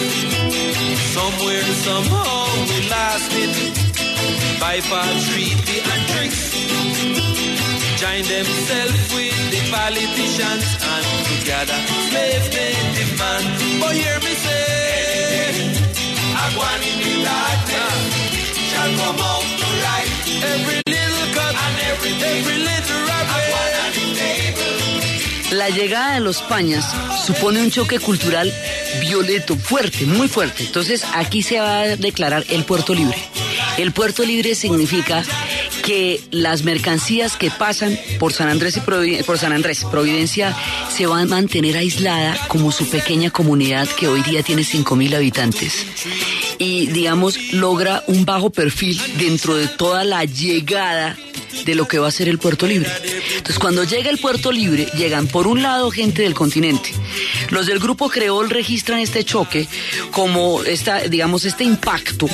Somewhere, 1.17 1.65
somehow, 1.87 2.45
we 2.69 2.79
lost 2.93 3.33
it 3.45 3.55
by 4.61 4.81
far 4.85 5.09
treaty 5.29 5.79
and 5.93 6.03
tricks. 6.13 6.43
Join 8.01 8.23
themselves 8.29 9.05
with 9.17 9.39
the 9.53 9.63
politicians 9.73 10.67
and 10.93 11.05
together 11.33 11.79
slave 12.09 12.45
native 12.53 13.13
man. 13.19 13.43
But 13.81 13.89
oh, 13.89 13.97
hear 13.97 14.19
me 14.21 14.35
say, 14.45 15.73
Agwan 16.43 16.81
in 16.85 16.99
the 17.01 17.25
darkness 17.25 18.16
La 25.51 25.71
llegada 25.71 26.15
de 26.15 26.21
los 26.21 26.43
pañas 26.43 26.85
supone 27.25 27.61
un 27.61 27.71
choque 27.71 27.99
cultural 27.99 28.53
violento, 29.01 29.57
fuerte, 29.57 30.07
muy 30.07 30.29
fuerte. 30.29 30.65
Entonces 30.65 31.05
aquí 31.15 31.43
se 31.43 31.59
va 31.59 31.81
a 31.81 31.97
declarar 31.97 32.45
el 32.51 32.65
puerto 32.65 32.95
libre. 32.95 33.17
El 33.79 33.93
puerto 33.93 34.25
libre 34.25 34.55
significa 34.55 35.25
que 35.83 36.21
las 36.31 36.63
mercancías 36.63 37.37
que 37.37 37.51
pasan 37.51 37.99
por 38.19 38.33
San 38.33 38.49
Andrés 38.49 38.77
y 38.77 39.23
por 39.23 39.39
San 39.39 39.53
Andrés, 39.53 39.85
Providencia, 39.91 40.57
se 40.95 41.07
van 41.07 41.23
a 41.23 41.37
mantener 41.37 41.77
aislada 41.77 42.37
como 42.49 42.73
su 42.73 42.89
pequeña 42.89 43.31
comunidad 43.31 43.87
que 43.89 44.09
hoy 44.09 44.23
día 44.23 44.43
tiene 44.43 44.63
5.000 44.63 45.15
habitantes. 45.15 45.87
Y, 46.59 46.87
digamos, 46.87 47.53
logra 47.53 48.03
un 48.07 48.25
bajo 48.25 48.51
perfil 48.51 49.01
dentro 49.19 49.57
de 49.57 49.69
toda 49.69 50.05
la 50.05 50.25
llegada 50.25 51.17
de 51.65 51.75
lo 51.75 51.89
que 51.89 51.99
va 51.99 52.09
a 52.09 52.11
ser 52.11 52.29
el 52.29 52.39
puerto 52.39 52.67
libre. 52.67 52.91
Entonces, 53.37 53.59
cuando 53.59 53.85
llega 53.85 54.11
el 54.11 54.19
puerto 54.19 54.53
libre, 54.53 54.87
llegan 54.97 55.27
por 55.27 55.47
un 55.47 55.63
lado 55.63 55.91
gente 55.91 56.23
del 56.23 56.35
continente. 56.35 56.93
Los 57.51 57.67
del 57.67 57.79
grupo 57.79 58.09
Creol 58.09 58.51
registran 58.51 59.01
este 59.01 59.25
choque 59.25 59.69
como 60.11 60.63
esta, 60.65 61.01
digamos, 61.01 61.45
este 61.45 61.65
impacto. 61.65 62.29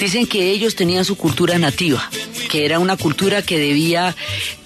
Dicen 0.00 0.26
que 0.26 0.50
ellos 0.50 0.74
tenían 0.74 1.04
su 1.04 1.16
cultura 1.16 1.58
nativa, 1.58 2.08
que 2.50 2.64
era 2.64 2.78
una 2.78 2.96
cultura 2.96 3.42
que 3.42 3.58
debía 3.58 4.14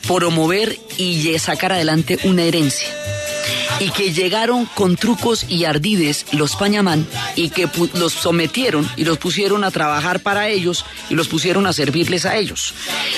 promover 0.06 0.78
y 0.98 1.38
sacar 1.38 1.72
adelante 1.72 2.18
una 2.24 2.44
herencia 2.44 2.88
y 3.80 3.90
que 3.90 4.12
llegaron 4.12 4.66
con 4.66 4.96
trucos 4.96 5.46
y 5.48 5.64
ardides 5.64 6.26
los 6.32 6.56
pañamán 6.56 7.06
y 7.34 7.50
que 7.50 7.68
los 7.94 8.12
sometieron 8.12 8.88
y 8.96 9.04
los 9.04 9.18
pusieron 9.18 9.64
a 9.64 9.70
trabajar 9.70 10.20
para 10.20 10.48
ellos 10.48 10.84
y 11.10 11.14
los 11.14 11.28
pusieron 11.28 11.66
a 11.66 11.72
servirles 11.72 12.24
a 12.24 12.36
ellos 12.36 12.74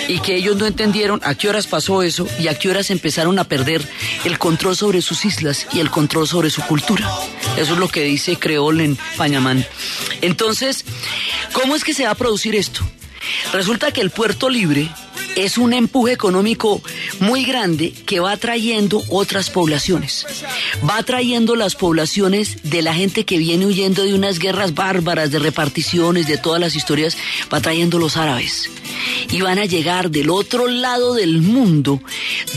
y 0.08 0.20
que 0.20 0.36
ellos 0.36 0.56
no 0.56 0.66
entendieron 0.66 1.20
a 1.24 1.34
qué 1.34 1.48
horas 1.48 1.66
pasó 1.66 2.02
eso 2.02 2.26
y 2.38 2.48
a 2.48 2.58
qué 2.58 2.70
horas 2.70 2.90
empezaron 2.90 3.38
a 3.38 3.44
perder 3.44 3.86
el 4.24 4.38
control 4.38 4.76
sobre 4.76 5.02
sus 5.02 5.24
islas 5.24 5.66
y 5.72 5.80
el 5.80 5.90
control 5.90 6.26
sobre 6.26 6.50
su 6.50 6.62
cultura. 6.62 7.08
Eso 7.56 7.74
es 7.74 7.78
lo 7.78 7.88
que 7.88 8.02
dice 8.02 8.36
Creol 8.36 8.80
en 8.80 8.98
Pañamán. 9.16 9.64
Entonces, 10.20 10.84
¿cómo 11.52 11.74
es 11.74 11.84
que 11.84 11.94
se 11.94 12.04
va 12.04 12.10
a 12.10 12.14
producir 12.14 12.54
esto? 12.54 12.80
Resulta 13.52 13.92
que 13.92 14.00
el 14.00 14.10
puerto 14.10 14.48
libre 14.48 14.88
es 15.44 15.58
un 15.58 15.72
empuje 15.72 16.12
económico 16.12 16.82
muy 17.20 17.44
grande 17.44 17.92
que 17.92 18.20
va 18.20 18.36
trayendo 18.36 19.02
otras 19.08 19.50
poblaciones. 19.50 20.26
Va 20.88 21.02
trayendo 21.02 21.54
las 21.56 21.74
poblaciones 21.74 22.62
de 22.64 22.82
la 22.82 22.94
gente 22.94 23.24
que 23.24 23.38
viene 23.38 23.66
huyendo 23.66 24.02
de 24.02 24.14
unas 24.14 24.38
guerras 24.38 24.74
bárbaras, 24.74 25.30
de 25.30 25.38
reparticiones, 25.38 26.26
de 26.26 26.38
todas 26.38 26.60
las 26.60 26.74
historias, 26.74 27.16
va 27.52 27.60
trayendo 27.60 27.98
los 27.98 28.16
árabes. 28.16 28.70
Y 29.30 29.40
van 29.40 29.58
a 29.58 29.64
llegar 29.64 30.10
del 30.10 30.30
otro 30.30 30.66
lado 30.66 31.14
del 31.14 31.40
mundo 31.42 32.00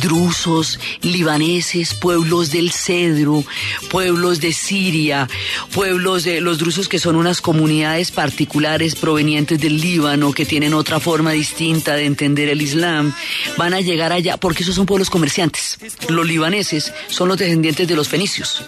drusos, 0.01 0.79
libaneses, 1.01 1.93
pueblos 1.93 2.51
del 2.51 2.71
Cedro, 2.71 3.43
pueblos 3.89 4.39
de 4.39 4.53
Siria, 4.53 5.27
pueblos 5.73 6.23
de 6.23 6.41
los 6.41 6.57
drusos 6.57 6.87
que 6.87 6.99
son 6.99 7.15
unas 7.15 7.41
comunidades 7.41 8.11
particulares 8.11 8.95
provenientes 8.95 9.59
del 9.59 9.79
Líbano 9.79 10.31
que 10.33 10.45
tienen 10.45 10.73
otra 10.73 10.99
forma 10.99 11.31
distinta 11.31 11.95
de 11.95 12.05
entender 12.05 12.49
el 12.49 12.61
Islam, 12.61 13.13
van 13.57 13.73
a 13.73 13.81
llegar 13.81 14.11
allá 14.11 14.37
porque 14.37 14.63
esos 14.63 14.75
son 14.75 14.85
pueblos 14.85 15.09
comerciantes. 15.09 15.77
Los 16.09 16.27
libaneses 16.27 16.93
son 17.07 17.27
los 17.27 17.37
descendientes 17.37 17.87
de 17.87 17.95
los 17.95 18.07
fenicios. 18.07 18.63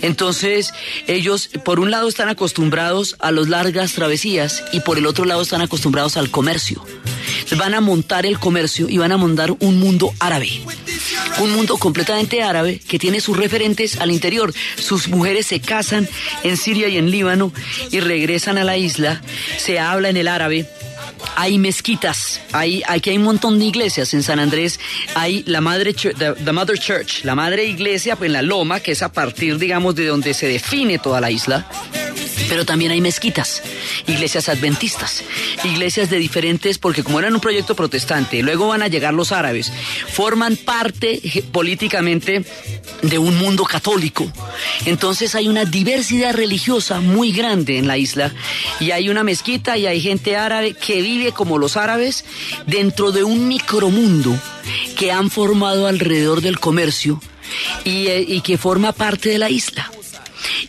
Entonces, 0.00 0.72
ellos 1.06 1.50
por 1.64 1.80
un 1.80 1.90
lado 1.90 2.08
están 2.08 2.28
acostumbrados 2.28 3.16
a 3.18 3.30
las 3.30 3.48
largas 3.48 3.92
travesías 3.92 4.64
y 4.72 4.80
por 4.80 4.98
el 4.98 5.06
otro 5.06 5.24
lado 5.24 5.42
están 5.42 5.62
acostumbrados 5.62 6.16
al 6.16 6.30
comercio. 6.30 6.84
Van 7.56 7.74
a 7.74 7.80
montar 7.80 8.26
el 8.26 8.38
comercio 8.38 8.88
y 8.88 8.98
van 8.98 9.12
a 9.12 9.16
montar 9.16 9.52
un 9.58 9.78
mundo 9.78 10.12
árabe. 10.20 10.48
Un 11.40 11.52
mundo 11.52 11.76
completamente 11.76 12.42
árabe 12.42 12.80
que 12.80 12.98
tiene 12.98 13.20
sus 13.20 13.36
referentes 13.36 13.98
al 13.98 14.10
interior. 14.10 14.52
Sus 14.76 15.08
mujeres 15.08 15.46
se 15.46 15.60
casan 15.60 16.08
en 16.44 16.56
Siria 16.56 16.88
y 16.88 16.96
en 16.98 17.10
Líbano 17.10 17.52
y 17.90 18.00
regresan 18.00 18.58
a 18.58 18.64
la 18.64 18.76
isla. 18.76 19.22
Se 19.58 19.78
habla 19.78 20.08
en 20.08 20.16
el 20.16 20.28
árabe 20.28 20.68
hay 21.36 21.58
mezquitas, 21.58 22.40
hay, 22.52 22.82
aquí 22.86 23.10
hay 23.10 23.18
un 23.18 23.24
montón 23.24 23.58
de 23.58 23.66
iglesias 23.66 24.14
en 24.14 24.22
San 24.22 24.38
Andrés, 24.38 24.80
hay 25.14 25.42
la 25.46 25.60
madre, 25.60 25.94
the, 25.94 26.78
Church, 26.78 27.24
la 27.24 27.34
madre 27.34 27.64
iglesia 27.64 28.16
pues, 28.16 28.28
en 28.28 28.32
la 28.32 28.42
loma, 28.42 28.80
que 28.80 28.92
es 28.92 29.02
a 29.02 29.12
partir, 29.12 29.58
digamos, 29.58 29.94
de 29.94 30.06
donde 30.06 30.34
se 30.34 30.46
define 30.46 30.98
toda 30.98 31.20
la 31.20 31.30
isla. 31.30 31.68
Pero 32.48 32.64
también 32.64 32.92
hay 32.92 33.00
mezquitas, 33.00 33.62
iglesias 34.06 34.48
adventistas, 34.48 35.22
iglesias 35.64 36.10
de 36.10 36.18
diferentes, 36.18 36.78
porque 36.78 37.02
como 37.02 37.18
eran 37.18 37.34
un 37.34 37.40
proyecto 37.40 37.74
protestante, 37.74 38.42
luego 38.42 38.68
van 38.68 38.82
a 38.82 38.88
llegar 38.88 39.14
los 39.14 39.32
árabes, 39.32 39.72
forman 40.12 40.56
parte 40.56 41.20
políticamente 41.52 42.44
de 43.02 43.18
un 43.18 43.36
mundo 43.38 43.64
católico. 43.64 44.30
Entonces 44.86 45.34
hay 45.34 45.48
una 45.48 45.64
diversidad 45.64 46.34
religiosa 46.34 47.00
muy 47.00 47.32
grande 47.32 47.78
en 47.78 47.86
la 47.86 47.98
isla 47.98 48.32
y 48.80 48.90
hay 48.90 49.08
una 49.08 49.24
mezquita 49.24 49.76
y 49.76 49.86
hay 49.86 50.00
gente 50.00 50.36
árabe 50.36 50.74
que 50.74 51.02
vive 51.02 51.32
como 51.32 51.58
los 51.58 51.76
árabes 51.76 52.24
dentro 52.66 53.12
de 53.12 53.24
un 53.24 53.48
micromundo 53.48 54.38
que 54.96 55.12
han 55.12 55.30
formado 55.30 55.86
alrededor 55.86 56.40
del 56.40 56.58
comercio 56.58 57.20
y, 57.84 58.08
eh, 58.08 58.24
y 58.26 58.40
que 58.40 58.58
forma 58.58 58.92
parte 58.92 59.30
de 59.30 59.38
la 59.38 59.50
isla. 59.50 59.90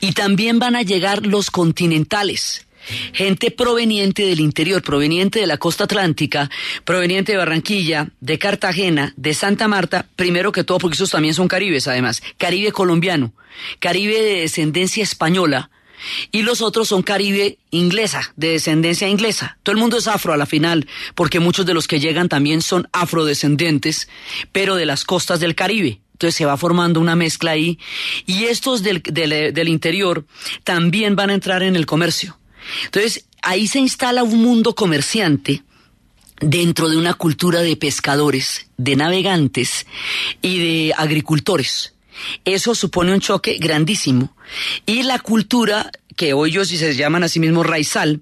Y 0.01 0.13
también 0.13 0.59
van 0.59 0.75
a 0.75 0.81
llegar 0.81 1.25
los 1.25 1.51
continentales. 1.51 2.65
Gente 3.13 3.51
proveniente 3.51 4.25
del 4.25 4.39
interior, 4.39 4.81
proveniente 4.81 5.39
de 5.39 5.47
la 5.47 5.57
costa 5.57 5.83
atlántica, 5.83 6.49
proveniente 6.85 7.33
de 7.33 7.37
Barranquilla, 7.37 8.09
de 8.19 8.39
Cartagena, 8.39 9.13
de 9.15 9.33
Santa 9.33 9.67
Marta, 9.67 10.07
primero 10.15 10.51
que 10.51 10.63
todo 10.63 10.79
porque 10.79 10.95
esos 10.95 11.11
también 11.11 11.33
son 11.33 11.47
caribes 11.47 11.87
además, 11.87 12.23
Caribe 12.37 12.71
colombiano, 12.71 13.33
Caribe 13.79 14.21
de 14.21 14.41
descendencia 14.41 15.03
española, 15.03 15.69
y 16.31 16.43
los 16.43 16.61
otros 16.61 16.87
son 16.87 17.03
Caribe 17.03 17.57
inglesa, 17.71 18.33
de 18.35 18.51
descendencia 18.51 19.07
inglesa. 19.07 19.57
Todo 19.63 19.73
el 19.73 19.81
mundo 19.81 19.97
es 19.97 20.07
afro 20.07 20.33
a 20.33 20.37
la 20.37 20.45
final, 20.45 20.87
porque 21.15 21.39
muchos 21.39 21.65
de 21.65 21.73
los 21.73 21.87
que 21.87 21.99
llegan 21.99 22.29
también 22.29 22.61
son 22.61 22.87
afrodescendientes, 22.93 24.07
pero 24.51 24.75
de 24.75 24.85
las 24.85 25.03
costas 25.03 25.39
del 25.39 25.55
Caribe. 25.55 25.99
Entonces 26.19 26.35
se 26.35 26.43
va 26.43 26.57
formando 26.57 26.99
una 26.99 27.15
mezcla 27.15 27.51
ahí. 27.51 27.79
Y 28.25 28.43
estos 28.43 28.83
del, 28.83 29.01
del, 29.01 29.53
del 29.53 29.67
interior 29.69 30.25
también 30.65 31.15
van 31.15 31.29
a 31.29 31.33
entrar 31.33 31.63
en 31.63 31.77
el 31.77 31.85
comercio. 31.85 32.37
Entonces 32.83 33.25
ahí 33.41 33.69
se 33.69 33.79
instala 33.79 34.23
un 34.23 34.41
mundo 34.41 34.75
comerciante 34.75 35.63
dentro 36.41 36.89
de 36.89 36.97
una 36.97 37.13
cultura 37.13 37.61
de 37.61 37.77
pescadores, 37.77 38.67
de 38.75 38.97
navegantes 38.97 39.85
y 40.41 40.57
de 40.59 40.93
agricultores. 40.97 41.93
Eso 42.43 42.75
supone 42.75 43.13
un 43.13 43.21
choque 43.21 43.57
grandísimo. 43.57 44.35
Y 44.85 45.03
la 45.03 45.19
cultura, 45.19 45.89
que 46.17 46.33
hoy 46.33 46.49
ellos 46.49 46.67
se 46.67 46.95
llaman 46.95 47.23
a 47.23 47.29
sí 47.29 47.39
mismos 47.39 47.65
raizal, 47.65 48.19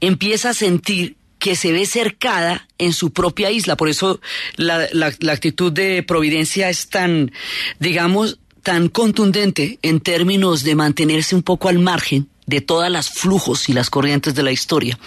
empieza 0.00 0.50
a 0.50 0.54
sentir 0.54 1.16
que 1.46 1.54
se 1.54 1.70
ve 1.70 1.86
cercada 1.86 2.66
en 2.76 2.92
su 2.92 3.12
propia 3.12 3.52
isla. 3.52 3.76
Por 3.76 3.88
eso 3.88 4.20
la, 4.56 4.88
la, 4.90 5.32
actitud 5.32 5.70
de 5.70 6.02
Providencia 6.02 6.68
es 6.68 6.88
tan, 6.88 7.30
digamos, 7.78 8.40
tan 8.64 8.88
contundente 8.88 9.78
en 9.82 10.00
términos 10.00 10.64
de 10.64 10.74
mantenerse 10.74 11.36
un 11.36 11.44
poco 11.44 11.68
al 11.68 11.78
margen 11.78 12.28
de 12.46 12.62
todas 12.62 12.90
las 12.90 13.10
flujos 13.10 13.68
y 13.68 13.74
las 13.74 13.90
corrientes 13.90 14.34
de 14.34 14.42
la 14.42 14.50
historia. 14.50 14.98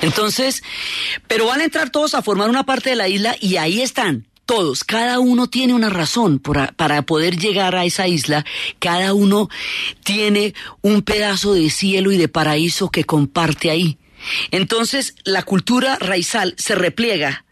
Entonces, 0.00 0.62
pero 1.28 1.44
van 1.44 1.60
a 1.60 1.64
entrar 1.64 1.90
todos 1.90 2.14
a 2.14 2.22
formar 2.22 2.48
una 2.48 2.64
parte 2.64 2.88
de 2.88 2.96
la 2.96 3.08
isla 3.08 3.36
y 3.38 3.56
ahí 3.56 3.82
están. 3.82 4.26
Todos, 4.46 4.84
cada 4.84 5.18
uno 5.18 5.50
tiene 5.50 5.74
una 5.74 5.90
razón 5.90 6.38
para 6.38 7.02
poder 7.02 7.36
llegar 7.36 7.76
a 7.76 7.84
esa 7.84 8.08
isla, 8.08 8.46
cada 8.78 9.12
uno 9.12 9.50
tiene 10.04 10.54
un 10.80 11.02
pedazo 11.02 11.52
de 11.52 11.68
cielo 11.68 12.12
y 12.12 12.16
de 12.16 12.28
paraíso 12.28 12.88
que 12.88 13.04
comparte 13.04 13.70
ahí. 13.70 13.98
Entonces, 14.50 15.14
la 15.24 15.42
cultura 15.42 15.96
raizal 16.00 16.54
se 16.58 16.74
repliega, 16.74 17.44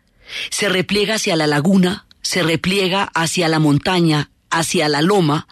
se 0.51 0.69
repliega 0.69 1.15
hacia 1.15 1.37
la 1.37 1.47
laguna, 1.47 2.07
se 2.23 2.43
repliega 2.43 3.11
hacia 3.15 3.49
la 3.49 3.59
montaña, 3.59 4.31
hacia 4.51 4.89
la 4.89 5.03
loma, 5.03 5.47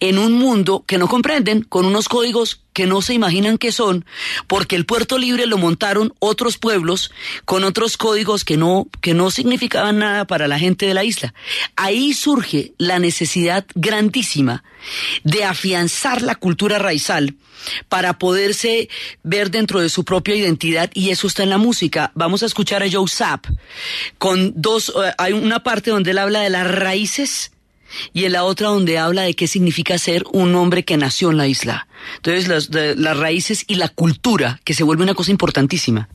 en 0.00 0.18
un 0.18 0.32
mundo 0.32 0.84
que 0.86 0.98
no 0.98 1.08
comprenden, 1.08 1.62
con 1.62 1.86
unos 1.86 2.08
códigos 2.08 2.60
que 2.72 2.86
no 2.86 3.02
se 3.02 3.14
imaginan 3.14 3.58
que 3.58 3.72
son, 3.72 4.04
porque 4.46 4.76
el 4.76 4.86
puerto 4.86 5.18
libre 5.18 5.46
lo 5.46 5.58
montaron 5.58 6.14
otros 6.18 6.58
pueblos 6.58 7.10
con 7.44 7.64
otros 7.64 7.96
códigos 7.96 8.44
que 8.44 8.56
no, 8.56 8.88
que 9.00 9.14
no 9.14 9.30
significaban 9.30 9.98
nada 9.98 10.26
para 10.26 10.48
la 10.48 10.58
gente 10.58 10.86
de 10.86 10.94
la 10.94 11.04
isla. 11.04 11.34
Ahí 11.76 12.14
surge 12.14 12.72
la 12.78 12.98
necesidad 12.98 13.66
grandísima 13.74 14.64
de 15.24 15.44
afianzar 15.44 16.22
la 16.22 16.34
cultura 16.34 16.78
raizal 16.78 17.36
para 17.88 18.18
poderse 18.18 18.88
ver 19.22 19.50
dentro 19.50 19.80
de 19.80 19.88
su 19.88 20.04
propia 20.04 20.34
identidad 20.34 20.90
y 20.94 21.10
eso 21.10 21.26
está 21.26 21.42
en 21.42 21.50
la 21.50 21.58
música. 21.58 22.10
Vamos 22.14 22.42
a 22.42 22.46
escuchar 22.46 22.82
a 22.82 22.90
Joe 22.90 23.08
Sapp 23.08 23.46
con 24.18 24.52
dos, 24.56 24.90
eh, 24.90 25.12
hay 25.18 25.32
una 25.32 25.62
parte 25.62 25.90
donde 25.90 26.10
él 26.10 26.18
habla 26.18 26.40
de 26.40 26.50
las 26.50 26.68
raíces 26.68 27.51
y 28.12 28.24
en 28.24 28.32
la 28.32 28.44
otra 28.44 28.68
donde 28.68 28.98
habla 28.98 29.22
de 29.22 29.34
qué 29.34 29.46
significa 29.46 29.98
ser 29.98 30.24
un 30.32 30.54
hombre 30.54 30.84
que 30.84 30.96
nació 30.96 31.30
en 31.30 31.36
la 31.36 31.46
isla. 31.46 31.86
Entonces 32.16 32.48
las, 32.48 32.70
las 32.98 33.16
raíces 33.16 33.64
y 33.66 33.76
la 33.76 33.88
cultura, 33.88 34.60
que 34.64 34.74
se 34.74 34.82
vuelve 34.82 35.02
una 35.02 35.14
cosa 35.14 35.30
importantísima. 35.30 36.08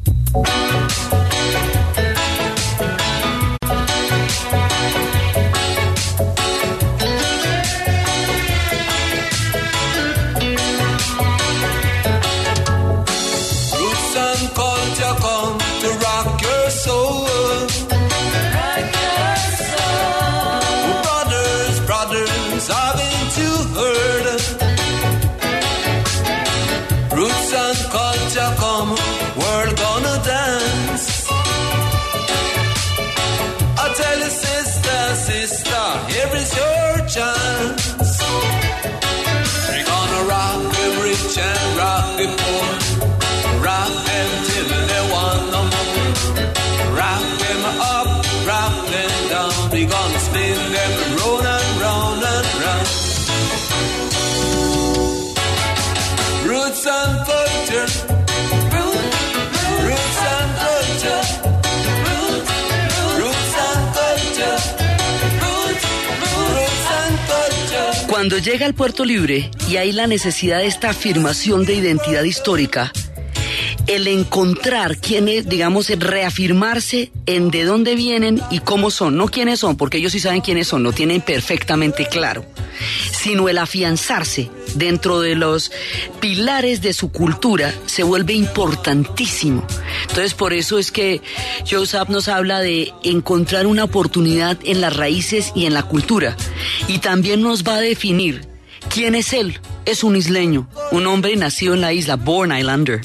Cuando 68.17 68.39
llega 68.39 68.65
al 68.65 68.73
puerto 68.73 69.05
libre 69.05 69.51
y 69.69 69.75
hay 69.77 69.91
la 69.91 70.07
necesidad 70.07 70.57
de 70.57 70.65
esta 70.65 70.89
afirmación 70.89 71.65
de 71.65 71.75
identidad 71.75 72.23
histórica, 72.23 72.91
el 73.85 74.07
encontrar 74.07 74.97
quién 74.97 75.27
es, 75.27 75.47
digamos, 75.47 75.91
el 75.91 76.01
reafirmarse 76.01 77.11
en 77.27 77.51
de 77.51 77.63
dónde 77.63 77.93
vienen 77.93 78.41
y 78.49 78.57
cómo 78.57 78.89
son, 78.89 79.17
no 79.17 79.27
quiénes 79.27 79.59
son, 79.59 79.77
porque 79.77 79.99
ellos 79.99 80.13
sí 80.13 80.19
saben 80.19 80.41
quiénes 80.41 80.67
son, 80.67 80.81
lo 80.81 80.93
tienen 80.93 81.21
perfectamente 81.21 82.07
claro, 82.07 82.43
sino 83.11 83.49
el 83.49 83.59
afianzarse 83.59 84.49
dentro 84.77 85.19
de 85.19 85.35
los 85.35 85.71
pilares 86.19 86.81
de 86.81 86.93
su 86.93 87.11
cultura 87.11 87.73
se 87.85 88.03
vuelve 88.03 88.33
importantísimo. 88.33 89.65
Entonces, 90.03 90.33
por 90.33 90.53
eso 90.53 90.77
es 90.77 90.91
que 90.91 91.21
Joseph 91.69 92.09
nos 92.09 92.27
habla 92.27 92.59
de 92.59 92.93
encontrar 93.03 93.67
una 93.67 93.83
oportunidad 93.83 94.57
en 94.63 94.81
las 94.81 94.95
raíces 94.95 95.51
y 95.55 95.65
en 95.65 95.73
la 95.73 95.83
cultura, 95.83 96.35
y 96.87 96.99
también 96.99 97.41
nos 97.41 97.63
va 97.63 97.75
a 97.75 97.81
definir 97.81 98.47
quién 98.89 99.15
es 99.15 99.33
él. 99.33 99.59
Es 99.85 100.03
un 100.03 100.15
isleño, 100.15 100.67
un 100.91 101.07
hombre 101.07 101.35
nacido 101.35 101.73
en 101.73 101.81
la 101.81 101.93
isla, 101.93 102.15
Born 102.15 102.55
Islander. 102.57 103.01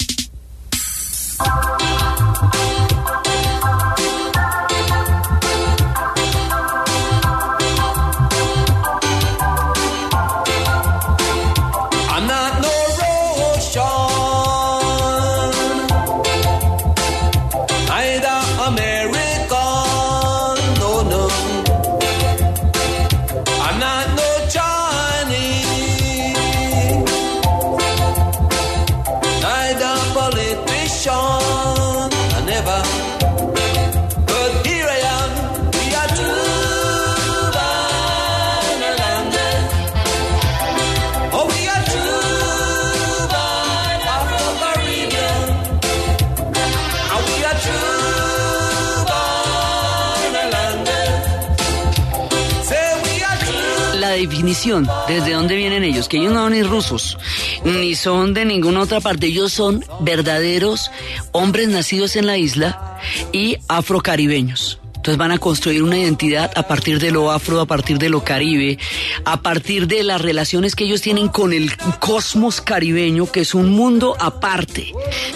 Definición, 54.53 54.87
desde 55.07 55.33
dónde 55.33 55.55
vienen 55.55 55.83
ellos, 55.83 56.07
que 56.07 56.17
ellos 56.17 56.31
no 56.31 56.43
son 56.43 56.53
ni 56.53 56.61
rusos, 56.61 57.17
ni 57.63 57.95
son 57.95 58.35
de 58.35 58.45
ninguna 58.45 58.81
otra 58.81 59.01
parte, 59.01 59.25
ellos 59.25 59.51
son 59.51 59.83
verdaderos 60.01 60.91
hombres 61.31 61.69
nacidos 61.69 62.15
en 62.15 62.27
la 62.27 62.37
isla 62.37 62.99
y 63.31 63.57
afrocaribeños. 63.67 64.79
Entonces 64.95 65.17
van 65.17 65.31
a 65.31 65.39
construir 65.39 65.81
una 65.81 65.97
identidad 65.97 66.51
a 66.55 66.67
partir 66.67 66.99
de 66.99 67.11
lo 67.11 67.31
afro, 67.31 67.59
a 67.59 67.65
partir 67.65 67.97
de 67.97 68.09
lo 68.09 68.23
caribe, 68.23 68.77
a 69.25 69.41
partir 69.41 69.87
de 69.87 70.03
las 70.03 70.21
relaciones 70.21 70.75
que 70.75 70.85
ellos 70.85 71.01
tienen 71.01 71.29
con 71.29 71.51
el 71.51 71.75
cosmos 71.99 72.61
caribeño, 72.61 73.29
que 73.29 73.41
es 73.41 73.55
un 73.55 73.71
mundo 73.71 74.15
aparte. 74.19 74.93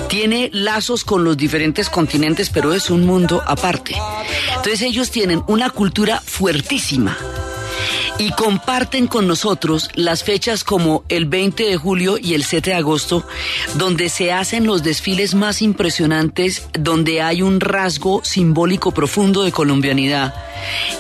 Tiene 0.07 0.49
lazos 0.53 1.03
con 1.03 1.23
los 1.23 1.35
diferentes 1.35 1.89
continentes, 1.89 2.49
pero 2.49 2.73
es 2.73 2.89
un 2.89 3.05
mundo 3.05 3.43
aparte. 3.45 3.95
Entonces 4.55 4.83
ellos 4.83 5.11
tienen 5.11 5.43
una 5.47 5.69
cultura 5.71 6.21
fuertísima 6.23 7.17
y 8.19 8.31
comparten 8.31 9.07
con 9.07 9.27
nosotros 9.27 9.89
las 9.93 10.23
fechas 10.23 10.63
como 10.63 11.03
el 11.09 11.25
20 11.25 11.63
de 11.63 11.77
julio 11.77 12.17
y 12.17 12.33
el 12.33 12.43
7 12.43 12.71
de 12.71 12.75
agosto, 12.75 13.23
donde 13.75 14.09
se 14.09 14.31
hacen 14.31 14.65
los 14.65 14.81
desfiles 14.81 15.35
más 15.35 15.61
impresionantes, 15.61 16.67
donde 16.73 17.21
hay 17.21 17.41
un 17.41 17.59
rasgo 17.59 18.23
simbólico 18.23 18.91
profundo 18.91 19.43
de 19.43 19.51
colombianidad. 19.51 20.33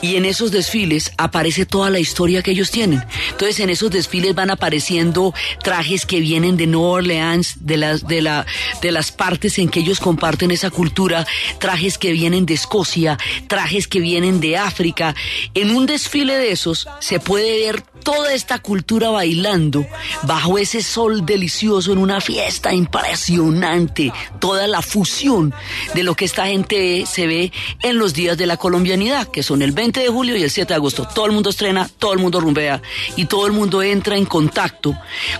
Y 0.01 0.15
en 0.15 0.25
esos 0.25 0.51
desfiles 0.51 1.11
aparece 1.17 1.65
toda 1.65 1.89
la 1.89 1.99
historia 1.99 2.43
que 2.43 2.51
ellos 2.51 2.69
tienen. 2.69 3.03
Entonces 3.31 3.59
en 3.59 3.71
esos 3.71 3.89
desfiles 3.89 4.35
van 4.35 4.51
apareciendo 4.51 5.33
trajes 5.63 6.05
que 6.05 6.19
vienen 6.19 6.57
de 6.57 6.67
Nueva 6.67 6.89
Orleans, 6.89 7.55
de 7.61 7.77
las, 7.77 8.07
de 8.07 8.21
la, 8.21 8.45
de 8.81 8.91
las 8.91 9.11
partes 9.11 9.57
en 9.57 9.69
que 9.69 9.79
ellos 9.79 9.99
comparten 9.99 10.51
esa 10.51 10.69
cultura, 10.69 11.25
trajes 11.59 11.97
que 11.97 12.11
vienen 12.11 12.45
de 12.45 12.53
Escocia, 12.53 13.17
trajes 13.47 13.87
que 13.87 13.99
vienen 13.99 14.39
de 14.39 14.57
África. 14.57 15.15
En 15.55 15.75
un 15.75 15.87
desfile 15.87 16.37
de 16.37 16.51
esos 16.51 16.87
se 17.07 17.21
puede 17.21 17.61
ver 17.61 17.81
toda 18.03 18.33
esta 18.33 18.59
cultura 18.59 19.09
bailando 19.09 19.85
bajo 20.23 20.57
ese 20.57 20.83
sol 20.83 21.25
delicioso 21.25 21.93
en 21.93 21.99
una 21.99 22.19
fiesta 22.19 22.73
impresionante, 22.73 24.11
toda 24.39 24.67
la 24.67 24.81
fusión 24.81 25.53
de 25.93 26.03
lo 26.03 26.15
que 26.15 26.25
esta 26.25 26.47
gente 26.47 27.05
se 27.05 27.25
ve 27.25 27.53
en 27.81 27.97
los 27.97 28.13
días 28.13 28.37
de 28.37 28.45
la 28.45 28.57
colombianidad, 28.57 29.29
que 29.29 29.41
son 29.41 29.61
el 29.61 29.71
20 29.71 30.01
de 30.01 30.09
julio 30.09 30.35
y 30.35 30.43
el 30.43 30.51
7 30.51 30.67
de 30.67 30.75
agosto. 30.75 31.07
Todo 31.07 31.27
el 31.27 31.31
mundo 31.31 31.49
estrena, 31.49 31.89
todo 31.97 32.11
el 32.11 32.19
mundo 32.19 32.41
rumbea 32.41 32.81
y 33.15 33.23
todo 33.23 33.47
el 33.47 33.53
mundo 33.53 33.81
entra 33.81 34.17
en 34.17 34.25
contacto 34.25 34.93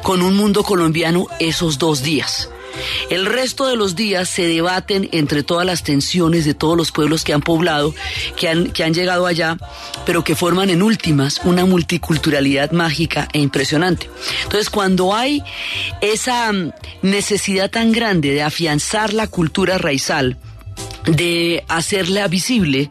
con 0.04 0.22
un 0.22 0.38
mundo 0.38 0.64
colombiano 0.64 1.28
esos 1.38 1.78
dos 1.78 2.02
días. 2.02 2.50
El 3.10 3.26
resto 3.26 3.68
de 3.68 3.76
los 3.76 3.96
días 3.96 4.30
se 4.30 4.48
debaten 4.48 5.10
entre 5.12 5.44
todas 5.44 5.66
las 5.66 5.84
tensiones 5.84 6.46
de 6.46 6.54
todos 6.54 6.78
los 6.78 6.92
pueblos 6.92 7.24
que 7.24 7.34
han 7.34 7.42
poblado, 7.42 7.94
que 8.36 8.50
han, 8.50 8.94
llegado 8.94 9.26
allá, 9.26 9.58
pero 10.06 10.24
que 10.24 10.36
forman 10.36 10.70
en 10.70 10.82
últimas 10.82 11.42
una 11.44 11.66
multiculturalidad 11.66 12.72
mágica 12.72 13.28
e 13.34 13.40
impresionante. 13.40 14.10
Entonces, 14.44 14.70
cuando 14.70 15.14
hay 15.14 15.44
esa 16.02 16.52
mm, 16.52 16.72
necesidad 17.02 17.70
tan 17.70 17.92
grande 17.92 18.32
de 18.32 18.44
afianzar 18.44 19.14
la 19.14 19.28
cultura 19.28 19.78
raizal, 19.78 20.38
de 21.08 21.64
hacerla 21.68 22.28
visible, 22.28 22.90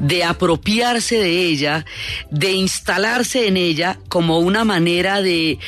de 0.00 0.24
apropiarse 0.24 1.16
de 1.16 1.46
ella, 1.46 1.84
de 2.30 2.52
instalarse 2.52 3.46
en 3.46 3.56
ella 3.56 3.98
como 4.08 4.38
una 4.38 4.64
manera 4.64 5.22
de 5.22 5.58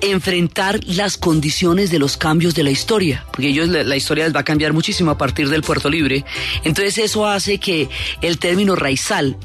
enfrentar 0.00 0.80
las 0.84 1.16
condiciones 1.16 1.90
de 1.90 1.98
los 1.98 2.16
cambios 2.16 2.54
de 2.54 2.62
la 2.62 2.70
historia, 2.70 3.24
porque 3.32 3.48
ellos 3.48 3.68
la, 3.68 3.96
historia 3.96 4.24
les 4.24 4.34
va 4.34 4.40
a 4.40 4.44
cambiar 4.44 4.72
muchísimo 4.72 5.10
a 5.10 5.18
partir 5.18 5.48
del 5.48 5.62
Puerto 5.62 5.90
Libre. 5.90 6.24
Entonces 6.64 6.98
eso 6.98 7.26
hace 7.26 7.58
que 7.58 7.88
el 8.22 8.38
término 8.38 8.76
raizal 8.76 9.36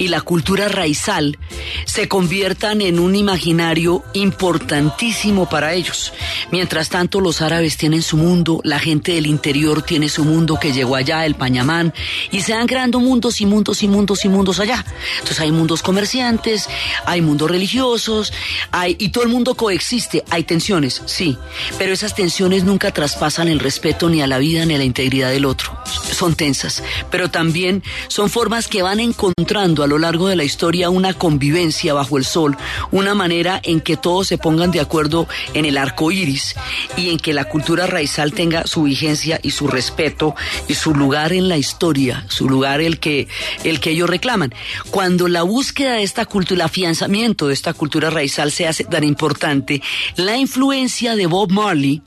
y 0.00 0.08
la 0.08 0.22
cultura 0.22 0.68
raizal 0.68 1.38
se 1.84 2.08
conviertan 2.08 2.80
en 2.80 2.98
un 2.98 3.14
imaginario 3.14 4.02
importantísimo 4.14 5.46
para 5.48 5.74
ellos. 5.74 6.14
Mientras 6.50 6.88
tanto, 6.88 7.20
los 7.20 7.42
árabes 7.42 7.76
tienen 7.76 8.00
su 8.00 8.16
mundo, 8.16 8.60
la 8.64 8.78
gente 8.78 9.12
del 9.12 9.26
interior 9.26 9.82
tiene 9.82 10.08
su 10.08 10.24
mundo 10.24 10.58
que 10.58 10.72
llegó 10.72 10.96
allá, 10.96 11.26
el 11.26 11.34
Pañamán, 11.50 11.92
y 12.30 12.42
se 12.42 12.52
van 12.52 12.68
creando 12.68 13.00
mundos 13.00 13.40
y 13.40 13.46
mundos 13.46 13.82
y 13.82 13.88
mundos 13.88 14.24
y 14.24 14.28
mundos 14.28 14.60
allá. 14.60 14.84
Entonces 15.14 15.40
hay 15.40 15.50
mundos 15.50 15.82
comerciantes, 15.82 16.68
hay 17.06 17.22
mundos 17.22 17.50
religiosos, 17.50 18.32
hay, 18.70 18.94
y 19.00 19.08
todo 19.08 19.24
el 19.24 19.30
mundo 19.30 19.56
coexiste. 19.56 20.22
Hay 20.30 20.44
tensiones, 20.44 21.02
sí, 21.06 21.36
pero 21.76 21.92
esas 21.92 22.14
tensiones 22.14 22.62
nunca 22.62 22.92
traspasan 22.92 23.48
el 23.48 23.58
respeto 23.58 24.08
ni 24.08 24.22
a 24.22 24.28
la 24.28 24.38
vida 24.38 24.64
ni 24.64 24.74
a 24.74 24.78
la 24.78 24.84
integridad 24.84 25.30
del 25.30 25.44
otro. 25.44 25.76
Son 26.12 26.36
tensas, 26.36 26.84
pero 27.10 27.30
también 27.30 27.82
son 28.06 28.30
formas 28.30 28.68
que 28.68 28.82
van 28.82 29.00
encontrando 29.00 29.82
a 29.82 29.88
lo 29.88 29.98
largo 29.98 30.28
de 30.28 30.36
la 30.36 30.44
historia 30.44 30.88
una 30.88 31.14
convivencia 31.14 31.94
bajo 31.94 32.16
el 32.16 32.24
sol, 32.24 32.56
una 32.92 33.16
manera 33.16 33.60
en 33.64 33.80
que 33.80 33.96
todos 33.96 34.28
se 34.28 34.38
pongan 34.38 34.70
de 34.70 34.78
acuerdo 34.78 35.26
en 35.54 35.64
el 35.64 35.78
arco 35.78 36.12
iris 36.12 36.54
y 36.96 37.10
en 37.10 37.18
que 37.18 37.32
la 37.32 37.46
cultura 37.46 37.88
raizal 37.88 38.32
tenga 38.34 38.68
su 38.68 38.84
vigencia 38.84 39.40
y 39.42 39.50
su 39.50 39.66
respeto 39.66 40.36
y 40.68 40.74
su 40.74 40.94
lugar 40.94 41.32
en 41.32 41.39
la 41.48 41.56
historia, 41.56 42.24
su 42.28 42.48
lugar 42.48 42.80
el 42.80 42.98
que, 42.98 43.28
el 43.64 43.80
que 43.80 43.90
ellos 43.90 44.10
reclaman. 44.10 44.54
Cuando 44.90 45.28
la 45.28 45.42
búsqueda 45.42 45.94
de 45.94 46.02
esta 46.02 46.26
cultura, 46.26 46.56
el 46.56 46.66
afianzamiento 46.66 47.48
de 47.48 47.54
esta 47.54 47.72
cultura 47.72 48.10
raizal 48.10 48.52
se 48.52 48.66
hace 48.66 48.84
tan 48.84 49.04
importante, 49.04 49.82
la 50.16 50.36
influencia 50.36 51.16
de 51.16 51.26
Bob 51.26 51.50
Marley 51.50 52.02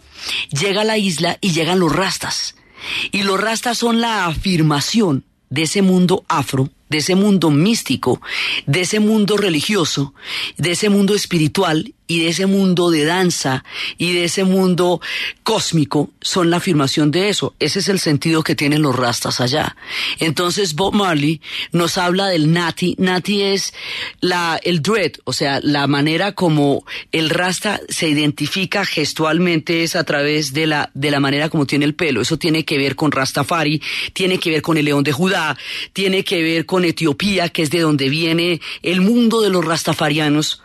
llega 0.51 0.81
a 0.81 0.85
la 0.85 0.97
isla 0.97 1.37
y 1.41 1.51
llegan 1.51 1.79
los 1.79 1.93
rastas. 1.93 2.55
Y 3.11 3.23
los 3.23 3.39
rastas 3.39 3.77
son 3.77 4.01
la 4.01 4.25
afirmación 4.25 5.23
de 5.49 5.63
ese 5.63 5.81
mundo 5.81 6.25
afro 6.27 6.69
de 6.93 6.99
ese 6.99 7.15
mundo 7.15 7.49
místico, 7.49 8.21
de 8.67 8.81
ese 8.81 8.99
mundo 8.99 9.35
religioso, 9.35 10.13
de 10.57 10.73
ese 10.73 10.89
mundo 10.89 11.15
espiritual 11.15 11.95
y 12.13 12.19
de 12.19 12.27
ese 12.27 12.45
mundo 12.45 12.91
de 12.91 13.05
danza 13.05 13.63
y 13.97 14.13
de 14.13 14.25
ese 14.25 14.43
mundo 14.43 15.01
cósmico 15.41 16.11
son 16.21 16.51
la 16.51 16.57
afirmación 16.57 17.09
de 17.09 17.29
eso. 17.29 17.55
Ese 17.59 17.79
es 17.79 17.89
el 17.89 17.99
sentido 17.99 18.43
que 18.43 18.53
tienen 18.53 18.83
los 18.83 18.95
rastas 18.95 19.41
allá. 19.41 19.75
Entonces 20.19 20.75
Bob 20.75 20.93
Marley 20.93 21.41
nos 21.71 21.97
habla 21.97 22.27
del 22.27 22.53
nati. 22.53 22.95
Nati 22.99 23.41
es 23.41 23.73
la, 24.21 24.59
el 24.63 24.83
dread, 24.83 25.13
o 25.23 25.33
sea, 25.33 25.59
la 25.63 25.87
manera 25.87 26.33
como 26.33 26.85
el 27.11 27.31
rasta 27.31 27.81
se 27.89 28.09
identifica 28.09 28.85
gestualmente 28.85 29.83
es 29.83 29.95
a 29.95 30.03
través 30.03 30.53
de 30.53 30.67
la, 30.67 30.91
de 30.93 31.09
la 31.09 31.19
manera 31.19 31.49
como 31.49 31.65
tiene 31.65 31.85
el 31.85 31.95
pelo. 31.95 32.21
Eso 32.21 32.37
tiene 32.37 32.63
que 32.63 32.77
ver 32.77 32.95
con 32.95 33.11
Rastafari, 33.11 33.81
tiene 34.13 34.37
que 34.37 34.51
ver 34.51 34.61
con 34.61 34.77
el 34.77 34.85
león 34.85 35.03
de 35.03 35.13
Judá, 35.13 35.57
tiene 35.93 36.23
que 36.23 36.43
ver 36.43 36.67
con 36.67 36.85
Etiopía, 36.85 37.49
que 37.49 37.63
es 37.63 37.71
de 37.71 37.79
donde 37.79 38.07
viene 38.09 38.61
el 38.83 39.01
mundo 39.01 39.41
de 39.41 39.49
los 39.49 39.65
rastafarianos. 39.65 40.62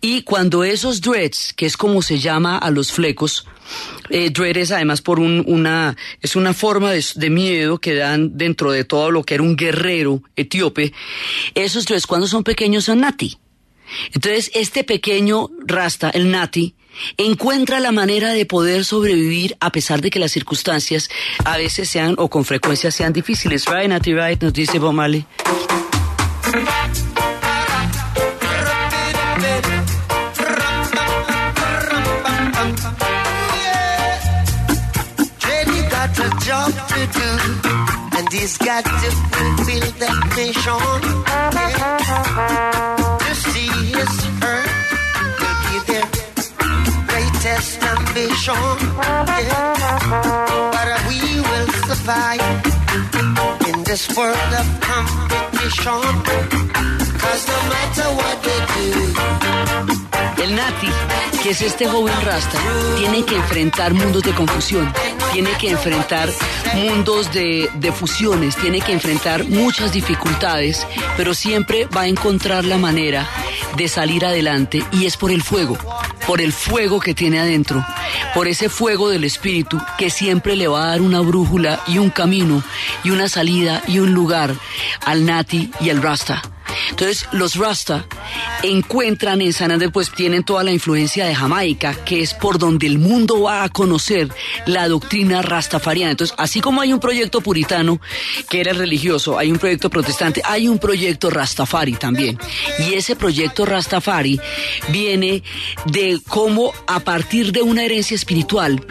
Y 0.00 0.22
cuando 0.22 0.64
esos 0.64 1.00
dreads, 1.00 1.52
que 1.54 1.66
es 1.66 1.76
como 1.76 2.02
se 2.02 2.18
llama 2.18 2.58
a 2.58 2.70
los 2.70 2.92
flecos, 2.92 3.46
eh, 4.10 4.30
dread 4.30 4.56
es 4.56 4.70
además 4.70 5.00
por 5.00 5.18
un, 5.18 5.44
una, 5.46 5.96
es 6.20 6.36
una 6.36 6.52
forma 6.52 6.92
de, 6.92 7.30
miedo 7.30 7.78
que 7.78 7.94
dan 7.94 8.36
dentro 8.36 8.72
de 8.72 8.84
todo 8.84 9.10
lo 9.10 9.24
que 9.24 9.34
era 9.34 9.42
un 9.42 9.56
guerrero 9.56 10.22
etíope, 10.36 10.92
esos 11.54 11.86
dreads 11.86 12.06
cuando 12.06 12.26
son 12.26 12.44
pequeños 12.44 12.84
son 12.84 13.00
nati. 13.00 13.38
Entonces 14.12 14.50
este 14.54 14.84
pequeño 14.84 15.50
rasta, 15.66 16.10
el 16.10 16.30
nati, 16.30 16.74
encuentra 17.16 17.80
la 17.80 17.92
manera 17.92 18.32
de 18.32 18.46
poder 18.46 18.84
sobrevivir 18.84 19.56
a 19.60 19.70
pesar 19.72 20.00
de 20.00 20.10
que 20.10 20.18
las 20.18 20.32
circunstancias 20.32 21.10
a 21.44 21.56
veces 21.56 21.88
sean 21.88 22.14
o 22.18 22.28
con 22.28 22.44
frecuencia 22.44 22.90
sean 22.90 23.12
difíciles. 23.12 23.66
Right, 23.66 23.88
Nati, 23.88 24.14
right, 24.14 24.42
nos 24.42 24.52
dice 24.52 24.78
Bob 24.78 24.94
he's 38.44 38.58
got 38.58 38.84
to 38.84 39.10
fulfill 39.32 39.88
that 40.02 40.18
mission. 40.36 41.00
Yeah. 41.56 43.16
To 43.24 43.32
see 43.48 43.72
his 43.96 44.14
earth 44.52 44.74
will 45.40 45.58
be 45.64 45.76
their 45.88 46.06
greatest 47.08 47.72
ambition. 47.92 48.64
Yeah. 49.48 49.72
But 50.74 50.88
we 51.08 51.20
will 51.48 51.68
survive 51.88 52.44
in 53.70 53.78
this 53.84 54.04
world 54.14 54.52
of 54.60 54.68
competition. 54.88 56.04
Cause 57.22 57.42
no 57.48 57.58
matter 57.72 58.08
what 58.20 58.36
they 58.44 58.60
do. 58.76 60.03
El 60.44 60.56
Nati, 60.56 60.88
que 61.42 61.50
es 61.52 61.62
este 61.62 61.88
joven 61.88 62.14
rasta, 62.20 62.58
tiene 62.98 63.24
que 63.24 63.34
enfrentar 63.34 63.94
mundos 63.94 64.22
de 64.22 64.32
confusión, 64.32 64.92
tiene 65.32 65.48
que 65.52 65.70
enfrentar 65.70 66.28
mundos 66.74 67.32
de, 67.32 67.70
de, 67.76 67.92
fusiones, 67.92 68.54
tiene 68.54 68.82
que 68.82 68.92
enfrentar 68.92 69.44
muchas 69.44 69.94
dificultades, 69.94 70.86
pero 71.16 71.32
siempre 71.32 71.86
va 71.86 72.02
a 72.02 72.08
encontrar 72.08 72.66
la 72.66 72.76
manera 72.76 73.26
de 73.78 73.88
salir 73.88 74.26
adelante 74.26 74.84
y 74.92 75.06
es 75.06 75.16
por 75.16 75.30
el 75.30 75.42
fuego, 75.42 75.78
por 76.26 76.42
el 76.42 76.52
fuego 76.52 77.00
que 77.00 77.14
tiene 77.14 77.40
adentro, 77.40 77.82
por 78.34 78.46
ese 78.46 78.68
fuego 78.68 79.08
del 79.08 79.24
espíritu 79.24 79.80
que 79.96 80.10
siempre 80.10 80.56
le 80.56 80.68
va 80.68 80.84
a 80.84 80.88
dar 80.88 81.00
una 81.00 81.20
brújula 81.20 81.80
y 81.86 81.96
un 81.96 82.10
camino 82.10 82.62
y 83.02 83.12
una 83.12 83.30
salida 83.30 83.82
y 83.86 83.98
un 83.98 84.12
lugar 84.12 84.54
al 85.06 85.24
Nati 85.24 85.70
y 85.80 85.88
al 85.88 86.02
Rasta. 86.02 86.42
Entonces, 86.90 87.26
los 87.32 87.56
Rasta 87.56 88.06
encuentran 88.62 89.40
en 89.40 89.52
San 89.52 89.70
Andrés, 89.70 89.90
pues 89.92 90.10
tienen 90.10 90.44
toda 90.44 90.64
la 90.64 90.72
influencia 90.72 91.26
de 91.26 91.34
Jamaica, 91.34 91.94
que 92.04 92.20
es 92.20 92.34
por 92.34 92.58
donde 92.58 92.86
el 92.86 92.98
mundo 92.98 93.42
va 93.42 93.64
a 93.64 93.68
conocer 93.68 94.28
la 94.66 94.88
doctrina 94.88 95.42
rastafariana. 95.42 96.12
Entonces, 96.12 96.34
así 96.38 96.60
como 96.60 96.80
hay 96.80 96.92
un 96.92 97.00
proyecto 97.00 97.40
puritano 97.40 98.00
que 98.48 98.60
era 98.60 98.72
religioso, 98.72 99.38
hay 99.38 99.50
un 99.50 99.58
proyecto 99.58 99.90
protestante, 99.90 100.42
hay 100.44 100.68
un 100.68 100.78
proyecto 100.78 101.30
rastafari 101.30 101.94
también. 101.94 102.38
Y 102.78 102.94
ese 102.94 103.16
proyecto 103.16 103.64
rastafari 103.64 104.40
viene 104.88 105.42
de 105.86 106.20
cómo 106.28 106.72
a 106.86 107.00
partir 107.00 107.52
de 107.52 107.62
una 107.62 107.84
herencia 107.84 108.14
espiritual 108.14 108.84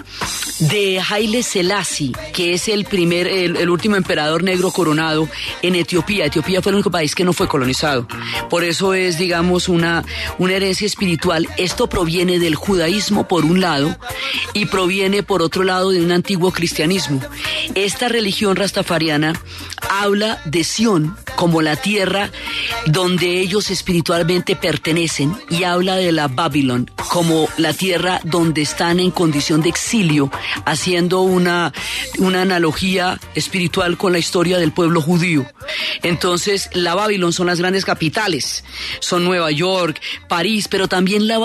de 0.59 1.01
Haile 1.09 1.43
Selassie, 1.43 2.11
que 2.31 2.53
es 2.53 2.67
el 2.67 2.86
primer, 2.86 3.27
el, 3.27 3.57
el 3.57 3.69
último 3.69 3.95
emperador 3.95 4.43
negro 4.43 4.71
coronado 4.71 5.27
en 5.61 5.75
Etiopía. 5.75 6.25
Etiopía 6.25 6.61
fue 6.61 6.71
el 6.71 6.75
único 6.75 6.91
país 6.91 7.15
que 7.15 7.23
no 7.23 7.34
fue 7.34 7.47
colonizado. 7.47 7.72
Por 8.49 8.63
eso 8.63 8.93
es, 8.93 9.17
digamos, 9.17 9.69
una, 9.69 10.03
una 10.38 10.53
herencia 10.53 10.86
espiritual. 10.86 11.47
Esto 11.57 11.88
proviene 11.88 12.39
del 12.39 12.55
judaísmo 12.55 13.28
por 13.28 13.45
un 13.45 13.61
lado 13.61 13.95
y 14.53 14.65
proviene 14.65 15.24
por 15.24 15.41
otro 15.41 15.63
lado 15.63 15.91
de 15.91 16.01
un 16.01 16.11
antiguo 16.11 16.51
cristianismo. 16.51 17.21
Esta 17.76 18.09
religión 18.09 18.55
rastafariana 18.55 19.34
habla 19.89 20.41
de 20.45 20.63
Sión 20.63 21.15
como 21.36 21.61
la 21.61 21.76
tierra 21.76 22.30
donde 22.86 23.39
ellos 23.39 23.71
espiritualmente 23.71 24.55
pertenecen 24.55 25.36
y 25.49 25.63
habla 25.63 25.95
de 25.95 26.11
la 26.11 26.28
Babilón 26.28 26.91
como 27.13 27.47
la 27.57 27.74
tierra 27.74 28.21
donde 28.24 28.63
están 28.63 28.99
en 28.99 29.11
condición 29.11 29.61
de 29.61 29.69
exilio, 29.69 30.32
haciendo 30.65 31.21
una, 31.21 31.71
una 32.17 32.41
analogía 32.41 33.19
espiritual 33.36 33.97
con 33.97 34.13
la 34.13 34.17
historia 34.17 34.57
del 34.57 34.71
pueblo 34.71 34.99
judío. 34.99 35.45
Entonces, 36.01 36.69
la 36.74 36.95
Babilón 36.95 37.32
son 37.32 37.47
las 37.47 37.59
grandes 37.64 37.86
capitales, 37.86 38.66
son 38.99 39.24
Nueva 39.24 39.49
York, 39.49 40.01
París, 40.28 40.68
pero 40.70 40.89
también 40.89 41.28
la 41.28 41.39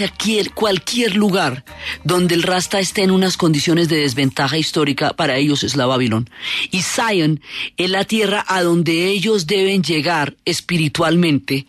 aquí 0.00 0.38
cualquier 0.54 1.16
lugar 1.16 1.64
donde 2.02 2.34
el 2.34 2.42
Rasta 2.42 2.80
esté 2.80 3.02
en 3.02 3.10
unas 3.10 3.36
condiciones 3.36 3.88
de 3.90 3.96
desventaja 3.96 4.56
histórica, 4.56 5.12
para 5.12 5.36
ellos 5.36 5.62
es 5.64 5.76
la 5.76 5.84
Babilón. 5.84 6.30
Y 6.70 6.80
Zion 6.80 7.42
es 7.76 7.90
la 7.90 8.04
tierra 8.04 8.44
a 8.48 8.62
donde 8.62 9.08
ellos 9.08 9.46
deben 9.46 9.82
llegar 9.82 10.34
espiritualmente. 10.46 11.66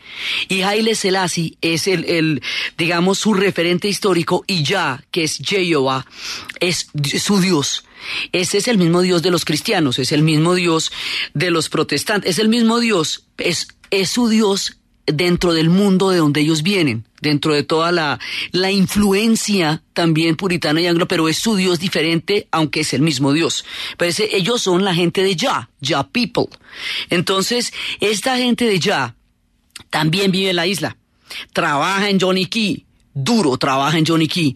Y 0.48 0.62
Haile 0.62 0.96
Selassie 0.96 1.58
es 1.60 1.88
el, 1.88 2.06
el 2.06 2.42
digamos, 2.78 3.20
su 3.20 3.34
referente 3.34 3.90
histórico 3.90 4.46
y 4.48 4.64
ya, 4.64 5.04
que 5.12 5.24
es 5.24 5.42
Jehová, 5.44 6.06
es 6.62 6.88
su 7.20 7.42
Dios. 7.42 7.84
Ese 8.32 8.58
es 8.58 8.68
el 8.68 8.78
mismo 8.78 9.02
Dios 9.02 9.22
de 9.22 9.32
los 9.32 9.46
cristianos, 9.46 10.00
es 10.00 10.12
el 10.12 10.24
mismo 10.24 10.56
Dios 10.56 10.92
de 11.34 11.52
los 11.52 11.70
protestantes, 11.70 12.32
es 12.32 12.40
el 12.40 12.50
mismo 12.50 12.80
Dios, 12.80 13.26
es, 13.38 13.68
es 13.92 14.10
su 14.10 14.28
Dios 14.30 14.78
dentro 15.06 15.54
del 15.54 15.70
mundo 15.70 16.10
de 16.10 16.18
donde 16.18 16.42
ellos 16.42 16.64
vienen, 16.64 17.06
dentro 17.22 17.54
de 17.54 17.64
toda 17.64 17.92
la, 17.92 18.20
la 18.52 18.72
influencia 18.72 19.84
también 19.94 20.36
puritana 20.36 20.82
y 20.82 20.88
anglo, 20.88 21.08
pero 21.08 21.28
es 21.28 21.38
su 21.38 21.56
Dios 21.56 21.80
diferente, 21.80 22.48
aunque 22.52 22.82
es 22.82 22.94
el 22.94 23.02
mismo 23.02 23.34
Dios. 23.34 23.66
Pero 23.98 24.14
ellos 24.32 24.62
son 24.62 24.84
la 24.84 24.94
gente 24.94 25.24
de 25.24 25.36
Ya, 25.36 25.70
Ya 25.80 26.04
People. 26.04 26.48
Entonces, 27.10 27.74
esta 28.00 28.38
gente 28.38 28.66
de 28.66 28.80
Ya 28.80 29.16
también 29.90 30.32
vive 30.32 30.52
en 30.52 30.56
la 30.56 30.68
isla, 30.68 30.98
trabaja 31.54 32.10
en 32.10 32.20
Johnny 32.20 32.46
Key, 32.46 32.86
duro 33.14 33.58
trabaja 33.58 33.98
en 33.98 34.06
Johnny 34.06 34.28
Key. 34.28 34.56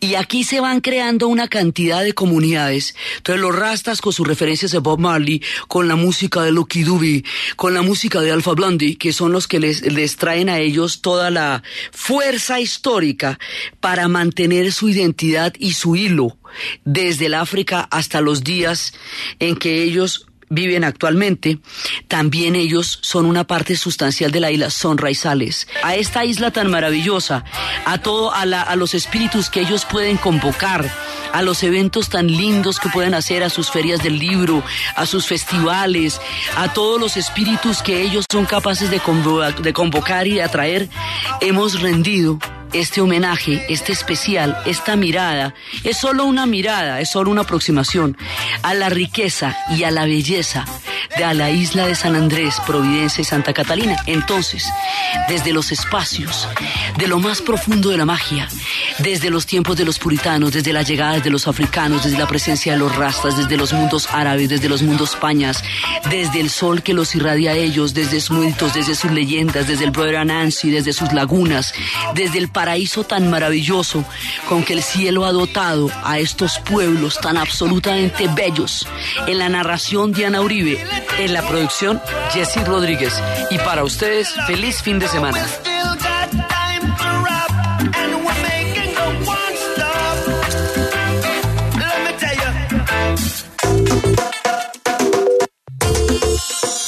Y 0.00 0.14
aquí 0.14 0.44
se 0.44 0.60
van 0.60 0.80
creando 0.80 1.28
una 1.28 1.48
cantidad 1.48 2.02
de 2.02 2.12
comunidades. 2.12 2.94
Entonces 3.18 3.40
los 3.40 3.54
rastas 3.54 4.00
con 4.00 4.12
sus 4.12 4.26
referencias 4.26 4.72
de 4.72 4.78
Bob 4.78 4.98
Marley, 4.98 5.42
con 5.68 5.88
la 5.88 5.96
música 5.96 6.42
de 6.42 6.52
Lucky 6.52 6.82
Dubby, 6.82 7.24
con 7.56 7.74
la 7.74 7.82
música 7.82 8.20
de 8.20 8.32
Alpha 8.32 8.52
Blondie, 8.52 8.96
que 8.96 9.12
son 9.12 9.32
los 9.32 9.46
que 9.46 9.60
les 9.60 10.16
traen 10.16 10.48
a 10.48 10.58
ellos 10.58 11.00
toda 11.00 11.30
la 11.30 11.62
fuerza 11.92 12.60
histórica 12.60 13.38
para 13.80 14.08
mantener 14.08 14.72
su 14.72 14.88
identidad 14.88 15.52
y 15.58 15.72
su 15.72 15.96
hilo 15.96 16.38
desde 16.84 17.26
el 17.26 17.34
África 17.34 17.86
hasta 17.90 18.20
los 18.20 18.42
días 18.42 18.92
en 19.38 19.56
que 19.56 19.82
ellos 19.82 20.26
viven 20.50 20.82
actualmente, 20.82 21.60
también 22.08 22.56
ellos 22.56 22.98
son 23.02 23.24
una 23.24 23.44
parte 23.44 23.76
sustancial 23.76 24.32
de 24.32 24.40
la 24.40 24.50
isla, 24.50 24.68
son 24.68 24.98
raizales. 24.98 25.68
A 25.84 25.94
esta 25.94 26.24
isla 26.24 26.50
tan 26.50 26.68
maravillosa, 26.70 27.44
a 27.86 27.98
todo, 27.98 28.34
a, 28.34 28.42
a 28.42 28.76
los 28.76 28.94
espíritus 28.94 29.48
que 29.48 29.60
ellos 29.60 29.84
pueden 29.84 30.16
convocar, 30.16 30.90
a 31.32 31.42
los 31.42 31.62
eventos 31.62 32.10
tan 32.10 32.26
lindos 32.26 32.80
que 32.80 32.88
pueden 32.88 33.14
hacer, 33.14 33.44
a 33.44 33.48
sus 33.48 33.70
ferias 33.70 34.02
del 34.02 34.18
libro, 34.18 34.64
a 34.96 35.06
sus 35.06 35.26
festivales, 35.26 36.20
a 36.56 36.72
todos 36.72 37.00
los 37.00 37.16
espíritus 37.16 37.80
que 37.80 38.02
ellos 38.02 38.24
son 38.30 38.44
capaces 38.44 38.90
de 38.90 39.00
de 39.62 39.72
convocar 39.72 40.26
y 40.26 40.34
de 40.34 40.42
atraer, 40.42 40.88
hemos 41.40 41.80
rendido 41.80 42.38
este 42.72 43.00
homenaje, 43.00 43.64
este 43.68 43.92
especial, 43.92 44.56
esta 44.66 44.96
mirada, 44.96 45.54
es 45.84 45.96
solo 45.96 46.24
una 46.24 46.46
mirada, 46.46 47.00
es 47.00 47.10
solo 47.10 47.30
una 47.30 47.42
aproximación 47.42 48.16
a 48.62 48.74
la 48.74 48.88
riqueza 48.88 49.56
y 49.76 49.84
a 49.84 49.90
la 49.90 50.04
belleza 50.04 50.64
de 51.16 51.34
la 51.34 51.50
isla 51.50 51.86
de 51.86 51.94
San 51.94 52.14
Andrés, 52.14 52.56
Providencia 52.66 53.22
y 53.22 53.24
Santa 53.24 53.52
Catalina. 53.52 53.96
Entonces, 54.06 54.64
desde 55.28 55.52
los 55.52 55.72
espacios, 55.72 56.48
de 56.98 57.06
lo 57.06 57.18
más 57.18 57.42
profundo 57.42 57.90
de 57.90 57.98
la 57.98 58.04
magia, 58.04 58.48
desde 58.98 59.30
los 59.30 59.46
tiempos 59.46 59.76
de 59.76 59.84
los 59.84 59.98
puritanos, 59.98 60.52
desde 60.52 60.72
la 60.72 60.82
llegada 60.82 61.20
de 61.20 61.30
los 61.30 61.48
africanos, 61.48 62.04
desde 62.04 62.18
la 62.18 62.26
presencia 62.26 62.72
de 62.72 62.78
los 62.78 62.94
rastas, 62.96 63.36
desde 63.36 63.56
los 63.56 63.72
mundos 63.72 64.08
árabes, 64.12 64.48
desde 64.48 64.68
los 64.68 64.82
mundos 64.82 65.16
pañas, 65.16 65.62
desde 66.08 66.40
el 66.40 66.50
sol 66.50 66.82
que 66.82 66.94
los 66.94 67.14
irradia 67.14 67.52
a 67.52 67.54
ellos, 67.54 67.94
desde 67.94 68.20
sus 68.20 68.38
mitos, 68.38 68.74
desde 68.74 68.94
sus 68.94 69.10
leyendas, 69.10 69.66
desde 69.68 69.84
el 69.84 69.90
brother 69.90 70.16
Anansi, 70.16 70.70
desde 70.70 70.92
sus 70.92 71.12
lagunas, 71.12 71.74
desde 72.14 72.38
el 72.38 72.48
paraíso 72.60 73.04
tan 73.04 73.30
maravilloso 73.30 74.04
con 74.46 74.62
que 74.62 74.74
el 74.74 74.82
cielo 74.82 75.24
ha 75.24 75.32
dotado 75.32 75.88
a 76.04 76.18
estos 76.18 76.58
pueblos 76.58 77.18
tan 77.18 77.38
absolutamente 77.38 78.28
bellos. 78.36 78.86
En 79.26 79.38
la 79.38 79.48
narración 79.48 80.12
Diana 80.12 80.42
Uribe, 80.42 80.84
en 81.18 81.32
la 81.32 81.40
producción 81.40 82.02
Jesse 82.34 82.62
Rodríguez. 82.66 83.14
Y 83.50 83.56
para 83.56 83.82
ustedes, 83.82 84.34
feliz 84.46 84.82
fin 84.82 84.98
de 84.98 85.08
semana. 85.08 85.42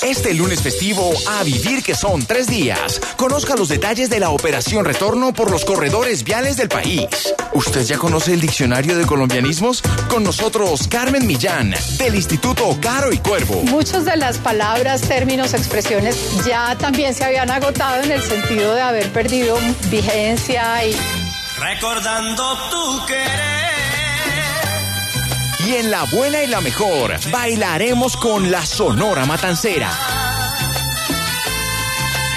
Este 0.02 0.34
lunes 0.34 0.60
festivo, 0.60 1.12
a 1.28 1.44
vivir 1.44 1.80
que 1.84 1.94
son 1.94 2.26
tres 2.26 2.48
días. 2.48 3.00
Conozca 3.16 3.54
los 3.54 3.68
detalles 3.68 4.10
de 4.10 4.18
la 4.18 4.30
operación 4.30 4.84
retorno 4.84 5.32
por 5.32 5.48
los 5.48 5.64
corredores 5.64 6.24
viales 6.24 6.56
del 6.56 6.68
país. 6.68 7.06
¿Usted 7.54 7.84
ya 7.84 7.98
conoce 7.98 8.34
el 8.34 8.40
diccionario 8.40 8.98
de 8.98 9.06
colombianismos? 9.06 9.80
Con 10.10 10.24
nosotros, 10.24 10.88
Carmen 10.88 11.24
Millán, 11.24 11.72
del 11.98 12.16
Instituto 12.16 12.76
Caro 12.80 13.12
y 13.12 13.18
Cuervo. 13.18 13.62
Muchas 13.62 14.04
de 14.04 14.16
las 14.16 14.38
palabras, 14.38 15.02
términos, 15.02 15.54
expresiones 15.54 16.16
ya 16.44 16.76
también 16.76 17.14
se 17.14 17.24
habían 17.24 17.50
agotado 17.50 18.02
en 18.02 18.10
el 18.10 18.22
sentido 18.22 18.74
de 18.74 18.82
haber 18.82 19.08
perdido 19.12 19.56
vigencia 19.88 20.84
y... 20.84 20.96
Recordando 21.60 22.58
tu 22.70 23.06
querer 23.06 23.71
y 25.66 25.76
en 25.76 25.90
la 25.90 26.04
buena 26.04 26.42
y 26.42 26.46
la 26.46 26.60
mejor, 26.60 27.18
bailaremos 27.30 28.16
con 28.16 28.50
la 28.50 28.64
Sonora 28.64 29.24
Matancera. 29.26 29.90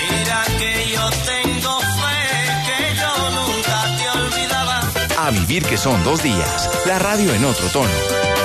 Mira 0.01 0.43
que 0.57 0.89
yo 0.91 1.09
tengo 1.09 1.79
fe, 1.79 2.27
que 2.67 2.95
yo 2.95 3.29
nunca 3.31 3.97
te 3.97 4.19
olvidaba. 4.19 4.81
A 5.17 5.31
vivir 5.31 5.63
que 5.63 5.77
son 5.77 6.03
dos 6.03 6.21
días, 6.21 6.69
la 6.85 6.99
radio 6.99 7.33
en 7.33 7.45
otro 7.45 7.67
tono. 7.69 7.93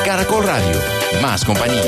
Caracol 0.04 0.44
Radio, 0.44 0.80
más 1.20 1.44
compañía. 1.44 1.82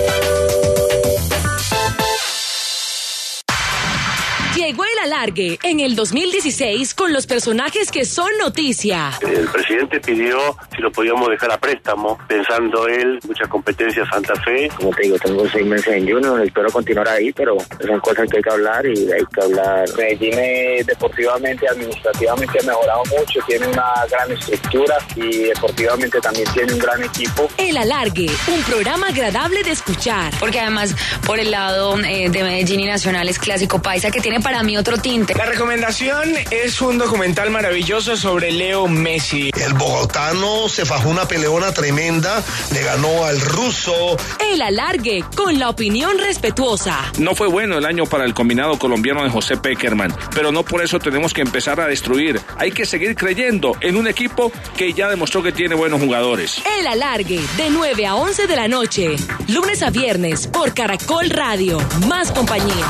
Llegó 4.55 4.85
el 4.85 4.92
alargue 5.03 5.59
en 5.63 5.81
el 5.81 5.97
2016 5.97 6.95
con 6.95 7.13
los 7.13 7.27
personajes 7.27 7.91
que 7.91 8.05
son 8.05 8.31
noticia. 8.39 9.11
El 9.21 9.49
presidente 9.49 10.01
pidió 10.01 10.39
si 10.75 10.81
lo 10.81 10.93
podíamos 10.93 11.29
dejar 11.29 11.53
a 11.53 11.59
préstamo, 11.59 12.19
pensando 12.29 12.87
él, 12.87 13.19
muchas 13.27 13.49
competencias 13.49 14.09
Santa 14.09 14.35
Fe. 14.43 14.71
Como 14.77 14.91
te 14.91 15.03
digo, 15.03 15.19
tengo 15.19 15.49
seis 15.49 15.67
meses 15.67 15.95
en 15.95 16.09
Junior, 16.09 16.41
espero 16.43 16.71
continuar 16.71 17.09
ahí, 17.09 17.33
pero 17.33 17.57
son 17.85 18.01
cosas 18.01 18.29
que 18.29 18.37
hay 18.37 18.43
que 18.43 18.51
hablar 18.51 18.87
y 18.87 19.11
hay 19.11 19.25
que 19.35 19.41
hablar. 19.43 19.89
Medellín 19.97 20.87
deportivamente, 20.87 21.69
administrativamente 21.69 22.59
ha 22.61 22.67
mejorado 22.67 23.03
mucho, 23.07 23.41
tiene 23.47 23.67
una 23.67 23.93
gran 24.11 24.31
estructura 24.31 24.99
y 25.17 25.39
deportivamente 25.45 26.21
también 26.21 26.47
tiene 26.53 26.73
un 26.75 26.79
gran 26.79 27.03
equipo. 27.03 27.49
El 27.57 27.77
alargue, 27.77 28.31
un 28.49 28.63
programa 28.63 29.09
agradable 29.09 29.63
de 29.63 29.73
escuchar. 29.73 30.33
Porque 30.39 30.61
además, 30.61 30.95
por 31.27 31.39
el 31.41 31.51
lado 31.51 31.99
eh, 32.01 32.29
de 32.31 32.43
Medellín 32.43 32.81
y 32.81 32.87
Nacional 32.87 33.29
es 33.29 33.39
clásico 33.39 33.83
paisa 33.83 34.11
que 34.11 34.21
tiene 34.21 34.41
para 34.41 34.63
mí 34.63 34.77
otro 34.77 34.92
tinte. 34.99 35.35
La 35.35 35.47
recomendación 35.47 36.35
es 36.51 36.81
un 36.81 36.99
documental 36.99 37.51
maravilloso 37.51 38.17
sobre 38.17 38.51
Leo 38.51 38.89
Messi. 38.89 39.51
El 39.61 39.75
bogotano 39.75 40.69
se 40.69 40.85
fajó 40.85 41.09
una 41.09 41.27
peleona 41.27 41.73
tremenda, 41.73 42.43
le 42.73 42.83
ganó 42.83 43.25
al 43.25 43.41
ruso. 43.41 44.17
El 44.41 44.63
alargue, 44.63 45.25
con 45.37 45.59
la 45.59 45.69
opinión 45.69 46.19
respetuosa. 46.19 47.13
No 47.19 47.35
fue 47.35 47.49
bueno 47.49 47.79
el 47.79 47.85
año 47.85 48.07
para 48.07 48.25
el 48.25 48.35
combinado 48.35 48.79
colombiano 48.79 49.23
de 49.23 49.31
José 49.31 49.57
Peckerman, 49.57 50.15
pero 50.35 50.53
no 50.53 50.65
por 50.65 50.83
eso 50.83 50.99
tenemos 50.99 51.33
que 51.33 51.43
empezar 51.43 51.81
a 51.81 51.87
destruir. 51.87 52.41
Hay 52.59 52.73
que 52.73 52.87
seguir 52.87 53.15
creyendo 53.15 53.77
en 53.81 53.97
un 53.97 54.07
equipo 54.07 54.53
que 54.77 54.93
ya 54.93 55.09
demostró 55.09 55.43
que 55.43 55.53
tiene 55.53 55.75
buenos 55.75 56.01
jugadores. 56.01 56.63
El 56.79 56.87
alargue, 56.87 57.41
de 57.57 57.71
9 57.71 58.07
a 58.07 58.15
11 58.15 58.47
de 58.47 58.57
la 58.57 58.69
noche, 58.69 59.17
lunes 59.49 59.83
a 59.83 59.91
viernes, 59.91 60.47
por 60.47 60.75
Caracol 60.75 61.31
Radio. 61.31 61.79
Más 62.07 62.31
compañía. 62.33 62.87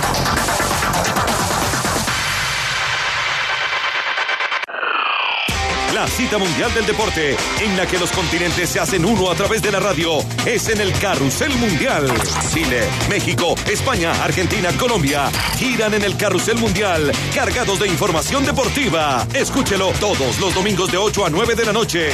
La 5.95 6.07
cita 6.07 6.39
mundial 6.39 6.73
del 6.73 6.87
deporte, 6.87 7.37
en 7.61 7.77
la 7.77 7.87
que 7.87 7.99
los 7.99 8.11
continentes 8.13 8.71
se 8.71 8.81
hacen 8.81 9.05
uno 9.05 9.31
a 9.31 9.35
través 9.35 9.61
de 9.61 9.71
la 9.71 9.79
radio, 9.79 10.21
es 10.47 10.69
en 10.71 10.81
el 10.81 10.91
Carrusel 10.99 11.55
Mundial. 11.57 12.07
Chile, 12.51 12.89
México, 13.11 13.55
España, 13.71 14.11
Argentina, 14.25 14.71
Colombia 14.79 15.31
giran 15.59 15.93
en 15.93 16.03
el 16.03 16.17
Carrusel 16.17 16.57
Mundial, 16.57 17.13
cargados 17.35 17.79
de 17.79 17.89
información 17.89 18.47
deportiva. 18.47 19.27
Escúchelo 19.35 19.93
todos 20.01 20.41
los 20.41 20.55
domingos 20.55 20.91
de 20.91 20.97
8 20.97 21.27
a 21.27 21.31
9 21.31 21.55
de 21.55 21.65
la 21.67 21.73
noche. 21.75 22.09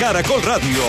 Caracol 0.00 0.42
Radio, 0.42 0.82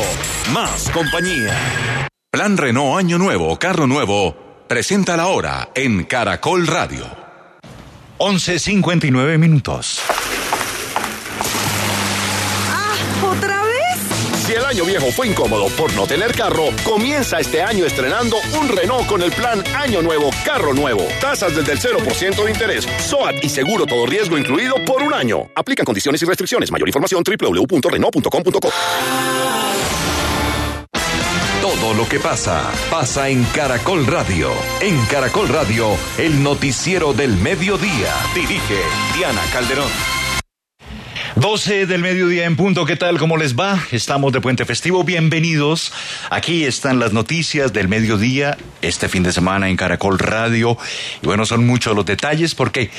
más 0.53 0.89
compañía. 0.91 2.07
Plan 2.32 2.55
Renault 2.55 2.97
Año 2.97 3.18
Nuevo, 3.18 3.57
carro 3.59 3.88
nuevo 3.88 4.63
presenta 4.70 5.18
la 5.18 5.28
hora 5.28 5.70
en 5.76 6.05
Caracol 6.05 6.65
Radio. 6.65 7.05
11.59 8.20 9.38
minutos. 9.38 10.01
Si 14.48 14.54
el 14.54 14.64
año 14.64 14.86
viejo 14.86 15.12
fue 15.12 15.28
incómodo 15.28 15.68
por 15.76 15.93
no 15.93 16.08
tener 16.08 16.34
carro, 16.34 16.70
comienza 16.86 17.38
este 17.38 17.62
año 17.62 17.86
estrenando 17.86 18.38
un 18.58 18.70
Renault 18.70 19.06
con 19.06 19.22
el 19.22 19.30
plan 19.34 19.62
Año 19.76 20.02
Nuevo, 20.02 20.30
Carro 20.45 20.74
Nuevo. 20.74 21.06
Tasas 21.20 21.54
desde 21.54 21.74
el 21.74 21.80
0% 21.80 22.45
de 22.45 22.52
interés, 22.52 22.88
SOAT 22.98 23.43
y 23.43 23.50
seguro 23.50 23.86
todo 23.86 24.06
riesgo 24.06 24.38
incluido 24.38 24.76
por 24.86 25.04
un 25.04 25.14
año. 25.14 25.50
Aplican 25.54 25.84
condiciones 25.84 26.22
y 26.22 26.26
restricciones. 26.26 26.72
Mayor 26.72 26.88
información 26.88 27.26
www.renault.com.co. 27.26 28.70
Todo 31.62 31.93
lo 31.93 32.08
que 32.08 32.22
pasa, 32.22 32.72
pasa 32.89 33.28
en 33.28 33.43
Caracol 33.54 34.08
Radio. 34.08 34.52
En 34.80 34.98
Caracol 35.08 35.50
Radio, 35.50 35.89
el 36.18 36.41
noticiero 36.41 37.12
del 37.12 37.36
mediodía. 37.36 38.14
Dirige 38.34 38.80
Diana 39.14 39.41
Calderón. 39.52 40.16
12 41.40 41.86
del 41.86 42.02
mediodía 42.02 42.46
en 42.46 42.56
punto, 42.56 42.84
¿qué 42.84 42.96
tal? 42.96 43.20
¿Cómo 43.20 43.38
les 43.38 43.56
va? 43.56 43.80
Estamos 43.92 44.34
de 44.34 44.42
puente 44.42 44.66
festivo, 44.66 45.04
bienvenidos. 45.04 45.94
Aquí 46.32 46.66
están 46.66 46.98
las 46.98 47.14
noticias 47.14 47.72
del 47.74 47.88
mediodía, 47.88 48.58
este 48.82 49.08
fin 49.08 49.22
de 49.22 49.32
semana 49.32 49.70
en 49.70 49.78
Caracol 49.78 50.18
Radio. 50.18 50.80
Y 51.22 51.28
bueno, 51.28 51.46
son 51.46 51.68
muchos 51.68 51.96
los 51.96 52.08
detalles 52.08 52.56
porque 52.56 52.90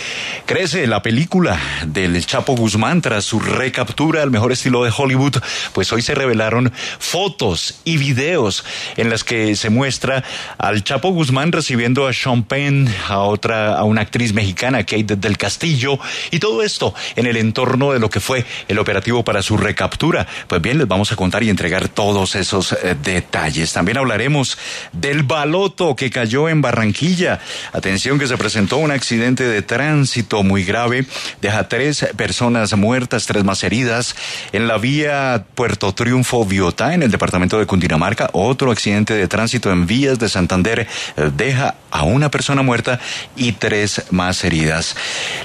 crece 0.47 0.87
la 0.87 1.03
película 1.03 1.59
del 1.85 2.25
Chapo 2.25 2.55
Guzmán 2.55 3.03
tras 3.03 3.25
su 3.25 3.41
recaptura 3.41 4.23
al 4.23 4.31
mejor 4.31 4.53
estilo 4.53 4.85
de 4.85 4.93
Hollywood. 4.97 5.39
Pues 5.73 5.93
hoy 5.93 6.03
se 6.03 6.15
revelaron 6.15 6.73
fotos 7.01 7.81
y 7.85 7.97
videos 7.97 8.65
en 8.97 9.11
las 9.11 9.25
que 9.25 9.57
se 9.57 9.69
muestra 9.69 10.23
al 10.59 10.85
Chapo 10.85 11.11
Guzmán 11.11 11.51
recibiendo 11.51 12.07
a 12.07 12.13
Sean 12.13 12.45
Penn, 12.45 12.89
a 13.09 13.19
otra, 13.19 13.77
a 13.77 13.83
una 13.83 14.03
actriz 14.03 14.33
mexicana, 14.33 14.85
Kate 14.85 15.17
del 15.17 15.37
Castillo, 15.37 15.99
y 16.31 16.39
todo 16.39 16.63
esto 16.63 16.95
en 17.17 17.27
el 17.27 17.37
entorno 17.37 17.93
de 17.93 17.99
lo 17.99 18.09
que 18.09 18.21
fue 18.29 18.45
el 18.69 18.79
operativo 18.79 19.25
para 19.25 19.41
su 19.41 19.57
recaptura. 19.57 20.27
Pues 20.49 20.61
bien, 20.61 20.77
les 20.77 20.87
vamos 20.87 21.11
a 21.13 21.17
contar 21.17 21.43
y 21.45 21.49
entregar 21.49 21.89
todos 21.89 22.35
esos 22.35 22.73
eh, 22.73 22.95
detalles. 23.03 23.73
También 23.73 23.97
hablaremos 23.97 24.59
del 24.93 25.23
baloto 25.23 25.97
que 25.97 26.11
cayó 26.11 26.51
en 26.51 26.61
Barranquilla. 26.61 27.41
Atención 27.73 28.19
que 28.19 28.27
se 28.27 28.37
presentó 28.37 28.77
un 28.77 28.91
accidente 28.91 29.45
de 29.45 29.63
tránsito 29.63 30.43
muy 30.43 30.63
grave. 30.63 31.07
Deja 31.41 31.69
tres 31.69 32.07
personas 32.19 32.77
muertas, 32.77 33.25
tres 33.25 33.45
más 33.45 33.65
heridas. 33.65 34.15
En 34.53 34.69
la 34.69 34.77
vía 34.77 35.47
Puerto 35.55 35.95
Triunfo 35.95 36.45
Biotá, 36.45 36.93
en 36.93 37.05
el 37.05 37.11
departamento 37.11 37.59
de 37.59 37.65
Cundinamarca, 37.65 38.29
otro 38.35 38.71
accidente 38.71 39.15
de 39.15 39.27
tránsito 39.27 39.73
en 39.73 39.87
vías 39.87 40.19
de 40.19 40.29
Santander 40.29 40.81
eh, 40.81 41.31
deja 41.35 41.77
a 41.91 42.03
una 42.03 42.31
persona 42.31 42.61
muerta 42.61 43.01
y 43.37 43.53
tres 43.53 44.03
más 44.11 44.45
heridas. 44.45 44.97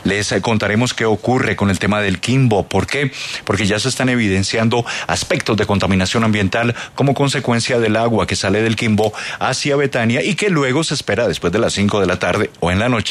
Les 0.03 0.33
eh, 0.33 0.41
contaremos 0.41 0.93
qué 0.93 1.05
ocurre 1.05 1.55
con 1.55 1.69
el 1.69 1.79
tema 1.79 2.01
del 2.01 2.19
Kimbo. 2.19 2.72
¿Por 2.73 2.87
qué? 2.87 3.11
Porque 3.45 3.67
ya 3.67 3.77
se 3.77 3.87
están 3.87 4.09
evidenciando 4.09 4.83
aspectos 5.05 5.55
de 5.57 5.67
contaminación 5.67 6.23
ambiental 6.23 6.73
como 6.95 7.13
consecuencia 7.13 7.77
del 7.77 7.95
agua 7.95 8.25
que 8.25 8.35
sale 8.35 8.63
del 8.63 8.75
Quimbo 8.75 9.13
hacia 9.37 9.75
Betania 9.75 10.23
y 10.23 10.33
que 10.33 10.49
luego 10.49 10.83
se 10.83 10.95
espera 10.95 11.27
después 11.27 11.53
de 11.53 11.59
las 11.59 11.73
5 11.73 11.99
de 11.99 12.07
la 12.07 12.17
tarde 12.17 12.49
o 12.61 12.71
en 12.71 12.79
la 12.79 12.89
noche 12.89 13.01